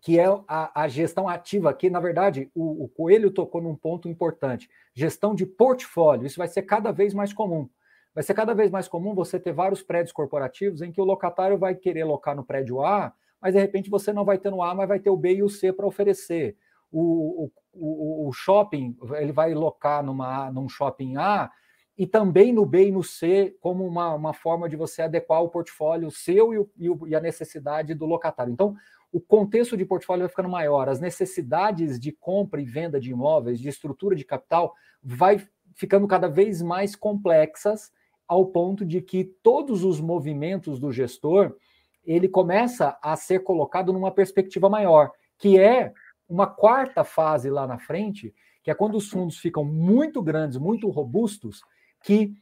que 0.00 0.18
é 0.18 0.26
a, 0.48 0.82
a 0.82 0.88
gestão 0.88 1.28
ativa, 1.28 1.72
que, 1.74 1.90
na 1.90 2.00
verdade, 2.00 2.50
o, 2.54 2.84
o 2.84 2.88
Coelho 2.88 3.30
tocou 3.30 3.60
num 3.60 3.76
ponto 3.76 4.08
importante. 4.08 4.68
Gestão 4.94 5.34
de 5.34 5.44
portfólio. 5.44 6.26
Isso 6.26 6.38
vai 6.38 6.48
ser 6.48 6.62
cada 6.62 6.90
vez 6.90 7.12
mais 7.12 7.32
comum. 7.32 7.68
Vai 8.14 8.24
ser 8.24 8.34
cada 8.34 8.54
vez 8.54 8.70
mais 8.70 8.88
comum 8.88 9.14
você 9.14 9.38
ter 9.38 9.52
vários 9.52 9.82
prédios 9.82 10.12
corporativos 10.12 10.82
em 10.82 10.90
que 10.90 11.00
o 11.00 11.04
locatário 11.04 11.58
vai 11.58 11.74
querer 11.74 12.04
locar 12.04 12.34
no 12.34 12.44
prédio 12.44 12.82
A 12.82 13.12
mas 13.40 13.54
de 13.54 13.60
repente 13.60 13.88
você 13.88 14.12
não 14.12 14.24
vai 14.24 14.38
ter 14.38 14.50
no 14.50 14.62
A, 14.62 14.74
mas 14.74 14.88
vai 14.88 15.00
ter 15.00 15.10
o 15.10 15.16
B 15.16 15.36
e 15.36 15.42
o 15.42 15.48
C 15.48 15.72
para 15.72 15.86
oferecer. 15.86 16.56
O, 16.92 17.50
o, 17.72 18.28
o, 18.28 18.32
shopping, 18.32 18.96
ele 19.16 19.32
vai 19.32 19.54
locar 19.54 20.04
numa, 20.04 20.50
num 20.50 20.68
shopping 20.68 21.16
A 21.16 21.50
e 21.96 22.06
também 22.06 22.52
no 22.52 22.66
B 22.66 22.88
e 22.88 22.92
no 22.92 23.02
C, 23.02 23.56
como 23.60 23.86
uma, 23.86 24.12
uma 24.12 24.32
forma 24.32 24.68
de 24.68 24.76
você 24.76 25.02
adequar 25.02 25.42
o 25.42 25.48
portfólio 25.48 26.10
seu 26.10 26.68
e, 26.76 27.08
e 27.08 27.14
a 27.14 27.20
necessidade 27.20 27.94
do 27.94 28.06
locatário. 28.06 28.52
Então, 28.52 28.74
o 29.12 29.20
contexto 29.20 29.76
de 29.76 29.84
portfólio 29.84 30.22
vai 30.22 30.28
ficando 30.28 30.48
maior, 30.48 30.88
as 30.88 31.00
necessidades 31.00 31.98
de 31.98 32.12
compra 32.12 32.60
e 32.60 32.64
venda 32.64 33.00
de 33.00 33.10
imóveis, 33.10 33.60
de 33.60 33.68
estrutura 33.68 34.14
de 34.14 34.24
capital, 34.24 34.74
vai 35.02 35.44
ficando 35.74 36.06
cada 36.06 36.28
vez 36.28 36.62
mais 36.62 36.94
complexas, 36.94 37.90
ao 38.28 38.46
ponto 38.46 38.84
de 38.84 39.00
que 39.00 39.24
todos 39.42 39.82
os 39.82 40.00
movimentos 40.00 40.78
do 40.78 40.92
gestor 40.92 41.56
ele 42.04 42.28
começa 42.28 42.96
a 43.02 43.16
ser 43.16 43.40
colocado 43.40 43.92
numa 43.92 44.12
perspectiva 44.12 44.68
maior, 44.68 45.10
que 45.36 45.58
é 45.58 45.92
uma 46.28 46.46
quarta 46.46 47.02
fase 47.02 47.50
lá 47.50 47.66
na 47.66 47.78
frente, 47.78 48.32
que 48.62 48.70
é 48.70 48.74
quando 48.74 48.94
os 48.96 49.08
fundos 49.08 49.38
ficam 49.38 49.64
muito 49.64 50.22
grandes, 50.22 50.58
muito 50.58 50.88
robustos, 50.88 51.60
que 52.02 52.32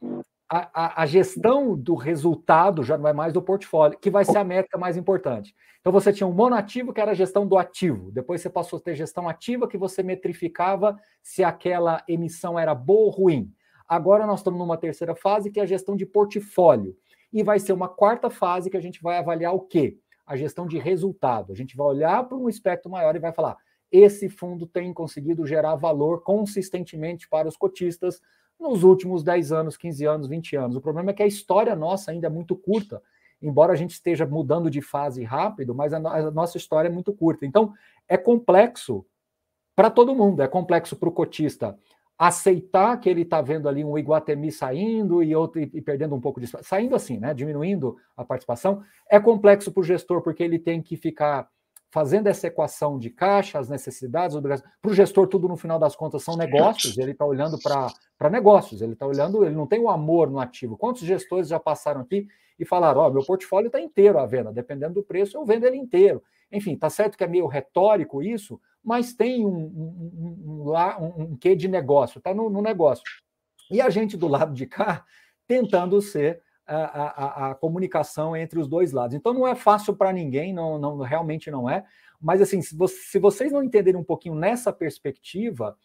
a, 0.49 1.03
a, 1.03 1.05
gestão 1.05 1.77
do 1.77 1.93
resultado 1.93 2.83
já 2.83 2.97
não 2.97 3.07
é 3.07 3.13
mais 3.13 3.33
do 3.33 3.41
portfólio, 3.41 3.99
que 3.99 4.09
vai 4.09 4.25
ser 4.25 4.37
a 4.37 4.43
métrica 4.43 4.77
mais 4.77 4.97
importante. 4.97 5.53
Então 5.79 5.93
você 5.93 6.11
tinha 6.11 6.25
um 6.25 6.33
monoativo, 6.33 6.91
que 6.91 6.99
era 6.99 7.11
a 7.11 7.15
gestão 7.15 7.47
do 7.47 7.57
ativo. 7.57 8.11
Depois 8.11 8.41
você 8.41 8.49
passou 8.49 8.77
a 8.79 8.81
ter 8.81 8.95
gestão 8.95 9.29
ativa, 9.29 9.67
que 9.67 9.77
você 9.77 10.01
metrificava 10.01 10.97
se 11.21 11.43
aquela 11.43 12.03
emissão 12.07 12.57
era 12.57 12.73
boa 12.73 13.05
ou 13.05 13.09
ruim. 13.09 13.53
Agora 13.87 14.25
nós 14.25 14.39
estamos 14.39 14.59
numa 14.59 14.77
terceira 14.77 15.15
fase, 15.15 15.51
que 15.51 15.59
é 15.59 15.63
a 15.63 15.67
gestão 15.67 15.95
de 15.95 16.05
portfólio 16.05 16.95
e 17.31 17.43
vai 17.43 17.59
ser 17.59 17.73
uma 17.73 17.87
quarta 17.87 18.29
fase 18.29 18.69
que 18.69 18.77
a 18.77 18.81
gente 18.81 19.01
vai 19.01 19.17
avaliar 19.17 19.53
o 19.53 19.61
quê? 19.61 19.97
A 20.25 20.35
gestão 20.35 20.67
de 20.67 20.77
resultado. 20.77 21.51
A 21.51 21.55
gente 21.55 21.75
vai 21.75 21.87
olhar 21.87 22.23
para 22.23 22.37
um 22.37 22.49
espectro 22.49 22.89
maior 22.89 23.15
e 23.15 23.19
vai 23.19 23.31
falar: 23.31 23.57
esse 23.91 24.29
fundo 24.29 24.65
tem 24.65 24.93
conseguido 24.93 25.45
gerar 25.45 25.75
valor 25.75 26.23
consistentemente 26.23 27.27
para 27.29 27.47
os 27.47 27.55
cotistas 27.55 28.19
nos 28.59 28.83
últimos 28.83 29.23
10 29.23 29.51
anos, 29.51 29.77
15 29.77 30.05
anos, 30.05 30.27
20 30.27 30.55
anos. 30.55 30.75
O 30.75 30.81
problema 30.81 31.11
é 31.11 31.13
que 31.13 31.23
a 31.23 31.27
história 31.27 31.75
nossa 31.75 32.11
ainda 32.11 32.27
é 32.27 32.29
muito 32.29 32.55
curta, 32.55 33.01
embora 33.41 33.71
a 33.71 33.75
gente 33.75 33.91
esteja 33.91 34.25
mudando 34.25 34.69
de 34.69 34.81
fase 34.81 35.23
rápido, 35.23 35.73
mas 35.73 35.93
a, 35.93 35.99
nossa 36.31 36.57
história 36.57 36.89
é 36.89 36.91
muito 36.91 37.13
curta. 37.13 37.45
Então, 37.45 37.73
é 38.07 38.17
complexo 38.17 39.05
para 39.75 39.89
todo 39.89 40.13
mundo, 40.13 40.41
é 40.41 40.47
complexo 40.47 40.95
para 40.95 41.07
o 41.07 41.11
cotista 41.11 41.77
aceitar 42.17 42.99
que 42.99 43.09
ele 43.09 43.21
está 43.21 43.41
vendo 43.41 43.69
ali 43.69 43.81
um 43.81 43.97
Iguatemi 43.97 44.51
saindo 44.51 45.23
e 45.23 45.33
outro 45.33 45.61
e 45.61 45.81
perdendo 45.81 46.13
um 46.13 46.19
pouco 46.19 46.41
de 46.41 46.47
saindo 46.47 46.93
assim, 46.93 47.17
né, 47.17 47.33
diminuindo 47.33 47.95
a 48.17 48.25
participação, 48.25 48.83
é 49.09 49.17
complexo 49.21 49.71
para 49.71 49.79
o 49.79 49.83
gestor 49.85 50.21
porque 50.21 50.43
ele 50.43 50.59
tem 50.59 50.81
que 50.81 50.97
ficar 50.97 51.49
fazendo 51.91 52.27
essa 52.27 52.47
equação 52.47 52.97
de 52.97 53.09
caixa, 53.09 53.57
as 53.59 53.67
necessidades, 53.67 54.37
para 54.81 54.91
o 54.91 54.93
gestor 54.93 55.27
tudo 55.27 55.47
no 55.47 55.57
final 55.57 55.79
das 55.79 55.95
contas 55.95 56.23
são 56.23 56.37
negócios, 56.37 56.97
ele 56.97 57.11
está 57.11 57.25
olhando 57.25 57.57
para 57.59 58.29
negócios, 58.29 58.81
ele 58.81 58.93
está 58.93 59.07
olhando, 59.07 59.43
ele 59.43 59.55
não 59.55 59.65
tem 59.65 59.79
o 59.79 59.85
um 59.85 59.89
amor 59.89 60.29
no 60.29 60.39
ativo. 60.39 60.77
Quantos 60.77 61.01
gestores 61.01 61.47
já 61.47 61.59
passaram 61.59 62.01
aqui 62.01 62.27
e 62.59 62.65
falaram, 62.65 63.01
ó, 63.01 63.07
oh, 63.07 63.11
meu 63.11 63.25
portfólio 63.25 63.67
está 63.67 63.79
inteiro 63.79 64.19
à 64.19 64.25
venda, 64.25 64.51
dependendo 64.51 64.95
do 64.95 65.03
preço, 65.03 65.37
eu 65.37 65.45
vendo 65.45 65.65
ele 65.65 65.77
inteiro. 65.77 66.21
Enfim, 66.51 66.75
tá 66.75 66.89
certo 66.89 67.17
que 67.17 67.23
é 67.23 67.27
meio 67.27 67.47
retórico 67.47 68.21
isso, 68.21 68.59
mas 68.83 69.13
tem 69.13 69.45
um, 69.45 69.49
um, 69.49 70.73
um, 70.73 71.23
um 71.23 71.37
quê 71.37 71.55
de 71.55 71.67
negócio, 71.67 72.19
está 72.19 72.33
no, 72.33 72.49
no, 72.49 72.61
negócio. 72.61 73.03
E 73.71 73.81
a 73.81 73.89
gente 73.89 74.17
do 74.17 74.27
lado 74.27 74.53
de 74.53 74.65
cá 74.65 75.05
tentando 75.47 76.01
ser 76.01 76.41
a, 76.75 77.47
a, 77.47 77.51
a, 77.51 77.55
comunicação 77.55 78.35
entre 78.35 78.59
os 78.59 78.67
dois 78.67 78.91
lados. 78.91 79.15
Então 79.15 79.33
não 79.33 79.47
é 79.47 79.55
fácil 79.55 79.95
para 79.95 80.13
ninguém, 80.13 80.53
não, 80.53 80.77
não, 80.77 80.97
realmente 80.99 81.49
não 81.49 81.69
é. 81.69 81.83
Mas 82.21 82.41
assim, 82.41 82.61
se, 82.61 82.75
você, 82.75 82.95
se 82.95 83.19
vocês 83.19 83.51
não 83.51 83.63
entenderem 83.63 83.99
um 83.99 84.03
pouquinho 84.03 84.35
nessa 84.35 84.71
perspectiva, 84.71 85.75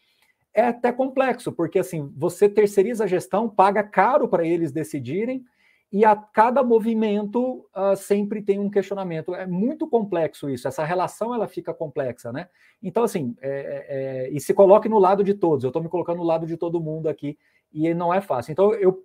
é 0.53 0.67
até 0.67 0.93
complexo, 0.93 1.53
porque 1.53 1.79
assim, 1.79 2.13
você 2.17 2.49
terceiriza 2.49 3.05
a 3.05 3.07
gestão, 3.07 3.49
paga 3.49 3.83
caro 3.83 4.29
para 4.29 4.47
eles 4.47 4.71
decidirem, 4.71 5.45
e 5.93 6.05
a 6.05 6.17
cada 6.17 6.63
movimento 6.63 7.69
uh, 7.77 7.95
sempre 7.97 8.43
tem 8.43 8.59
um 8.59 8.69
questionamento. 8.69 9.33
É 9.33 9.47
muito 9.47 9.89
complexo 9.89 10.51
isso, 10.51 10.67
essa 10.67 10.85
relação 10.85 11.33
ela 11.33 11.47
fica 11.47 11.73
complexa, 11.73 12.33
né? 12.33 12.49
Então, 12.83 13.05
assim, 13.05 13.37
é, 13.41 13.49
é, 13.49 14.27
é 14.27 14.31
e 14.31 14.41
se 14.41 14.53
coloque 14.53 14.89
no 14.89 14.99
lado 14.99 15.23
de 15.23 15.35
todos, 15.35 15.63
eu 15.63 15.69
estou 15.69 15.83
me 15.83 15.89
colocando 15.89 16.19
no 16.19 16.25
lado 16.25 16.47
de 16.47 16.57
todo 16.57 16.81
mundo 16.81 17.09
aqui, 17.09 17.39
e 17.73 17.93
não 17.95 18.15
é 18.15 18.21
fácil. 18.21 18.53
Então, 18.53 18.73
eu, 18.75 19.05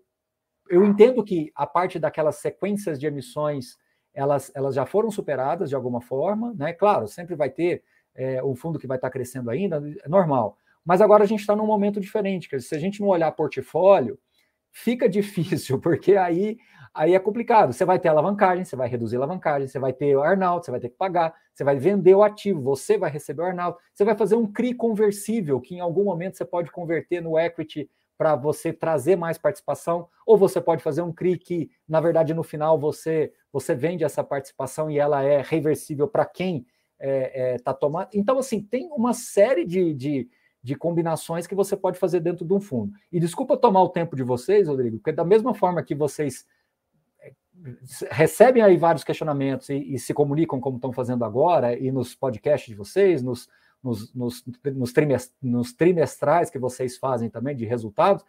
eu 0.69 0.85
entendo 0.85 1.23
que 1.23 1.51
a 1.55 1.65
parte 1.65 1.99
daquelas 1.99 2.37
sequências 2.37 2.99
de 2.99 3.07
emissões, 3.07 3.77
elas, 4.13 4.51
elas 4.55 4.75
já 4.75 4.85
foram 4.85 5.11
superadas 5.11 5.69
de 5.69 5.75
alguma 5.75 6.01
forma, 6.01 6.53
né? 6.55 6.73
Claro, 6.73 7.07
sempre 7.07 7.35
vai 7.35 7.49
ter 7.49 7.83
é, 8.15 8.43
um 8.43 8.55
fundo 8.55 8.79
que 8.79 8.87
vai 8.87 8.97
estar 8.97 9.09
crescendo 9.09 9.49
ainda, 9.49 9.81
é 10.03 10.09
normal. 10.09 10.57
Mas 10.85 11.01
agora 11.01 11.23
a 11.23 11.27
gente 11.27 11.41
está 11.41 11.55
num 11.55 11.65
momento 11.65 11.99
diferente, 11.99 12.49
que 12.49 12.59
se 12.59 12.75
a 12.75 12.79
gente 12.79 13.01
não 13.01 13.07
olhar 13.07 13.31
portfólio, 13.31 14.19
fica 14.71 15.07
difícil, 15.09 15.79
porque 15.79 16.15
aí 16.15 16.57
aí 16.93 17.13
é 17.13 17.19
complicado. 17.19 17.71
Você 17.73 17.85
vai 17.85 17.99
ter 17.99 18.09
alavancagem, 18.09 18.65
você 18.65 18.75
vai 18.75 18.87
reduzir 18.87 19.15
a 19.15 19.19
alavancagem, 19.19 19.67
você 19.67 19.79
vai 19.79 19.93
ter 19.93 20.15
o 20.15 20.23
earnout, 20.23 20.65
você 20.65 20.71
vai 20.71 20.79
ter 20.79 20.89
que 20.89 20.97
pagar, 20.97 21.33
você 21.53 21.63
vai 21.63 21.77
vender 21.77 22.15
o 22.15 22.23
ativo, 22.23 22.61
você 22.61 22.97
vai 22.97 23.09
receber 23.09 23.41
o 23.43 23.45
earnout, 23.45 23.79
você 23.93 24.03
vai 24.03 24.15
fazer 24.17 24.35
um 24.35 24.51
CRI 24.51 24.73
conversível, 24.73 25.59
que 25.61 25.75
em 25.75 25.79
algum 25.79 26.03
momento 26.03 26.37
você 26.37 26.45
pode 26.45 26.71
converter 26.71 27.21
no 27.21 27.37
equity 27.37 27.89
para 28.19 28.35
você 28.35 28.73
trazer 28.73 29.15
mais 29.15 29.37
participação, 29.37 30.09
ou 30.25 30.37
você 30.37 30.59
pode 30.59 30.83
fazer 30.83 31.01
um 31.01 31.13
CRI 31.13 31.37
que, 31.37 31.71
na 31.87 32.01
verdade, 32.01 32.33
no 32.33 32.43
final 32.43 32.77
você, 32.77 33.31
você 33.49 33.73
vende 33.73 34.03
essa 34.03 34.21
participação 34.21 34.91
e 34.91 34.99
ela 34.99 35.23
é 35.23 35.41
reversível 35.41 36.05
para 36.05 36.25
quem 36.25 36.57
está 36.57 36.67
é, 36.99 37.53
é, 37.53 37.57
tá 37.59 37.73
tomando. 37.73 38.09
Então, 38.13 38.37
assim, 38.37 38.61
tem 38.61 38.89
uma 38.91 39.13
série 39.13 39.63
de, 39.63 39.93
de, 39.93 40.29
de 40.61 40.75
combinações 40.75 41.47
que 41.47 41.55
você 41.55 41.77
pode 41.77 41.97
fazer 41.97 42.19
dentro 42.19 42.45
de 42.45 42.53
um 42.53 42.59
fundo. 42.59 42.91
E 43.09 43.21
desculpa 43.21 43.55
tomar 43.55 43.83
o 43.83 43.89
tempo 43.89 44.17
de 44.17 44.23
vocês, 44.23 44.67
Rodrigo, 44.67 44.97
porque 44.97 45.13
da 45.13 45.23
mesma 45.23 45.53
forma 45.53 45.81
que 45.81 45.95
vocês 45.95 46.45
recebem 48.11 48.61
aí 48.61 48.75
vários 48.75 49.05
questionamentos 49.05 49.69
e, 49.69 49.93
e 49.93 49.97
se 49.97 50.13
comunicam 50.13 50.59
como 50.59 50.75
estão 50.75 50.91
fazendo 50.91 51.23
agora, 51.23 51.73
e 51.73 51.89
nos 51.89 52.15
podcasts 52.15 52.67
de 52.67 52.75
vocês, 52.75 53.23
nos, 53.23 53.47
nos, 53.83 54.13
nos, 54.13 54.43
nos, 55.43 55.73
trimestrais 55.73 56.49
que 56.49 56.59
vocês 56.59 56.97
fazem 56.97 57.29
também 57.29 57.55
de 57.55 57.65
resultados. 57.65 58.23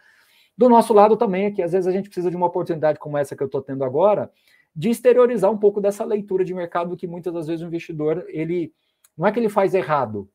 Do 0.56 0.68
nosso 0.68 0.92
lado 0.92 1.16
também 1.16 1.46
é 1.46 1.50
que 1.50 1.62
às 1.62 1.72
vezes 1.72 1.86
a 1.86 1.92
gente 1.92 2.08
precisa 2.08 2.30
de 2.30 2.36
uma 2.36 2.46
oportunidade 2.46 2.98
como 2.98 3.18
essa 3.18 3.34
que 3.34 3.42
eu 3.42 3.46
estou 3.46 3.62
tendo 3.62 3.84
agora, 3.84 4.30
de 4.74 4.90
exteriorizar 4.90 5.50
um 5.50 5.58
pouco 5.58 5.80
dessa 5.80 6.04
leitura 6.04 6.44
de 6.44 6.54
mercado 6.54 6.96
que 6.96 7.06
muitas 7.06 7.32
das 7.32 7.46
vezes 7.46 7.62
o 7.62 7.66
investidor, 7.66 8.24
ele 8.28 8.72
não 9.16 9.26
é 9.26 9.32
que 9.32 9.38
ele 9.38 9.48
faz 9.48 9.74
errado, 9.74 10.30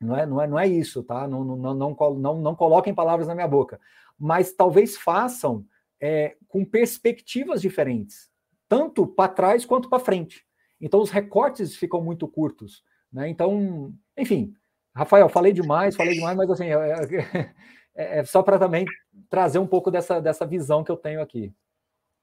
não 0.00 0.16
é, 0.16 0.26
não 0.26 0.40
é, 0.40 0.46
não 0.46 0.58
é 0.58 0.66
isso, 0.66 1.02
tá? 1.02 1.26
Não, 1.26 1.44
não, 1.44 1.56
não, 1.56 1.74
não, 1.74 2.14
não, 2.14 2.40
não 2.40 2.54
coloquem 2.54 2.94
palavras 2.94 3.28
na 3.28 3.34
minha 3.34 3.48
boca, 3.48 3.80
mas 4.18 4.52
talvez 4.52 4.96
façam 4.96 5.64
é, 6.00 6.36
com 6.48 6.64
perspectivas 6.64 7.62
diferentes, 7.62 8.28
tanto 8.68 9.06
para 9.06 9.32
trás 9.32 9.64
quanto 9.64 9.88
para 9.88 10.00
frente. 10.00 10.44
Então, 10.80 11.00
os 11.00 11.10
recortes 11.10 11.76
ficam 11.76 12.02
muito 12.02 12.26
curtos. 12.26 12.82
Né? 13.12 13.28
Então, 13.28 13.92
enfim, 14.16 14.54
Rafael, 14.94 15.28
falei 15.28 15.52
demais, 15.52 15.96
falei 15.96 16.14
demais, 16.14 16.36
mas 16.36 16.50
assim, 16.50 16.66
é, 16.66 17.50
é, 17.94 18.18
é 18.20 18.24
só 18.24 18.42
para 18.42 18.58
também 18.58 18.84
trazer 19.28 19.58
um 19.58 19.66
pouco 19.66 19.90
dessa, 19.90 20.20
dessa 20.20 20.46
visão 20.46 20.84
que 20.84 20.90
eu 20.90 20.96
tenho 20.96 21.20
aqui. 21.20 21.52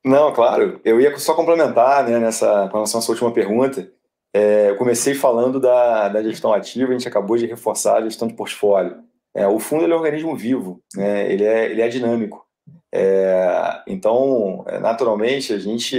Não, 0.04 0.32
claro. 0.34 0.80
Eu 0.84 1.02
ia 1.02 1.18
só 1.18 1.34
complementar 1.34 2.08
né, 2.08 2.20
nessa, 2.20 2.68
com 2.68 2.78
relação 2.78 3.00
à 3.00 3.04
sua 3.04 3.14
última 3.14 3.34
pergunta. 3.34 3.92
É, 4.34 4.70
eu 4.70 4.78
comecei 4.78 5.14
falando 5.14 5.60
da, 5.60 6.08
da 6.08 6.24
gestão 6.24 6.54
ativa, 6.54 6.90
a 6.92 6.94
gente 6.94 7.08
acabou 7.08 7.36
de 7.36 7.48
reforçar 7.48 7.98
a 7.98 8.02
gestão 8.04 8.28
de 8.28 8.36
portfólio. 8.36 9.04
É, 9.34 9.48
o 9.48 9.60
fundo 9.60 9.86
é 9.86 9.88
um 9.88 10.00
organismo 10.00 10.36
vivo, 10.36 10.82
né, 10.96 11.32
ele, 11.32 11.44
é, 11.44 11.66
ele 11.66 11.82
é 11.82 11.88
dinâmico. 11.88 12.46
É, 12.92 13.82
então, 13.88 14.64
é, 14.68 14.80
naturalmente, 14.80 15.54
a 15.54 15.60
gente 15.60 15.98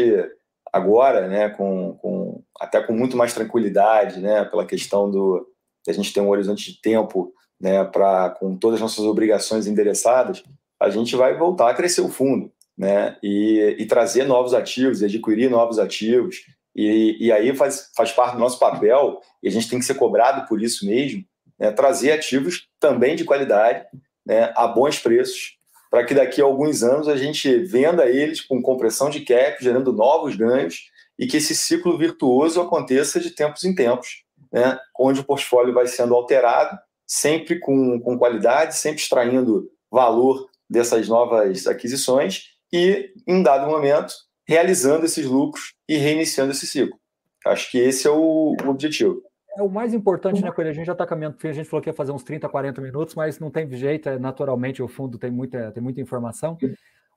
agora, 0.73 1.29
né, 1.29 1.49
com, 1.51 1.95
com, 2.01 2.43
até 2.61 2.83
com 2.83 2.93
muito 2.93 3.17
mais 3.17 3.35
tranquilidade, 3.35 4.21
né, 4.21 4.45
pela 4.45 4.67
questão 4.67 5.11
do 5.11 5.47
a 5.89 5.93
gente 5.93 6.13
ter 6.13 6.21
um 6.21 6.29
horizonte 6.29 6.73
de 6.73 6.81
tempo, 6.81 7.33
né, 7.61 7.83
para 7.85 8.31
com 8.31 8.57
todas 8.57 8.77
as 8.77 8.83
nossas 8.83 9.05
obrigações 9.05 9.67
endereçadas, 9.67 10.43
a 10.81 10.89
gente 10.89 11.17
vai 11.17 11.37
voltar 11.37 11.71
a 11.71 11.75
crescer 11.75 12.01
o 12.01 12.09
fundo, 12.09 12.53
né, 12.77 13.17
e, 13.23 13.77
e 13.79 13.87
trazer 13.87 14.25
novos 14.25 14.55
ativos, 14.55 15.03
adquirir 15.03 15.51
novos 15.51 15.79
ativos, 15.79 16.37
e, 16.77 17.17
e 17.19 17.33
aí 17.33 17.55
faz, 17.55 17.91
faz 17.97 18.13
parte 18.13 18.35
do 18.35 18.41
nosso 18.41 18.59
papel, 18.59 19.21
e 19.43 19.49
a 19.49 19.51
gente 19.51 19.69
tem 19.69 19.79
que 19.79 19.85
ser 19.85 19.95
cobrado 19.95 20.47
por 20.49 20.63
isso 20.63 20.87
mesmo, 20.87 21.25
né, 21.59 21.73
trazer 21.73 22.13
ativos 22.13 22.69
também 22.79 23.17
de 23.17 23.25
qualidade, 23.25 23.85
né, 24.25 24.53
a 24.55 24.67
bons 24.67 24.99
preços, 24.99 25.59
para 25.91 26.05
que 26.05 26.15
daqui 26.15 26.41
a 26.41 26.45
alguns 26.45 26.83
anos 26.85 27.09
a 27.09 27.17
gente 27.17 27.59
venda 27.59 28.09
eles 28.09 28.41
com 28.41 28.63
compressão 28.63 29.11
de 29.11 29.21
cap, 29.21 29.63
gerando 29.63 29.93
novos 29.93 30.37
ganhos 30.37 30.89
e 31.19 31.27
que 31.27 31.39
esse 31.39 31.55
ciclo 31.55 31.99
virtuoso 31.99 32.61
aconteça 32.61 33.19
de 33.19 33.31
tempos 33.31 33.65
em 33.65 33.75
tempos, 33.75 34.23
né? 34.53 34.79
onde 34.99 35.21
o 35.21 35.25
portfólio 35.25 35.75
vai 35.75 35.87
sendo 35.89 36.15
alterado, 36.15 36.79
sempre 37.07 37.59
com, 37.59 38.01
com 38.01 38.17
qualidade, 38.17 38.77
sempre 38.77 39.01
extraindo 39.01 39.69
valor 39.91 40.49
dessas 40.69 41.09
novas 41.09 41.67
aquisições 41.67 42.45
e, 42.73 43.13
em 43.27 43.43
dado 43.43 43.69
momento, 43.69 44.15
realizando 44.47 45.05
esses 45.05 45.27
lucros 45.27 45.75
e 45.89 45.97
reiniciando 45.97 46.53
esse 46.53 46.67
ciclo. 46.67 46.97
Acho 47.45 47.71
que 47.71 47.79
esse 47.79 48.07
é 48.07 48.11
o, 48.11 48.55
o 48.63 48.69
objetivo. 48.69 49.21
É 49.57 49.63
o 49.63 49.69
mais 49.69 49.93
importante, 49.93 50.43
né, 50.43 50.51
Coelho? 50.53 50.71
A 50.71 50.73
gente 50.73 50.87
já 50.87 50.93
está 50.93 51.07
caminhando, 51.07 51.37
a 51.43 51.53
gente 51.53 51.69
falou 51.69 51.83
que 51.83 51.91
ia 51.91 51.95
fazer 51.95 52.13
uns 52.13 52.23
30, 52.23 52.49
40 52.49 52.81
minutos, 52.81 53.15
mas 53.15 53.39
não 53.39 53.51
tem 53.51 53.69
jeito, 53.73 54.09
é, 54.09 54.19
naturalmente 54.19 54.83
o 54.83 54.89
fundo 54.89 55.19
tem 55.19 55.31
muita, 55.31 55.73
tem 55.73 55.83
muita 55.83 56.01
informação. 56.01 56.57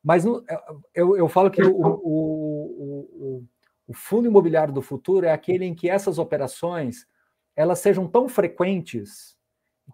Mas 0.03 0.25
é, 0.25 0.29
eu, 0.93 1.15
eu 1.15 1.29
falo 1.29 1.51
que 1.51 1.61
o, 1.61 1.75
o, 1.75 2.03
o, 2.03 3.43
o, 3.88 3.93
fundo 3.93 4.27
imobiliário 4.27 4.73
do 4.73 4.81
futuro 4.81 5.25
é 5.25 5.31
aquele 5.31 5.65
em 5.65 5.75
que 5.75 5.89
essas 5.89 6.17
operações 6.17 7.07
elas 7.55 7.79
sejam 7.79 8.07
tão 8.07 8.27
frequentes 8.27 9.38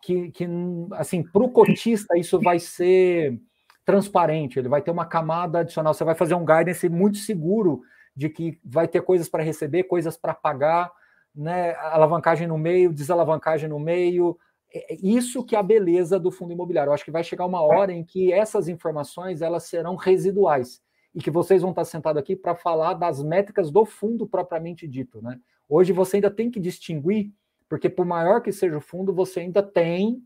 que, 0.02 0.32
que 0.32 0.48
assim, 0.94 1.22
para 1.24 1.44
o 1.44 1.52
cotista 1.52 2.18
isso 2.18 2.40
vai 2.40 2.58
ser 2.58 3.40
transparente, 3.86 4.60
ele 4.60 4.70
vai 4.70 4.82
ter 4.82 4.92
uma 4.92 5.06
camada 5.06 5.60
adicional, 5.60 5.94
você 5.94 6.04
vai 6.04 6.16
fazer 6.16 6.36
um 6.36 6.46
guidance 6.46 6.88
muito 6.88 7.18
seguro 7.18 7.82
de 8.16 8.30
que 8.30 8.60
vai 8.64 8.88
ter 8.88 9.02
coisas 9.02 9.28
para 9.28 9.44
receber, 9.44 9.84
coisas 9.84 10.16
para 10.16 10.34
pagar, 10.34 10.92
né, 11.40 11.74
alavancagem 11.76 12.46
no 12.46 12.58
meio, 12.58 12.92
desalavancagem 12.92 13.70
no 13.70 13.80
meio. 13.80 14.38
É, 14.74 14.94
é 14.94 14.98
isso 15.02 15.44
que 15.44 15.56
é 15.56 15.60
a 15.60 15.64
beleza 15.64 16.20
do 16.20 16.32
fundo 16.32 16.52
imobiliário. 16.52 16.90
Eu 16.90 16.94
acho 16.94 17.06
que 17.06 17.12
vai 17.12 17.24
chegar 17.24 17.46
uma 17.46 17.62
hora 17.62 17.94
em 17.94 18.04
que 18.04 18.32
essas 18.34 18.68
informações 18.68 19.42
elas 19.42 19.64
serão 19.64 19.96
residuais 19.96 20.82
e 21.16 21.22
que 21.22 21.32
vocês 21.32 21.62
vão 21.62 21.72
estar 21.72 21.86
sentados 21.86 22.20
aqui 22.20 22.36
para 22.36 22.56
falar 22.56 22.94
das 22.94 23.24
métricas 23.24 23.72
do 23.72 23.86
fundo 23.86 24.28
propriamente 24.28 24.88
dito. 24.88 25.22
Né? 25.22 25.40
Hoje 25.68 25.94
você 25.94 26.18
ainda 26.18 26.30
tem 26.30 26.52
que 26.52 26.60
distinguir, 26.60 27.32
porque 27.70 27.90
por 27.90 28.06
maior 28.06 28.42
que 28.42 28.52
seja 28.52 28.78
o 28.78 28.82
fundo, 28.82 29.14
você 29.14 29.40
ainda 29.40 29.64
tem 29.64 30.22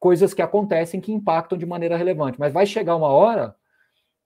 coisas 0.00 0.34
que 0.34 0.42
acontecem 0.42 1.00
que 1.00 1.12
impactam 1.12 1.56
de 1.56 1.64
maneira 1.64 1.96
relevante. 1.96 2.40
Mas 2.40 2.52
vai 2.52 2.66
chegar 2.66 2.96
uma 2.96 3.08
hora 3.08 3.54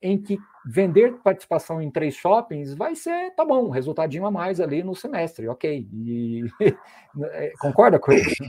em 0.00 0.16
que 0.16 0.38
vender 0.66 1.14
participação 1.22 1.80
em 1.80 1.90
três 1.90 2.14
shoppings 2.14 2.74
vai 2.74 2.94
ser, 2.94 3.32
tá 3.34 3.44
bom, 3.44 3.68
resultadinho 3.70 4.26
a 4.26 4.30
mais 4.30 4.60
ali 4.60 4.82
no 4.82 4.94
semestre, 4.94 5.48
ok. 5.48 5.86
E, 5.92 6.44
é, 7.32 7.52
concorda 7.58 7.98
com 7.98 8.12
isso? 8.12 8.42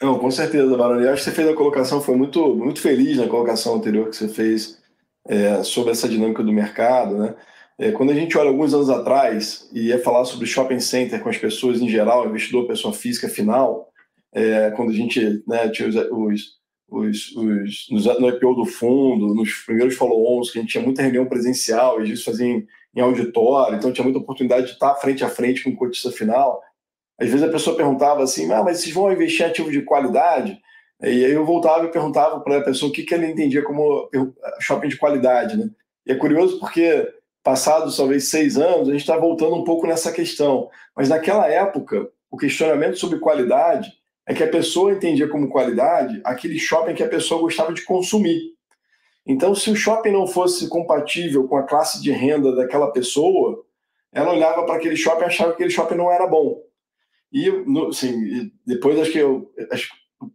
Não, 0.00 0.18
com 0.18 0.30
certeza, 0.30 0.76
Baroni. 0.76 1.06
Acho 1.06 1.24
que 1.24 1.30
você 1.30 1.36
fez 1.36 1.48
a 1.48 1.54
colocação, 1.54 2.00
foi 2.00 2.16
muito, 2.16 2.54
muito 2.54 2.80
feliz 2.80 3.16
na 3.18 3.28
colocação 3.28 3.76
anterior 3.76 4.08
que 4.08 4.16
você 4.16 4.28
fez 4.28 4.80
é, 5.28 5.62
sobre 5.62 5.92
essa 5.92 6.08
dinâmica 6.08 6.42
do 6.42 6.52
mercado, 6.52 7.16
né? 7.16 7.34
É, 7.78 7.90
quando 7.90 8.10
a 8.10 8.14
gente 8.14 8.36
olha 8.36 8.50
alguns 8.50 8.74
anos 8.74 8.90
atrás 8.90 9.68
e 9.72 9.88
ia 9.88 9.98
falar 9.98 10.24
sobre 10.24 10.46
shopping 10.46 10.78
center 10.78 11.20
com 11.22 11.28
as 11.28 11.38
pessoas 11.38 11.80
em 11.80 11.88
geral, 11.88 12.28
investidor, 12.28 12.66
pessoa 12.66 12.92
física 12.92 13.28
final, 13.28 13.88
é, 14.32 14.70
quando 14.72 14.90
a 14.90 14.94
gente 14.94 15.42
né, 15.46 15.68
tinha 15.68 15.88
os, 15.88 15.96
os 15.96 16.61
os, 16.92 17.34
os, 17.34 17.88
no 18.20 18.28
IPO 18.28 18.54
do 18.54 18.66
fundo, 18.66 19.34
nos 19.34 19.52
primeiros 19.64 19.94
follow-ons, 19.94 20.50
que 20.50 20.58
a 20.58 20.60
gente 20.60 20.72
tinha 20.72 20.84
muita 20.84 21.02
reunião 21.02 21.24
presencial, 21.26 22.00
e 22.02 22.06
gente 22.06 22.22
fazia 22.22 22.46
em, 22.46 22.66
em, 22.94 23.00
auditório, 23.00 23.76
então 23.76 23.92
tinha 23.92 24.04
muita 24.04 24.18
oportunidade 24.18 24.66
de 24.66 24.72
estar 24.72 24.94
frente 24.96 25.24
a 25.24 25.28
frente 25.28 25.64
com 25.64 25.70
o 25.70 25.76
cotista 25.76 26.12
final. 26.12 26.62
Às 27.18 27.28
vezes 27.28 27.42
a 27.42 27.50
pessoa 27.50 27.76
perguntava 27.76 28.22
assim, 28.22 28.52
ah, 28.52 28.62
mas 28.62 28.80
vocês 28.80 28.94
vão 28.94 29.10
investir 29.10 29.46
em 29.46 29.48
ativo 29.48 29.70
de 29.70 29.82
qualidade? 29.82 30.60
E 31.00 31.24
aí 31.24 31.32
eu 31.32 31.44
voltava 31.44 31.86
e 31.86 31.90
perguntava 31.90 32.40
para 32.40 32.58
a 32.58 32.64
pessoa 32.64 32.90
o 32.90 32.92
que, 32.92 33.02
que 33.02 33.14
ela 33.14 33.26
entendia 33.26 33.62
como 33.62 34.08
shopping 34.60 34.88
de 34.88 34.96
qualidade, 34.96 35.56
né? 35.56 35.70
E 36.06 36.12
é 36.12 36.14
curioso 36.14 36.58
porque, 36.60 37.08
passados 37.42 37.96
talvez 37.96 38.28
seis 38.28 38.56
anos, 38.56 38.88
a 38.88 38.92
gente 38.92 39.00
está 39.00 39.16
voltando 39.16 39.54
um 39.56 39.64
pouco 39.64 39.86
nessa 39.86 40.12
questão. 40.12 40.68
Mas 40.96 41.08
naquela 41.08 41.48
época, 41.48 42.08
o 42.30 42.36
questionamento 42.36 42.98
sobre 42.98 43.18
qualidade 43.18 43.92
é 44.26 44.34
que 44.34 44.42
a 44.42 44.48
pessoa 44.48 44.92
entendia 44.92 45.28
como 45.28 45.48
qualidade 45.48 46.20
aquele 46.24 46.58
shopping 46.58 46.94
que 46.94 47.02
a 47.02 47.08
pessoa 47.08 47.40
gostava 47.40 47.72
de 47.72 47.82
consumir. 47.82 48.52
Então, 49.26 49.54
se 49.54 49.70
o 49.70 49.76
shopping 49.76 50.10
não 50.10 50.26
fosse 50.26 50.68
compatível 50.68 51.46
com 51.46 51.56
a 51.56 51.62
classe 51.62 52.02
de 52.02 52.10
renda 52.10 52.54
daquela 52.54 52.90
pessoa, 52.92 53.64
ela 54.12 54.32
olhava 54.32 54.64
para 54.64 54.76
aquele 54.76 54.96
shopping 54.96 55.22
e 55.22 55.26
achava 55.26 55.50
que 55.50 55.54
aquele 55.56 55.70
shopping 55.70 55.94
não 55.94 56.10
era 56.10 56.26
bom. 56.26 56.60
E, 57.32 57.48
assim, 57.88 58.50
depois 58.66 58.98
acho 58.98 59.12
que 59.12 59.18
eu, 59.18 59.50
as, 59.70 59.88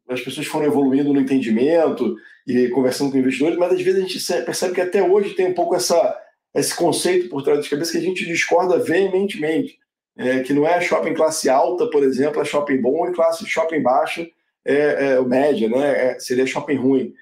as 0.10 0.22
pessoas 0.22 0.48
foram 0.48 0.66
evoluindo 0.66 1.14
no 1.14 1.20
entendimento 1.20 2.16
e 2.48 2.70
conversando 2.70 3.12
com 3.12 3.18
investidores, 3.18 3.58
mas 3.58 3.74
às 3.74 3.82
vezes 3.82 4.04
a 4.04 4.08
gente 4.08 4.46
percebe 4.46 4.74
que 4.74 4.82
até 4.82 5.04
hoje 5.04 5.36
tem 5.36 5.48
um 5.48 5.54
pouco 5.54 5.76
essa, 5.76 6.18
esse 6.56 6.76
conceito 6.76 7.30
por 7.30 7.44
trás 7.44 7.60
das 7.60 7.68
cabeças 7.68 7.92
que 7.92 8.00
a 8.00 8.02
gente 8.02 8.26
discorda 8.26 8.80
veementemente. 8.80 9.78
É, 10.18 10.39
que 10.39 10.51
não 10.51 10.68
é 10.68 10.82
shopping 10.82 11.13
classe 11.13 11.47
alta, 11.47 11.88
por 11.89 12.03
exemplo, 12.03 12.41
é 12.41 12.45
shopping 12.45 12.82
bom, 12.82 13.07
e 13.07 13.13
classe 13.13 13.45
shopping 13.45 13.84
baixa 13.84 14.28
é, 14.65 15.13
é 15.13 15.22
média, 15.22 15.70
né? 15.70 16.11
É, 16.11 16.20
seria 16.20 16.45
shopping 16.45 16.76
ruim. 16.76 17.13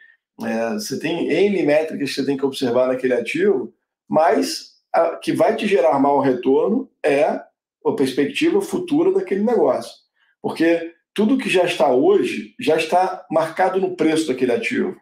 É, 0.41 0.73
você 0.73 0.99
tem 0.99 1.29
N 1.29 1.63
métricas 1.63 2.09
que 2.09 2.15
você 2.15 2.25
tem 2.25 2.37
que 2.37 2.45
observar 2.45 2.87
naquele 2.87 3.13
ativo, 3.13 3.73
mas 4.07 4.75
a, 4.93 5.15
que 5.17 5.33
vai 5.33 5.55
te 5.55 5.67
gerar 5.67 5.99
mau 5.99 6.19
retorno 6.19 6.89
é 7.03 7.23
a 7.25 7.91
perspectiva 7.95 8.61
futura 8.61 9.11
daquele 9.11 9.43
negócio. 9.43 9.93
Porque 10.41 10.93
tudo 11.13 11.37
que 11.37 11.49
já 11.49 11.63
está 11.63 11.91
hoje 11.91 12.53
já 12.59 12.75
está 12.75 13.25
marcado 13.31 13.79
no 13.79 13.95
preço 13.95 14.27
daquele 14.27 14.51
ativo. 14.51 14.95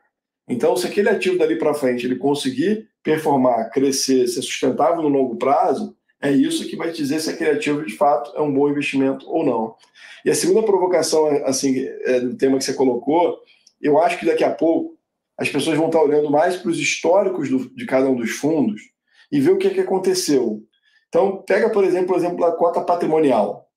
Então, 0.48 0.76
se 0.76 0.86
aquele 0.86 1.10
ativo 1.10 1.38
dali 1.38 1.58
para 1.58 1.74
frente 1.74 2.06
ele 2.06 2.18
conseguir 2.18 2.88
performar, 3.02 3.70
crescer, 3.72 4.28
ser 4.28 4.42
sustentável 4.42 5.02
no 5.02 5.08
longo 5.10 5.38
prazo, 5.38 5.96
é 6.24 6.32
isso 6.32 6.66
que 6.70 6.78
vai 6.78 6.90
dizer 6.90 7.20
se 7.20 7.30
aquele 7.30 7.52
ativo 7.52 7.86
de 7.86 7.98
fato 7.98 8.32
é 8.38 8.42
um 8.42 8.52
bom 8.52 8.70
investimento 8.70 9.30
ou 9.30 9.46
não. 9.46 9.76
E 10.24 10.32
a 10.32 10.36
segunda 10.36 10.64
provocação, 10.64 11.28
assim, 11.46 11.86
é, 12.06 12.22
do 12.22 12.38
tema 12.38 12.58
que 12.58 12.64
você 12.64 12.74
colocou, 12.74 13.40
eu 13.82 14.02
acho 14.02 14.18
que 14.18 14.26
daqui 14.26 14.42
a 14.42 14.50
pouco 14.50 14.98
as 15.38 15.50
pessoas 15.50 15.78
vão 15.78 15.88
estar 15.88 16.02
olhando 16.02 16.32
mais 16.32 16.56
para 16.56 16.72
os 16.72 16.80
históricos 16.80 17.50
do, 17.50 17.70
de 17.76 17.86
cada 17.86 18.08
um 18.08 18.16
dos 18.16 18.32
fundos 18.32 18.82
e 19.30 19.42
ver 19.42 19.52
o 19.52 19.58
que, 19.58 19.68
é 19.68 19.72
que 19.72 19.82
aconteceu. 19.82 20.64
Então, 21.10 21.44
pega, 21.46 21.70
por 21.70 21.84
exemplo, 21.84 22.16
o 22.16 22.18
exemplo 22.18 22.40
da 22.40 22.54
cota 22.54 22.80
patrimonial. 22.80 23.68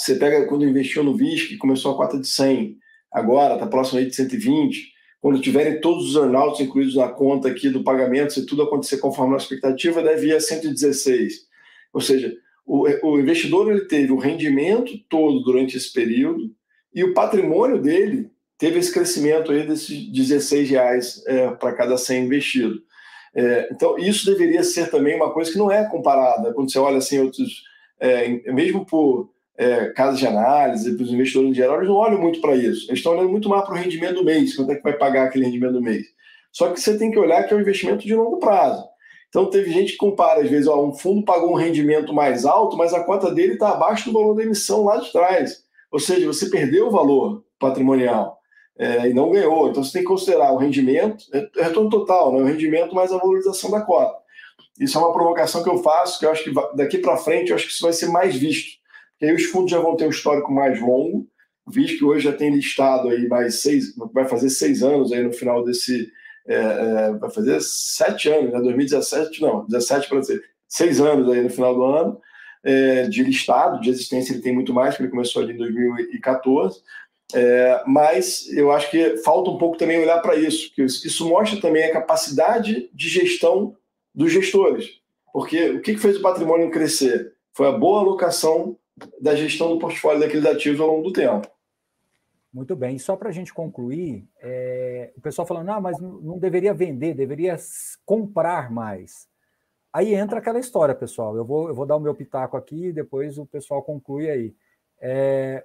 Você 0.00 0.14
pega 0.14 0.46
quando 0.46 0.64
investiu 0.64 1.04
no 1.04 1.14
VISC, 1.14 1.58
começou 1.58 1.92
a 1.92 1.96
cota 1.98 2.18
de 2.18 2.26
100, 2.26 2.78
agora 3.12 3.54
está 3.54 3.66
próximo 3.66 3.98
aí 3.98 4.06
de 4.06 4.16
120. 4.16 4.90
Quando 5.20 5.40
tiverem 5.40 5.82
todos 5.82 6.08
os 6.08 6.16
earnouts 6.16 6.60
incluídos 6.60 6.96
na 6.96 7.08
conta 7.08 7.48
aqui 7.48 7.68
do 7.68 7.84
pagamento, 7.84 8.32
se 8.32 8.46
tudo 8.46 8.62
acontecer 8.62 8.98
conforme 8.98 9.34
a 9.34 9.36
expectativa, 9.36 10.02
deve 10.02 10.28
ir 10.28 10.36
a 10.36 10.40
116. 10.40 11.52
Ou 11.94 12.00
seja, 12.00 12.36
o, 12.66 12.86
o 13.06 13.20
investidor 13.20 13.70
ele 13.70 13.86
teve 13.86 14.12
o 14.12 14.18
rendimento 14.18 14.92
todo 15.08 15.42
durante 15.44 15.76
esse 15.76 15.92
período 15.92 16.50
e 16.92 17.04
o 17.04 17.14
patrimônio 17.14 17.80
dele 17.80 18.30
teve 18.58 18.78
esse 18.78 18.92
crescimento 18.92 19.52
aí 19.52 19.66
desses 19.66 20.10
16 20.10 20.70
reais 20.70 21.24
é, 21.26 21.50
para 21.50 21.72
cada 21.72 21.96
100 21.96 22.24
investido. 22.24 22.82
É, 23.34 23.68
então, 23.70 23.98
isso 23.98 24.26
deveria 24.26 24.62
ser 24.62 24.90
também 24.90 25.16
uma 25.16 25.32
coisa 25.32 25.50
que 25.50 25.58
não 25.58 25.70
é 25.70 25.88
comparada 25.88 26.52
quando 26.52 26.70
você 26.70 26.78
olha 26.78 26.98
assim 26.98 27.20
outros, 27.20 27.62
é, 28.00 28.28
mesmo 28.52 28.84
por 28.84 29.30
é, 29.56 29.86
casas 29.86 30.18
de 30.18 30.26
análise, 30.26 30.96
para 30.96 31.04
os 31.04 31.12
investidores 31.12 31.50
em 31.50 31.54
geral, 31.54 31.76
eles 31.76 31.88
não 31.88 31.96
olham 31.96 32.20
muito 32.20 32.40
para 32.40 32.56
isso. 32.56 32.86
Eles 32.88 32.98
estão 32.98 33.12
olhando 33.12 33.28
muito 33.28 33.48
mais 33.48 33.64
para 33.64 33.74
o 33.74 33.76
rendimento 33.76 34.16
do 34.16 34.24
mês, 34.24 34.54
quanto 34.54 34.72
é 34.72 34.76
que 34.76 34.82
vai 34.82 34.96
pagar 34.96 35.26
aquele 35.26 35.44
rendimento 35.44 35.74
do 35.74 35.82
mês. 35.82 36.06
Só 36.52 36.70
que 36.70 36.80
você 36.80 36.96
tem 36.96 37.10
que 37.10 37.18
olhar 37.18 37.44
que 37.44 37.52
é 37.52 37.56
um 37.56 37.60
investimento 37.60 38.04
de 38.06 38.14
longo 38.14 38.38
prazo. 38.38 38.84
Então, 39.34 39.50
teve 39.50 39.72
gente 39.72 39.92
que 39.92 39.98
compara, 39.98 40.42
às 40.42 40.48
vezes, 40.48 40.68
ó, 40.68 40.80
um 40.80 40.94
fundo 40.94 41.24
pagou 41.24 41.50
um 41.50 41.56
rendimento 41.56 42.14
mais 42.14 42.44
alto, 42.44 42.76
mas 42.76 42.94
a 42.94 43.02
cota 43.02 43.34
dele 43.34 43.54
está 43.54 43.70
abaixo 43.70 44.04
do 44.04 44.12
valor 44.12 44.36
da 44.36 44.44
emissão 44.44 44.84
lá 44.84 44.98
de 44.98 45.10
trás. 45.10 45.64
Ou 45.90 45.98
seja, 45.98 46.24
você 46.24 46.48
perdeu 46.48 46.86
o 46.86 46.90
valor 46.92 47.44
patrimonial 47.58 48.38
é, 48.78 49.08
e 49.08 49.12
não 49.12 49.32
ganhou. 49.32 49.68
Então 49.68 49.82
você 49.82 49.94
tem 49.94 50.02
que 50.02 50.08
considerar 50.08 50.52
o 50.52 50.56
rendimento, 50.56 51.24
é, 51.32 51.48
é 51.56 51.62
retorno 51.64 51.90
total, 51.90 52.32
né? 52.32 52.42
o 52.42 52.44
rendimento 52.44 52.94
mais 52.94 53.12
a 53.12 53.18
valorização 53.18 53.72
da 53.72 53.80
cota. 53.80 54.16
Isso 54.78 54.96
é 54.96 55.00
uma 55.00 55.12
provocação 55.12 55.64
que 55.64 55.68
eu 55.68 55.78
faço, 55.78 56.20
que 56.20 56.26
eu 56.26 56.30
acho 56.30 56.44
que 56.44 56.52
daqui 56.76 56.98
para 56.98 57.16
frente 57.16 57.50
eu 57.50 57.56
acho 57.56 57.66
que 57.66 57.72
isso 57.72 57.82
vai 57.82 57.92
ser 57.92 58.06
mais 58.10 58.36
visto. 58.36 58.78
Porque 59.12 59.26
aí 59.26 59.34
os 59.34 59.46
fundos 59.46 59.72
já 59.72 59.80
vão 59.80 59.96
ter 59.96 60.06
um 60.06 60.10
histórico 60.10 60.52
mais 60.52 60.80
longo, 60.80 61.26
visto 61.66 61.98
que 61.98 62.04
hoje 62.04 62.24
já 62.24 62.32
tem 62.32 62.54
listado 62.54 63.08
aí 63.08 63.26
mais 63.26 63.62
seis, 63.62 63.96
vai 64.12 64.28
fazer 64.28 64.50
seis 64.50 64.80
anos 64.80 65.12
aí 65.12 65.24
no 65.24 65.32
final 65.32 65.64
desse. 65.64 66.08
É, 66.46 66.54
é, 66.54 67.12
vai 67.12 67.30
fazer 67.30 67.60
sete 67.60 68.28
anos, 68.28 68.52
né? 68.52 68.60
2017, 68.60 69.40
não, 69.40 69.64
17 69.66 70.08
para 70.08 70.20
dizer, 70.20 70.42
seis 70.68 71.00
anos 71.00 71.30
aí 71.30 71.42
no 71.42 71.50
final 71.50 71.74
do 71.74 71.84
ano. 71.84 72.20
É, 72.66 73.06
de 73.08 73.22
listado, 73.22 73.78
de 73.78 73.90
existência 73.90 74.32
ele 74.32 74.40
tem 74.40 74.54
muito 74.54 74.72
mais, 74.72 74.94
porque 74.94 75.04
ele 75.04 75.10
começou 75.10 75.42
ali 75.42 75.52
em 75.52 75.58
2014, 75.58 76.80
é, 77.34 77.82
mas 77.86 78.50
eu 78.52 78.72
acho 78.72 78.90
que 78.90 79.18
falta 79.18 79.50
um 79.50 79.58
pouco 79.58 79.76
também 79.76 79.98
olhar 79.98 80.18
para 80.20 80.34
isso, 80.34 80.72
que 80.74 80.82
isso 80.82 81.28
mostra 81.28 81.60
também 81.60 81.84
a 81.84 81.92
capacidade 81.92 82.88
de 82.92 83.08
gestão 83.08 83.76
dos 84.14 84.32
gestores. 84.32 84.88
Porque 85.32 85.70
o 85.70 85.80
que 85.80 85.96
fez 85.96 86.16
o 86.16 86.22
patrimônio 86.22 86.70
crescer? 86.70 87.32
Foi 87.52 87.68
a 87.68 87.72
boa 87.72 88.00
alocação 88.00 88.78
da 89.20 89.34
gestão 89.34 89.68
do 89.70 89.78
portfólio 89.78 90.20
daqueles 90.20 90.46
ativos 90.46 90.80
ao 90.80 90.86
longo 90.86 91.02
do 91.02 91.12
tempo. 91.12 91.48
Muito 92.54 92.76
bem. 92.76 92.94
E 92.94 93.00
só 93.00 93.16
para 93.16 93.30
a 93.30 93.32
gente 93.32 93.52
concluir, 93.52 94.28
é, 94.40 95.12
o 95.16 95.20
pessoal 95.20 95.44
falando, 95.44 95.70
ah, 95.70 95.80
mas 95.80 95.98
não 95.98 96.38
deveria 96.38 96.72
vender, 96.72 97.12
deveria 97.12 97.56
comprar 98.06 98.70
mais. 98.70 99.28
Aí 99.92 100.14
entra 100.14 100.38
aquela 100.38 100.60
história, 100.60 100.94
pessoal. 100.94 101.36
Eu 101.36 101.44
vou, 101.44 101.66
eu 101.68 101.74
vou 101.74 101.84
dar 101.84 101.96
o 101.96 102.00
meu 102.00 102.14
pitaco 102.14 102.56
aqui 102.56 102.92
depois 102.92 103.38
o 103.38 103.44
pessoal 103.44 103.82
conclui 103.82 104.30
aí. 104.30 104.54
É, 105.00 105.64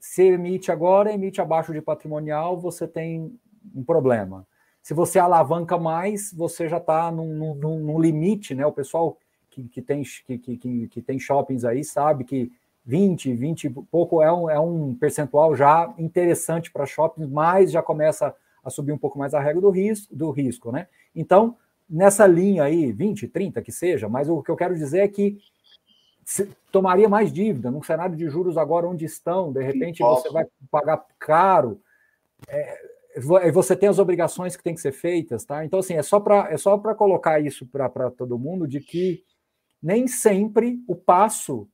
se 0.00 0.24
emite 0.24 0.72
agora, 0.72 1.12
emite 1.12 1.40
abaixo 1.40 1.72
de 1.72 1.80
patrimonial, 1.80 2.58
você 2.58 2.88
tem 2.88 3.38
um 3.72 3.84
problema. 3.84 4.44
Se 4.82 4.92
você 4.92 5.20
alavanca 5.20 5.78
mais, 5.78 6.32
você 6.32 6.68
já 6.68 6.78
está 6.78 7.12
num, 7.12 7.54
num, 7.54 7.78
num, 7.78 8.00
limite, 8.00 8.52
né? 8.52 8.66
O 8.66 8.72
pessoal 8.72 9.16
que, 9.48 9.68
que, 9.68 9.80
tem, 9.80 10.02
que, 10.02 10.38
que, 10.38 10.88
que 10.88 11.02
tem 11.02 11.20
shoppings 11.20 11.64
aí 11.64 11.84
sabe 11.84 12.24
que 12.24 12.50
20, 12.84 13.34
20 13.34 13.64
e 13.64 13.70
pouco 13.70 14.22
é 14.22 14.32
um, 14.32 14.50
é 14.50 14.58
um 14.58 14.94
percentual 14.94 15.54
já 15.54 15.92
interessante 15.98 16.70
para 16.70 16.86
shoppings, 16.86 17.30
mas 17.30 17.70
já 17.70 17.82
começa 17.82 18.34
a 18.62 18.70
subir 18.70 18.92
um 18.92 18.98
pouco 18.98 19.18
mais 19.18 19.34
a 19.34 19.40
regra 19.40 19.60
do 19.60 19.70
risco, 19.70 20.14
do 20.14 20.30
risco, 20.30 20.72
né? 20.72 20.88
Então, 21.14 21.56
nessa 21.88 22.26
linha 22.26 22.64
aí, 22.64 22.92
20, 22.92 23.28
30 23.28 23.62
que 23.62 23.72
seja, 23.72 24.08
mas 24.08 24.28
o 24.28 24.42
que 24.42 24.50
eu 24.50 24.56
quero 24.56 24.74
dizer 24.74 25.00
é 25.00 25.08
que 25.08 25.38
tomaria 26.70 27.08
mais 27.08 27.32
dívida 27.32 27.70
num 27.70 27.82
cenário 27.82 28.16
de 28.16 28.28
juros 28.28 28.56
agora 28.56 28.86
onde 28.86 29.04
estão, 29.04 29.52
de 29.52 29.62
repente 29.62 30.00
você 30.00 30.30
vai 30.30 30.46
pagar 30.70 31.04
caro. 31.18 31.80
É, 32.48 32.78
você 33.52 33.74
tem 33.74 33.88
as 33.88 33.98
obrigações 33.98 34.56
que 34.56 34.62
têm 34.62 34.74
que 34.74 34.80
ser 34.80 34.92
feitas, 34.92 35.44
tá? 35.44 35.64
Então, 35.64 35.80
assim, 35.80 35.94
é 35.94 36.02
só 36.02 36.20
para 36.20 36.48
é 36.50 36.56
só 36.56 36.78
para 36.78 36.94
colocar 36.94 37.40
isso 37.40 37.66
para 37.66 38.10
todo 38.10 38.38
mundo 38.38 38.68
de 38.68 38.80
que 38.80 39.24
nem 39.82 40.06
sempre 40.06 40.80
o 40.86 40.94
passo 40.94 41.68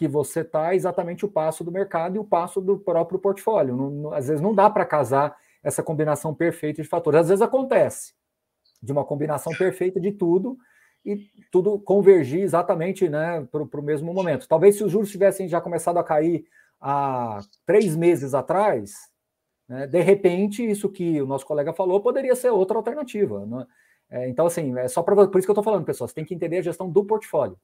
que 0.00 0.08
você 0.08 0.40
está 0.40 0.72
é 0.72 0.76
exatamente 0.76 1.26
o 1.26 1.28
passo 1.28 1.62
do 1.62 1.70
mercado 1.70 2.16
e 2.16 2.18
o 2.18 2.24
passo 2.24 2.58
do 2.58 2.78
próprio 2.78 3.18
portfólio. 3.18 3.76
Não, 3.76 3.90
não, 3.90 4.14
às 4.14 4.28
vezes 4.28 4.40
não 4.40 4.54
dá 4.54 4.70
para 4.70 4.86
casar 4.86 5.36
essa 5.62 5.82
combinação 5.82 6.34
perfeita 6.34 6.80
de 6.80 6.88
fatores. 6.88 7.20
Às 7.20 7.28
vezes 7.28 7.42
acontece 7.42 8.14
de 8.82 8.92
uma 8.92 9.04
combinação 9.04 9.52
perfeita 9.52 10.00
de 10.00 10.10
tudo, 10.10 10.56
e 11.04 11.28
tudo 11.52 11.78
convergir 11.78 12.40
exatamente 12.40 13.10
né, 13.10 13.46
para 13.50 13.62
o 13.62 13.82
mesmo 13.82 14.14
momento. 14.14 14.48
Talvez 14.48 14.76
se 14.76 14.84
os 14.84 14.90
juros 14.90 15.10
tivessem 15.10 15.46
já 15.46 15.60
começado 15.60 15.98
a 15.98 16.04
cair 16.04 16.46
há 16.80 17.40
três 17.66 17.94
meses 17.94 18.32
atrás, 18.32 18.94
né, 19.68 19.86
de 19.86 20.00
repente, 20.00 20.64
isso 20.64 20.88
que 20.88 21.20
o 21.20 21.26
nosso 21.26 21.44
colega 21.44 21.74
falou 21.74 22.00
poderia 22.00 22.34
ser 22.34 22.48
outra 22.48 22.78
alternativa. 22.78 23.44
Né? 23.44 23.66
É, 24.08 24.28
então, 24.30 24.46
assim, 24.46 24.78
é 24.78 24.88
só 24.88 25.02
para 25.02 25.14
por 25.28 25.38
isso 25.38 25.46
que 25.46 25.50
eu 25.50 25.52
estou 25.52 25.64
falando, 25.64 25.84
pessoal, 25.84 26.08
você 26.08 26.14
tem 26.14 26.24
que 26.24 26.34
entender 26.34 26.56
a 26.56 26.62
gestão 26.62 26.90
do 26.90 27.04
portfólio. 27.04 27.58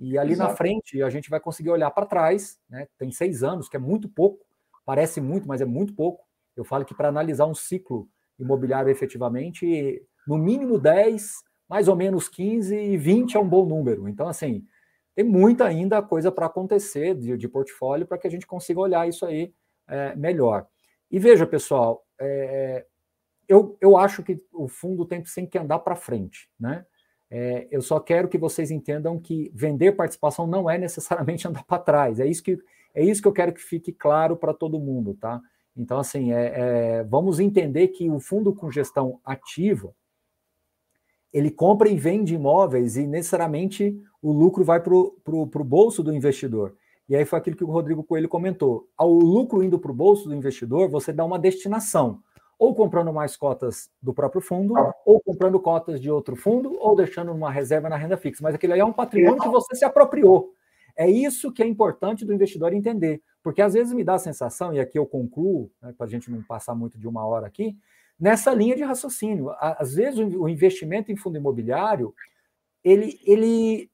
E 0.00 0.16
ali 0.16 0.32
Exato. 0.32 0.50
na 0.50 0.56
frente 0.56 1.02
a 1.02 1.10
gente 1.10 1.28
vai 1.28 1.38
conseguir 1.38 1.68
olhar 1.70 1.90
para 1.90 2.06
trás, 2.06 2.58
né? 2.68 2.88
Tem 2.98 3.12
seis 3.12 3.42
anos, 3.42 3.68
que 3.68 3.76
é 3.76 3.80
muito 3.80 4.08
pouco, 4.08 4.44
parece 4.84 5.20
muito, 5.20 5.46
mas 5.46 5.60
é 5.60 5.66
muito 5.66 5.94
pouco. 5.94 6.24
Eu 6.56 6.64
falo 6.64 6.84
que 6.84 6.94
para 6.94 7.08
analisar 7.08 7.46
um 7.46 7.54
ciclo 7.54 8.08
imobiliário 8.38 8.90
efetivamente, 8.90 10.02
no 10.26 10.38
mínimo 10.38 10.78
10, 10.78 11.34
mais 11.68 11.86
ou 11.86 11.94
menos 11.94 12.28
15 12.28 12.74
e 12.74 12.96
20 12.96 13.36
é 13.36 13.40
um 13.40 13.48
bom 13.48 13.66
número. 13.66 14.08
Então, 14.08 14.26
assim, 14.26 14.64
tem 15.14 15.24
muita 15.24 15.66
ainda 15.66 16.02
coisa 16.02 16.32
para 16.32 16.46
acontecer 16.46 17.14
de, 17.14 17.36
de 17.36 17.48
portfólio 17.48 18.06
para 18.06 18.16
que 18.16 18.26
a 18.26 18.30
gente 18.30 18.46
consiga 18.46 18.80
olhar 18.80 19.06
isso 19.06 19.26
aí 19.26 19.52
é, 19.86 20.16
melhor. 20.16 20.66
E 21.10 21.18
veja, 21.18 21.46
pessoal, 21.46 22.06
é, 22.18 22.86
eu, 23.46 23.76
eu 23.80 23.96
acho 23.96 24.22
que 24.22 24.42
o 24.52 24.66
fundo 24.68 25.04
tem 25.04 25.24
sempre 25.24 25.50
que 25.50 25.58
andar 25.58 25.80
para 25.80 25.96
frente, 25.96 26.48
né? 26.58 26.86
É, 27.30 27.68
eu 27.70 27.80
só 27.80 28.00
quero 28.00 28.28
que 28.28 28.36
vocês 28.36 28.70
entendam 28.70 29.18
que 29.18 29.52
vender 29.54 29.92
participação 29.92 30.46
não 30.46 30.68
é 30.68 30.76
necessariamente 30.76 31.46
andar 31.48 31.64
para 31.64 31.82
trás. 31.82 32.18
É 32.18 32.26
isso 32.26 32.42
que 32.42 32.58
é 32.92 33.04
isso 33.04 33.22
que 33.22 33.28
eu 33.28 33.32
quero 33.32 33.52
que 33.52 33.60
fique 33.60 33.92
claro 33.92 34.36
para 34.36 34.52
todo 34.52 34.80
mundo, 34.80 35.14
tá? 35.14 35.40
Então, 35.76 35.98
assim, 35.98 36.32
é, 36.32 36.52
é, 36.56 37.04
vamos 37.04 37.38
entender 37.38 37.88
que 37.88 38.10
o 38.10 38.18
fundo 38.18 38.52
com 38.52 38.70
gestão 38.70 39.20
ativa 39.24 39.94
ele 41.32 41.50
compra 41.50 41.88
e 41.88 41.96
vende 41.96 42.34
imóveis 42.34 42.96
e 42.96 43.06
necessariamente 43.06 43.96
o 44.20 44.32
lucro 44.32 44.64
vai 44.64 44.80
para 44.80 44.92
o 44.92 45.64
bolso 45.64 46.02
do 46.02 46.12
investidor. 46.12 46.76
E 47.08 47.16
aí 47.16 47.24
foi 47.24 47.38
aquilo 47.38 47.56
que 47.56 47.64
o 47.64 47.70
Rodrigo 47.70 48.04
Coelho 48.04 48.28
comentou. 48.28 48.88
Ao 48.96 49.10
lucro 49.12 49.62
indo 49.62 49.78
para 49.78 49.90
o 49.90 49.94
bolso 49.94 50.28
do 50.28 50.34
investidor, 50.34 50.88
você 50.88 51.12
dá 51.12 51.24
uma 51.24 51.38
destinação. 51.38 52.20
Ou 52.60 52.74
comprando 52.74 53.10
mais 53.10 53.38
cotas 53.38 53.90
do 54.02 54.12
próprio 54.12 54.42
fundo, 54.42 54.74
ou 55.06 55.18
comprando 55.18 55.58
cotas 55.58 55.98
de 55.98 56.10
outro 56.10 56.36
fundo, 56.36 56.76
ou 56.78 56.94
deixando 56.94 57.32
uma 57.32 57.50
reserva 57.50 57.88
na 57.88 57.96
renda 57.96 58.18
fixa. 58.18 58.42
Mas 58.42 58.54
aquilo 58.54 58.74
aí 58.74 58.80
é 58.80 58.84
um 58.84 58.92
patrimônio 58.92 59.40
que 59.40 59.48
você 59.48 59.74
se 59.74 59.82
apropriou. 59.82 60.52
É 60.94 61.08
isso 61.08 61.50
que 61.50 61.62
é 61.62 61.66
importante 61.66 62.22
do 62.22 62.34
investidor 62.34 62.74
entender. 62.74 63.22
Porque 63.42 63.62
às 63.62 63.72
vezes 63.72 63.94
me 63.94 64.04
dá 64.04 64.16
a 64.16 64.18
sensação, 64.18 64.74
e 64.74 64.78
aqui 64.78 64.98
eu 64.98 65.06
concluo, 65.06 65.72
né, 65.80 65.94
para 65.96 66.04
a 66.06 66.08
gente 66.10 66.30
não 66.30 66.42
passar 66.42 66.74
muito 66.74 66.98
de 66.98 67.08
uma 67.08 67.24
hora 67.24 67.46
aqui, 67.46 67.74
nessa 68.20 68.52
linha 68.52 68.76
de 68.76 68.82
raciocínio. 68.82 69.54
Às 69.58 69.94
vezes 69.94 70.18
o 70.18 70.46
investimento 70.46 71.10
em 71.10 71.16
fundo 71.16 71.38
imobiliário, 71.38 72.14
ele, 72.84 73.18
ele 73.24 73.90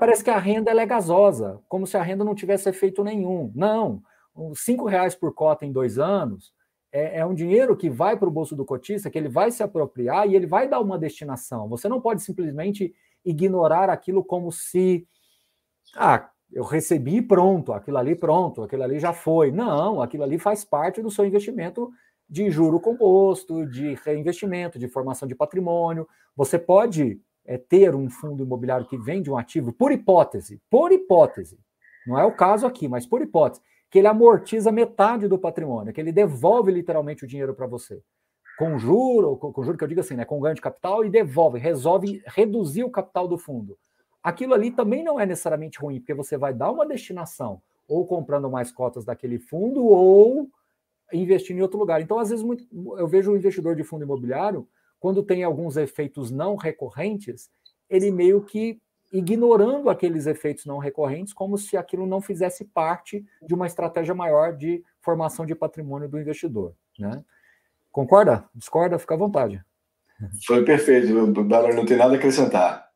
parece 0.00 0.24
que 0.24 0.30
a 0.30 0.38
renda 0.38 0.72
é 0.72 0.84
gasosa, 0.84 1.60
como 1.68 1.86
se 1.86 1.96
a 1.96 2.02
renda 2.02 2.24
não 2.24 2.34
tivesse 2.34 2.68
efeito 2.68 3.04
nenhum. 3.04 3.52
Não, 3.54 4.02
cinco 4.56 4.84
reais 4.86 5.14
por 5.14 5.32
cota 5.32 5.64
em 5.64 5.70
dois 5.70 5.96
anos 5.96 6.52
é, 6.92 7.18
é 7.18 7.26
um 7.26 7.34
dinheiro 7.34 7.76
que 7.76 7.88
vai 7.88 8.16
para 8.16 8.28
o 8.28 8.32
bolso 8.32 8.56
do 8.56 8.64
cotista, 8.64 9.10
que 9.10 9.18
ele 9.18 9.28
vai 9.28 9.50
se 9.50 9.62
apropriar 9.62 10.28
e 10.28 10.34
ele 10.34 10.46
vai 10.46 10.68
dar 10.68 10.80
uma 10.80 10.98
destinação. 10.98 11.68
Você 11.68 11.88
não 11.88 12.00
pode 12.00 12.22
simplesmente 12.22 12.94
ignorar 13.24 13.88
aquilo 13.90 14.24
como 14.24 14.50
se 14.50 15.06
ah, 15.94 16.30
eu 16.52 16.64
recebi 16.64 17.22
pronto, 17.22 17.72
aquilo 17.72 17.98
ali 17.98 18.14
pronto, 18.14 18.62
aquilo 18.62 18.82
ali 18.82 18.98
já 18.98 19.12
foi. 19.12 19.50
Não, 19.50 20.02
aquilo 20.02 20.24
ali 20.24 20.38
faz 20.38 20.64
parte 20.64 21.02
do 21.02 21.10
seu 21.10 21.24
investimento 21.24 21.90
de 22.28 22.50
juro 22.50 22.80
composto, 22.80 23.66
de 23.66 23.94
reinvestimento, 24.04 24.78
de 24.78 24.88
formação 24.88 25.26
de 25.26 25.34
patrimônio. 25.34 26.08
Você 26.36 26.58
pode 26.58 27.20
é, 27.44 27.58
ter 27.58 27.94
um 27.94 28.08
fundo 28.08 28.44
imobiliário 28.44 28.86
que 28.86 28.96
vende 28.96 29.30
um 29.30 29.36
ativo, 29.36 29.72
por 29.72 29.90
hipótese, 29.90 30.60
por 30.70 30.92
hipótese, 30.92 31.58
não 32.06 32.18
é 32.18 32.24
o 32.24 32.32
caso 32.32 32.66
aqui, 32.66 32.88
mas 32.88 33.06
por 33.06 33.20
hipótese, 33.20 33.62
que 33.90 33.98
ele 33.98 34.06
amortiza 34.06 34.70
metade 34.70 35.26
do 35.26 35.38
patrimônio, 35.38 35.92
que 35.92 36.00
ele 36.00 36.12
devolve 36.12 36.70
literalmente 36.70 37.24
o 37.24 37.28
dinheiro 37.28 37.54
para 37.54 37.66
você. 37.66 38.00
Com 38.58 38.78
juro, 38.78 39.36
com 39.36 39.62
juro 39.62 39.76
que 39.76 39.84
eu 39.84 39.88
digo 39.88 40.00
assim, 40.00 40.14
né, 40.14 40.24
com 40.24 40.40
ganho 40.40 40.54
de 40.54 40.60
capital 40.60 41.04
e 41.04 41.10
devolve, 41.10 41.58
resolve 41.58 42.22
reduzir 42.26 42.84
o 42.84 42.90
capital 42.90 43.26
do 43.26 43.38
fundo 43.38 43.76
aquilo 44.22 44.54
ali 44.54 44.70
também 44.70 45.02
não 45.02 45.18
é 45.18 45.26
necessariamente 45.26 45.78
ruim, 45.78 45.98
porque 45.98 46.14
você 46.14 46.36
vai 46.36 46.52
dar 46.52 46.70
uma 46.70 46.86
destinação, 46.86 47.60
ou 47.88 48.06
comprando 48.06 48.50
mais 48.50 48.70
cotas 48.70 49.04
daquele 49.04 49.38
fundo, 49.38 49.84
ou 49.84 50.48
investindo 51.12 51.58
em 51.58 51.62
outro 51.62 51.78
lugar. 51.78 52.00
Então, 52.00 52.18
às 52.18 52.30
vezes, 52.30 52.44
muito, 52.44 52.64
eu 52.98 53.08
vejo 53.08 53.32
o 53.32 53.36
investidor 53.36 53.74
de 53.74 53.82
fundo 53.82 54.04
imobiliário, 54.04 54.68
quando 54.98 55.22
tem 55.22 55.42
alguns 55.42 55.76
efeitos 55.76 56.30
não 56.30 56.56
recorrentes, 56.56 57.50
ele 57.88 58.10
meio 58.10 58.42
que 58.42 58.80
ignorando 59.12 59.90
aqueles 59.90 60.26
efeitos 60.26 60.64
não 60.66 60.78
recorrentes, 60.78 61.32
como 61.32 61.58
se 61.58 61.76
aquilo 61.76 62.06
não 62.06 62.20
fizesse 62.20 62.64
parte 62.64 63.24
de 63.42 63.54
uma 63.54 63.66
estratégia 63.66 64.14
maior 64.14 64.56
de 64.56 64.84
formação 65.00 65.44
de 65.44 65.54
patrimônio 65.54 66.08
do 66.08 66.18
investidor. 66.18 66.74
Né? 66.98 67.24
Concorda? 67.90 68.44
Discorda? 68.54 68.98
Fica 68.98 69.14
à 69.14 69.18
vontade. 69.18 69.64
Foi 70.46 70.64
perfeito, 70.64 71.12
não 71.12 71.86
tem 71.86 71.96
nada 71.96 72.14
a 72.14 72.16
acrescentar. 72.16 72.90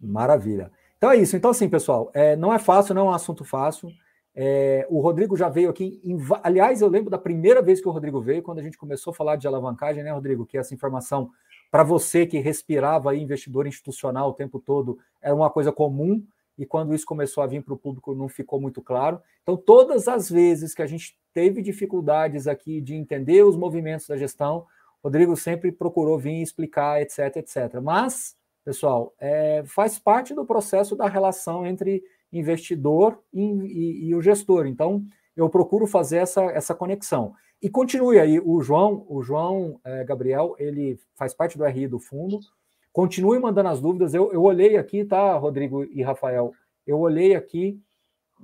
Maravilha. 0.00 0.70
Então 0.96 1.10
é 1.10 1.16
isso. 1.16 1.36
Então, 1.36 1.50
assim, 1.50 1.68
pessoal, 1.68 2.10
é, 2.14 2.34
não 2.36 2.52
é 2.52 2.58
fácil, 2.58 2.94
não 2.94 3.02
é 3.02 3.10
um 3.10 3.14
assunto 3.14 3.44
fácil. 3.44 3.90
É, 4.34 4.86
o 4.88 5.00
Rodrigo 5.00 5.36
já 5.36 5.48
veio 5.48 5.68
aqui. 5.68 6.00
Em, 6.02 6.16
aliás, 6.42 6.80
eu 6.80 6.88
lembro 6.88 7.10
da 7.10 7.18
primeira 7.18 7.60
vez 7.60 7.80
que 7.80 7.88
o 7.88 7.92
Rodrigo 7.92 8.20
veio, 8.20 8.42
quando 8.42 8.60
a 8.60 8.62
gente 8.62 8.78
começou 8.78 9.10
a 9.10 9.14
falar 9.14 9.36
de 9.36 9.46
alavancagem, 9.46 10.02
né, 10.02 10.10
Rodrigo? 10.10 10.46
Que 10.46 10.56
essa 10.56 10.74
informação, 10.74 11.30
para 11.70 11.82
você 11.82 12.26
que 12.26 12.38
respirava 12.38 13.10
aí, 13.10 13.20
investidor 13.20 13.66
institucional 13.66 14.30
o 14.30 14.34
tempo 14.34 14.58
todo, 14.58 14.98
era 15.22 15.34
uma 15.34 15.50
coisa 15.50 15.70
comum, 15.70 16.24
e 16.58 16.66
quando 16.66 16.94
isso 16.94 17.06
começou 17.06 17.42
a 17.42 17.46
vir 17.46 17.62
para 17.62 17.74
o 17.74 17.78
público, 17.78 18.14
não 18.14 18.28
ficou 18.28 18.60
muito 18.60 18.82
claro. 18.82 19.20
Então, 19.42 19.56
todas 19.56 20.08
as 20.08 20.28
vezes 20.28 20.74
que 20.74 20.82
a 20.82 20.86
gente 20.86 21.16
teve 21.32 21.62
dificuldades 21.62 22.46
aqui 22.46 22.80
de 22.80 22.94
entender 22.94 23.42
os 23.42 23.56
movimentos 23.56 24.06
da 24.06 24.16
gestão, 24.16 24.66
Rodrigo 25.02 25.36
sempre 25.36 25.72
procurou 25.72 26.18
vir 26.18 26.42
explicar, 26.42 27.00
etc, 27.00 27.36
etc. 27.36 27.80
Mas 27.82 28.36
pessoal, 28.64 29.12
é, 29.18 29.62
faz 29.66 29.98
parte 29.98 30.34
do 30.34 30.44
processo 30.44 30.96
da 30.96 31.08
relação 31.08 31.66
entre 31.66 32.02
investidor 32.32 33.18
e, 33.32 33.42
e, 33.42 34.08
e, 34.08 34.14
o 34.14 34.22
gestor. 34.22 34.66
Então, 34.66 35.04
eu 35.36 35.48
procuro 35.48 35.86
fazer 35.86 36.18
essa, 36.18 36.42
essa 36.44 36.74
conexão. 36.74 37.34
E 37.60 37.68
continue 37.68 38.18
aí, 38.18 38.40
o 38.40 38.60
João, 38.60 39.04
o 39.08 39.22
João 39.22 39.80
é, 39.84 40.04
Gabriel, 40.04 40.54
ele 40.58 40.98
faz 41.14 41.34
parte 41.34 41.58
do 41.58 41.64
RI 41.64 41.86
do 41.86 41.98
fundo. 41.98 42.40
Continue 42.92 43.38
mandando 43.38 43.68
as 43.68 43.80
dúvidas. 43.80 44.14
Eu, 44.14 44.32
eu 44.32 44.42
olhei 44.42 44.76
aqui, 44.76 45.04
tá, 45.04 45.36
Rodrigo 45.36 45.84
e 45.84 46.02
Rafael? 46.02 46.52
Eu 46.86 46.98
olhei 46.98 47.34
aqui 47.34 47.80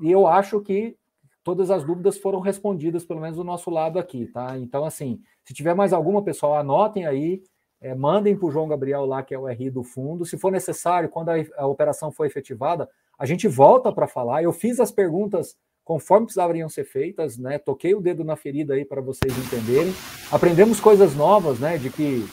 e 0.01 0.11
eu 0.11 0.26
acho 0.26 0.61
que 0.61 0.96
todas 1.44 1.70
as 1.70 1.84
dúvidas 1.84 2.18
foram 2.18 2.40
respondidas, 2.40 3.05
pelo 3.05 3.20
menos 3.20 3.36
do 3.36 3.44
nosso 3.44 3.70
lado 3.70 3.99
aqui, 3.99 4.26
tá? 4.26 4.59
Então, 4.59 4.84
assim, 4.84 5.20
se 5.44 5.55
tiver 5.55 5.74
mais 5.74 5.92
alguma, 5.92 6.22
pessoal, 6.22 6.55
anotem 6.57 7.07
aí 7.07 7.42
é, 7.80 7.94
mandem 7.94 8.36
para 8.36 8.46
o 8.46 8.51
João 8.51 8.68
Gabriel 8.68 9.05
lá, 9.07 9.22
que 9.22 9.34
é 9.34 9.38
o 9.38 9.46
RI 9.46 9.70
do 9.70 9.84
fundo. 9.84 10.24
Se 10.24 10.36
for 10.36 10.51
necessário, 10.51 11.09
quando 11.09 11.30
a, 11.30 11.34
a 11.57 11.66
operação 11.66 12.11
for 12.11 12.26
efetivada, 12.26 12.88
a 13.18 13.24
gente 13.24 13.46
volta 13.46 13.92
para 13.92 14.07
falar. 14.07 14.42
Eu 14.42 14.53
fiz 14.53 14.80
as 14.80 14.90
perguntas 14.90 15.57
conforme 15.84 16.26
precisavam 16.26 16.68
ser 16.68 16.84
feitas, 16.84 17.38
né? 17.38 17.59
Toquei 17.59 17.94
o 17.94 18.01
dedo 18.01 18.24
na 18.24 18.36
ferida 18.36 18.74
aí 18.74 18.84
para 18.84 19.01
vocês 19.01 19.32
entenderem. 19.38 19.92
Aprendemos 20.30 20.80
coisas 20.80 21.14
novas, 21.14 21.59
né? 21.59 21.78
De 21.78 21.88
que 21.88 22.26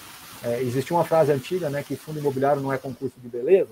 é, 0.46 0.62
existia 0.62 0.96
uma 0.96 1.04
frase 1.04 1.32
antiga, 1.32 1.72
né? 1.72 1.82
Que 1.82 1.96
fundo 1.96 2.20
imobiliário 2.20 2.62
não 2.62 2.72
é 2.72 2.78
concurso 2.78 3.20
de 3.20 3.28
beleza. 3.28 3.72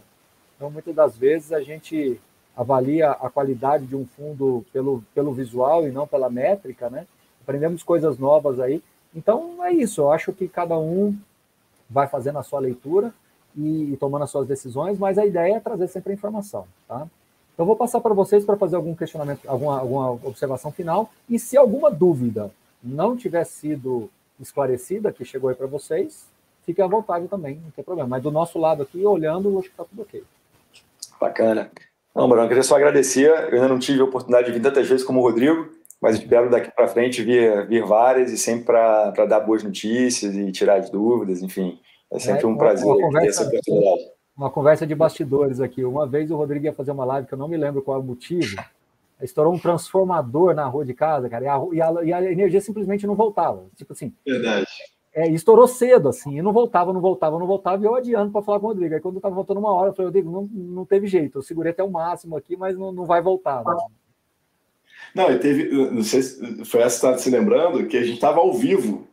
Então, 0.55 0.71
muitas 0.71 0.95
das 0.95 1.15
vezes 1.15 1.53
a 1.53 1.61
gente 1.61 2.19
avalia 2.57 3.11
a 3.11 3.29
qualidade 3.29 3.85
de 3.85 3.95
um 3.95 4.05
fundo 4.05 4.65
pelo, 4.73 5.03
pelo 5.13 5.33
visual 5.33 5.87
e 5.87 5.91
não 5.91 6.07
pela 6.07 6.31
métrica, 6.31 6.89
né? 6.89 7.05
Aprendemos 7.43 7.83
coisas 7.83 8.17
novas 8.17 8.59
aí. 8.59 8.81
Então, 9.15 9.63
é 9.63 9.71
isso. 9.71 10.01
Eu 10.01 10.11
acho 10.11 10.33
que 10.33 10.47
cada 10.47 10.77
um 10.77 11.15
vai 11.87 12.07
fazendo 12.07 12.39
a 12.39 12.43
sua 12.43 12.59
leitura 12.59 13.13
e, 13.55 13.93
e, 13.93 13.97
tomando 13.97 14.23
as 14.23 14.31
suas 14.31 14.47
decisões, 14.47 14.97
mas 14.97 15.19
a 15.19 15.25
ideia 15.25 15.57
é 15.57 15.59
trazer 15.59 15.87
sempre 15.87 16.11
a 16.11 16.15
informação, 16.15 16.65
tá? 16.87 17.07
Então, 17.53 17.67
vou 17.67 17.75
passar 17.75 18.01
para 18.01 18.15
vocês 18.15 18.43
para 18.43 18.57
fazer 18.57 18.77
algum 18.77 18.95
questionamento, 18.95 19.47
alguma, 19.47 19.79
alguma 19.79 20.11
observação 20.11 20.71
final, 20.71 21.11
e 21.29 21.37
se 21.37 21.55
alguma 21.55 21.91
dúvida 21.91 22.49
não 22.83 23.15
tiver 23.15 23.43
sido 23.43 24.09
esclarecida, 24.39 25.11
que 25.11 25.23
chegou 25.23 25.51
aí 25.51 25.55
para 25.55 25.67
vocês, 25.67 26.32
fiquem 26.65 26.83
à 26.83 26.87
vontade 26.87 27.27
também, 27.27 27.59
não 27.63 27.71
tem 27.71 27.83
problema. 27.83 28.09
Mas 28.09 28.23
do 28.23 28.31
nosso 28.31 28.59
lado 28.59 28.83
aqui, 28.83 29.05
olhando, 29.05 29.57
acho 29.59 29.67
que 29.67 29.73
está 29.73 29.83
tudo 29.83 30.01
ok. 30.01 30.23
Bacana. 31.19 31.71
Não, 32.15 32.27
Bruno, 32.27 32.43
eu 32.43 32.47
queria 32.47 32.63
só 32.63 32.75
agradecer. 32.75 33.29
Eu 33.29 33.55
ainda 33.55 33.67
não 33.67 33.79
tive 33.79 34.01
a 34.01 34.03
oportunidade 34.03 34.47
de 34.47 34.53
vir 34.53 34.61
tantas 34.61 34.87
vezes 34.87 35.05
como 35.05 35.19
o 35.19 35.23
Rodrigo, 35.23 35.69
mas 35.99 36.15
espero 36.15 36.49
daqui 36.49 36.71
para 36.71 36.87
frente 36.87 37.23
vir, 37.23 37.67
vir 37.67 37.83
várias 37.83 38.31
e 38.31 38.37
sempre 38.37 38.65
para 38.65 39.25
dar 39.25 39.39
boas 39.39 39.63
notícias 39.63 40.35
e 40.35 40.51
tirar 40.51 40.77
as 40.77 40.89
dúvidas, 40.89 41.41
enfim. 41.41 41.79
É 42.11 42.19
sempre 42.19 42.43
é, 42.43 42.47
um 42.47 42.55
prazer 42.55 42.85
uma 42.85 42.95
conversa, 42.95 43.21
ter 43.21 43.27
essa 43.29 43.43
oportunidade. 43.47 44.01
Uma 44.37 44.51
conversa 44.51 44.87
de 44.87 44.93
bastidores 44.93 45.59
aqui. 45.59 45.83
Uma 45.83 46.05
vez 46.05 46.29
o 46.29 46.35
Rodrigo 46.35 46.65
ia 46.65 46.73
fazer 46.73 46.91
uma 46.91 47.05
live 47.05 47.27
que 47.27 47.33
eu 47.33 47.37
não 47.37 47.47
me 47.47 47.57
lembro 47.57 47.81
qual 47.81 47.97
é 47.97 47.99
o 47.99 48.03
motivo. 48.03 48.61
Estourou 49.21 49.53
um 49.53 49.59
transformador 49.59 50.53
na 50.53 50.65
rua 50.65 50.85
de 50.85 50.93
casa, 50.93 51.29
cara, 51.29 51.45
e 51.45 51.47
a, 51.47 51.61
e 51.71 51.81
a, 51.81 52.03
e 52.03 52.13
a 52.13 52.31
energia 52.31 52.59
simplesmente 52.59 53.07
não 53.07 53.15
voltava. 53.15 53.65
Tipo 53.75 53.93
assim. 53.93 54.13
Verdade. 54.25 54.67
É, 55.15 55.29
estourou 55.29 55.67
cedo, 55.67 56.09
assim, 56.09 56.37
e 56.37 56.41
não 56.41 56.51
voltava, 56.51 56.91
não 56.91 56.99
voltava, 56.99 57.37
não 57.37 57.45
voltava, 57.45 57.83
e 57.83 57.85
eu 57.85 57.93
adiando 57.93 58.31
para 58.31 58.41
falar 58.41 58.59
com 58.59 58.65
o 58.65 58.69
Rodrigo. 58.69 58.95
Aí 58.95 58.99
quando 58.99 59.15
eu 59.15 59.19
estava 59.19 59.35
voltando 59.35 59.59
uma 59.59 59.71
hora, 59.71 59.89
eu 59.89 59.93
falei, 59.93 60.07
Rodrigo, 60.07 60.31
não, 60.31 60.49
não 60.51 60.85
teve 60.85 61.05
jeito, 61.05 61.37
eu 61.37 61.43
segurei 61.43 61.71
até 61.71 61.83
o 61.83 61.91
máximo 61.91 62.35
aqui, 62.35 62.57
mas 62.57 62.75
não, 62.75 62.91
não 62.91 63.05
vai 63.05 63.21
voltar. 63.21 63.63
Né? 63.63 63.75
Não, 65.13 65.31
e 65.31 65.37
teve, 65.37 65.69
não 65.91 66.03
sei 66.03 66.23
se 66.23 66.65
foi 66.65 66.81
essa 66.81 66.99
que 66.99 67.05
está 67.05 67.17
se 67.17 67.29
lembrando, 67.29 67.85
que 67.85 67.95
a 67.95 68.03
gente 68.03 68.15
estava 68.15 68.39
ao 68.39 68.53
vivo 68.53 69.07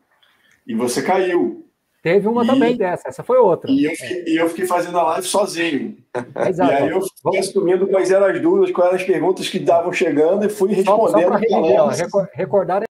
e 0.66 0.74
você 0.74 1.03
caiu. 1.03 1.66
Teve 2.03 2.26
uma 2.28 2.44
e, 2.44 2.46
também 2.46 2.76
dessa, 2.78 3.09
essa 3.09 3.22
foi 3.22 3.36
outra. 3.36 3.70
E 3.70 3.84
eu, 3.84 3.90
fiquei, 3.90 4.24
e 4.26 4.36
eu 4.38 4.48
fiquei 4.48 4.66
fazendo 4.66 4.98
a 4.98 5.03
live 5.03 5.26
sozinho. 5.26 5.98
Exato. 6.48 6.72
E 6.72 6.74
aí 6.74 6.88
eu 6.88 7.03
fui 7.22 7.36
assumindo 7.36 7.86
quais 7.86 8.11
eram 8.11 8.26
as 8.26 8.40
dúvidas, 8.40 8.70
quais 8.70 8.88
eram 8.88 9.01
as 9.01 9.05
perguntas 9.05 9.48
que 9.51 9.59
estavam 9.59 9.92
chegando 9.92 10.46
e 10.46 10.48
fui 10.48 10.72
respondendo. 10.72 11.11
Só, 11.11 11.92
só 11.92 12.09
para 12.09 12.30
recordar. 12.32 12.89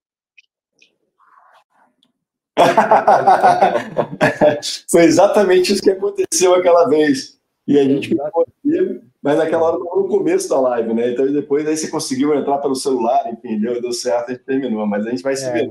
foi 4.91 5.05
exatamente 5.05 5.73
isso 5.73 5.83
que 5.83 5.91
aconteceu 5.91 6.55
aquela 6.55 6.89
vez. 6.89 7.39
E 7.67 7.79
a 7.79 7.85
gente 7.85 8.09
ficou 8.09 8.47
mas 9.23 9.37
naquela 9.37 9.65
hora 9.65 9.77
estava 9.77 10.01
no 10.01 10.09
começo 10.09 10.49
da 10.49 10.59
live, 10.61 10.95
né? 10.95 11.11
Então 11.11 11.31
depois 11.31 11.67
aí 11.67 11.77
você 11.77 11.91
conseguiu 11.91 12.35
entrar 12.35 12.59
pelo 12.59 12.75
celular, 12.75 13.31
enfim, 13.31 13.61
deu, 13.61 13.81
deu 13.81 13.93
certo, 13.93 14.31
a 14.31 14.33
gente 14.33 14.45
terminou, 14.45 14.87
mas 14.87 15.07
a 15.07 15.11
gente 15.11 15.23
vai 15.23 15.35
é. 15.35 15.37
se 15.37 15.53
ver. 15.53 15.71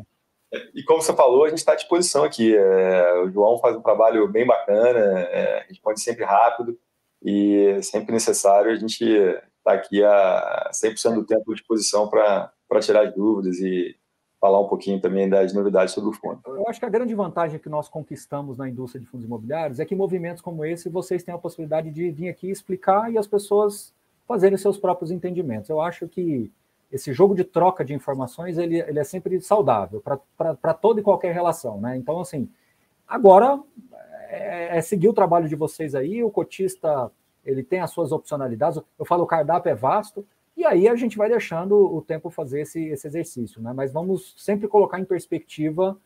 E 0.74 0.84
como 0.84 1.02
você 1.02 1.14
falou, 1.14 1.46
a 1.46 1.50
gente 1.50 1.60
está 1.60 1.74
à 1.74 1.76
disposição 1.76 2.24
aqui. 2.24 2.56
É, 2.56 3.14
o 3.24 3.32
João 3.32 3.60
faz 3.60 3.76
um 3.76 3.82
trabalho 3.82 4.28
bem 4.28 4.46
bacana, 4.46 5.00
é, 5.00 5.66
responde 5.68 6.02
sempre 6.02 6.24
rápido 6.24 6.78
e 7.24 7.80
sempre 7.82 8.14
necessário 8.14 8.72
a 8.72 8.76
gente 8.76 9.04
está 9.04 9.74
aqui 9.74 10.04
a 10.04 10.72
100% 10.74 11.16
do 11.16 11.26
tempo 11.26 11.52
à 11.52 11.56
disposição 11.56 12.08
para 12.08 12.52
tirar 12.82 13.08
as 13.08 13.14
dúvidas 13.14 13.60
e 13.60 13.96
falar 14.40 14.60
um 14.60 14.68
pouquinho 14.68 15.00
também 15.02 15.28
das 15.28 15.54
novidades 15.54 15.94
sobre 15.94 16.10
o 16.10 16.14
fundo. 16.14 16.40
Eu 16.46 16.68
acho 16.68 16.80
que 16.80 16.86
a 16.86 16.90
grande 16.90 17.14
vantagem 17.14 17.60
que 17.60 17.68
nós 17.68 17.90
conquistamos 17.90 18.58
na 18.58 18.70
indústria 18.70 19.02
de 19.02 19.08
fundos 19.08 19.26
imobiliários 19.26 19.80
é 19.80 19.86
que 19.86 19.96
movimentos 19.96 20.42
como 20.42 20.64
esse 20.64 20.90
vocês 20.90 21.24
têm 21.24 21.34
a 21.34 21.38
possibilidade 21.38 21.92
de 21.92 22.10
vir 22.10 22.30
aqui 22.30 22.50
explicar 22.50 23.12
e 23.12 23.18
as 23.18 23.28
pessoas 23.28 23.94
fazerem 24.28 24.58
seus 24.58 24.78
próprios 24.78 25.12
entendimentos. 25.12 25.70
Eu 25.70 25.82
acho 25.82 26.08
que 26.08 26.52
esse 26.92 27.14
jogo 27.14 27.36
de 27.36 27.44
troca 27.44 27.84
de 27.84 27.94
informações 27.94 28.58
ele, 28.58 28.80
ele 28.80 29.00
é 29.00 29.04
sempre 29.04 29.40
saudável 29.42 30.02
para 30.02 30.74
toda 30.74 31.00
e 31.00 31.04
qualquer 31.04 31.34
relação, 31.34 31.80
né? 31.80 31.98
Então, 31.98 32.20
assim, 32.20 32.50
agora 33.08 33.62
é, 34.30 34.78
é, 34.78 34.82
seguir 34.82 35.10
o 35.10 35.14
trabalho 35.14 35.50
de 35.50 35.56
vocês 35.56 35.94
aí, 35.94 36.24
o 36.24 36.32
cotista 36.32 37.12
ele 37.46 37.64
tem 37.64 37.80
as 37.80 37.92
suas 37.92 38.12
opcionalidades, 38.12 38.82
eu 38.98 39.06
falo 39.06 39.24
o 39.24 39.28
cardápio 39.28 39.70
é 39.70 39.76
vasto, 39.76 40.26
e 40.60 40.66
aí 40.66 40.90
a 40.90 40.96
gente 40.96 41.18
vai 41.18 41.30
deixando 41.30 41.74
o 41.74 42.02
tempo 42.02 42.30
fazer 42.30 42.62
esse, 42.62 42.84
esse 42.88 43.08
exercício, 43.08 43.62
né? 43.62 43.72
Mas 43.72 43.94
vamos 43.94 44.36
sempre 44.38 44.68
colocar 44.68 45.00
em 45.00 45.06
perspectiva 45.06 45.98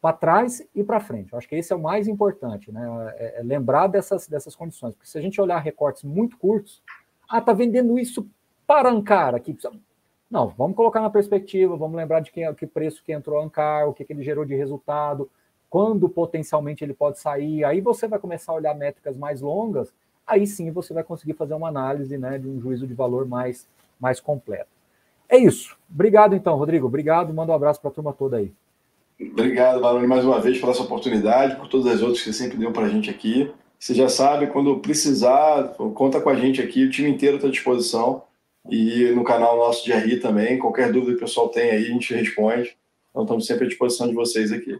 para 0.00 0.16
trás 0.16 0.64
e 0.72 0.84
para 0.84 1.00
frente. 1.00 1.32
Eu 1.32 1.38
acho 1.38 1.48
que 1.48 1.56
esse 1.56 1.72
é 1.72 1.76
o 1.76 1.82
mais 1.82 2.06
importante, 2.06 2.70
né? 2.70 3.14
É, 3.16 3.40
é 3.40 3.42
lembrar 3.42 3.88
dessas, 3.88 4.28
dessas 4.28 4.54
condições. 4.54 4.94
Porque 4.94 5.08
se 5.08 5.18
a 5.18 5.20
gente 5.20 5.40
olhar 5.40 5.58
recortes 5.58 6.04
muito 6.04 6.38
curtos, 6.38 6.84
ah, 7.28 7.40
tá 7.40 7.52
vendendo 7.52 7.98
isso 7.98 8.24
para 8.64 8.88
Ancar 8.88 9.34
aqui. 9.34 9.58
Não, 10.30 10.50
vamos 10.50 10.76
colocar 10.76 11.00
na 11.00 11.10
perspectiva, 11.10 11.76
vamos 11.76 11.96
lembrar 11.96 12.20
de 12.20 12.30
que, 12.30 12.54
que 12.54 12.64
preço 12.64 13.02
que 13.02 13.12
entrou 13.12 13.42
Ancar, 13.42 13.88
o 13.88 13.92
que, 13.92 14.04
que 14.04 14.12
ele 14.12 14.22
gerou 14.22 14.44
de 14.44 14.54
resultado, 14.54 15.28
quando 15.68 16.08
potencialmente 16.08 16.84
ele 16.84 16.94
pode 16.94 17.18
sair. 17.18 17.64
Aí 17.64 17.80
você 17.80 18.06
vai 18.06 18.20
começar 18.20 18.52
a 18.52 18.54
olhar 18.54 18.72
métricas 18.72 19.16
mais 19.16 19.40
longas, 19.40 19.92
aí 20.24 20.46
sim 20.46 20.70
você 20.70 20.94
vai 20.94 21.02
conseguir 21.02 21.34
fazer 21.34 21.54
uma 21.54 21.68
análise 21.68 22.16
né, 22.16 22.38
de 22.38 22.48
um 22.48 22.60
juízo 22.60 22.86
de 22.86 22.94
valor 22.94 23.26
mais, 23.26 23.68
mais 24.00 24.20
completo. 24.20 24.68
É 25.28 25.36
isso. 25.36 25.76
Obrigado, 25.92 26.34
então, 26.34 26.56
Rodrigo. 26.56 26.86
Obrigado. 26.86 27.32
Manda 27.32 27.52
um 27.52 27.54
abraço 27.54 27.80
para 27.80 27.90
a 27.90 27.92
turma 27.92 28.12
toda 28.12 28.36
aí. 28.36 28.52
Obrigado, 29.20 29.80
Baroni, 29.80 30.06
mais 30.06 30.24
uma 30.24 30.40
vez, 30.40 30.58
por 30.58 30.68
essa 30.68 30.82
oportunidade, 30.82 31.56
por 31.56 31.68
todas 31.68 31.86
as 31.86 32.02
outras 32.02 32.18
que 32.18 32.32
você 32.32 32.44
sempre 32.44 32.58
deu 32.58 32.70
para 32.70 32.84
a 32.84 32.88
gente 32.88 33.08
aqui. 33.08 33.50
Você 33.78 33.94
já 33.94 34.08
sabe, 34.08 34.48
quando 34.48 34.78
precisar, 34.78 35.74
conta 35.94 36.20
com 36.20 36.28
a 36.28 36.34
gente 36.34 36.60
aqui, 36.60 36.84
o 36.84 36.90
time 36.90 37.10
inteiro 37.10 37.36
está 37.36 37.48
à 37.48 37.50
disposição. 37.50 38.22
E 38.68 39.10
no 39.12 39.22
canal 39.22 39.56
nosso 39.56 39.84
de 39.84 39.92
RI 39.92 40.18
também, 40.18 40.58
qualquer 40.58 40.92
dúvida 40.92 41.12
que 41.12 41.18
o 41.18 41.20
pessoal 41.20 41.48
tem 41.48 41.70
aí, 41.70 41.86
a 41.86 41.92
gente 41.92 42.12
responde. 42.14 42.76
Então 43.10 43.22
estamos 43.22 43.46
sempre 43.46 43.64
à 43.64 43.68
disposição 43.68 44.08
de 44.08 44.14
vocês 44.14 44.52
aqui. 44.52 44.78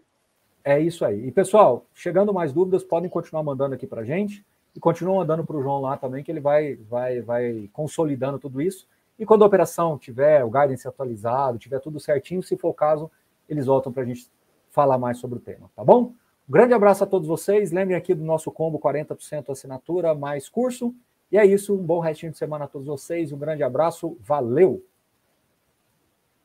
É 0.65 0.81
isso 0.81 1.05
aí. 1.05 1.27
E 1.27 1.31
pessoal, 1.31 1.87
chegando 1.95 2.35
mais 2.35 2.53
dúvidas, 2.53 2.83
podem 2.83 3.09
continuar 3.09 3.43
mandando 3.43 3.75
aqui 3.75 3.87
para 3.87 4.03
a 4.03 4.05
gente 4.05 4.45
e 4.75 4.81
continuam 4.81 5.19
mandando 5.19 5.45
para 5.45 5.57
o 5.57 5.63
João 5.63 5.81
lá 5.81 5.97
também, 5.97 6.25
que 6.25 6.31
ele 6.31 6.41
vai, 6.41 6.75
vai, 6.75 7.21
vai 7.21 7.71
consolidando 7.73 8.39
tudo 8.39 8.61
isso. 8.61 8.87
E 9.19 9.25
quando 9.25 9.43
a 9.43 9.47
operação 9.47 9.99
tiver 9.99 10.45
o 10.45 10.51
guidance 10.51 10.87
atualizado, 10.87 11.59
tiver 11.59 11.81
tudo 11.81 11.99
certinho, 11.99 12.43
se 12.43 12.57
for 12.57 12.69
o 12.69 12.75
caso, 12.75 13.11
eles 13.49 13.67
voltam 13.67 13.93
para 13.93 14.03
a 14.03 14.07
gente 14.07 14.29
falar 14.71 14.99
mais 14.99 15.19
sobre 15.19 15.39
o 15.39 15.41
tema, 15.41 15.71
tá 15.75 15.83
bom? 15.83 16.13
Um 16.49 16.53
grande 16.53 16.75
abraço 16.75 17.03
a 17.03 17.07
todos 17.07 17.27
vocês. 17.27 17.73
Lembrem 17.73 17.97
aqui 17.97 18.15
do 18.15 18.25
nosso 18.25 18.53
combo 18.53 18.79
40% 18.79 19.51
assinatura 19.51 20.15
mais 20.15 20.49
curso. 20.49 20.95
E 21.33 21.37
é 21.37 21.45
isso. 21.45 21.75
Um 21.75 21.85
bom 21.85 21.99
restinho 21.99 22.31
de 22.31 22.39
semana 22.39 22.67
a 22.67 22.69
todos 22.69 22.87
vocês. 22.87 23.33
Um 23.33 23.39
grande 23.39 23.63
abraço. 23.63 24.17
Valeu! 24.21 24.85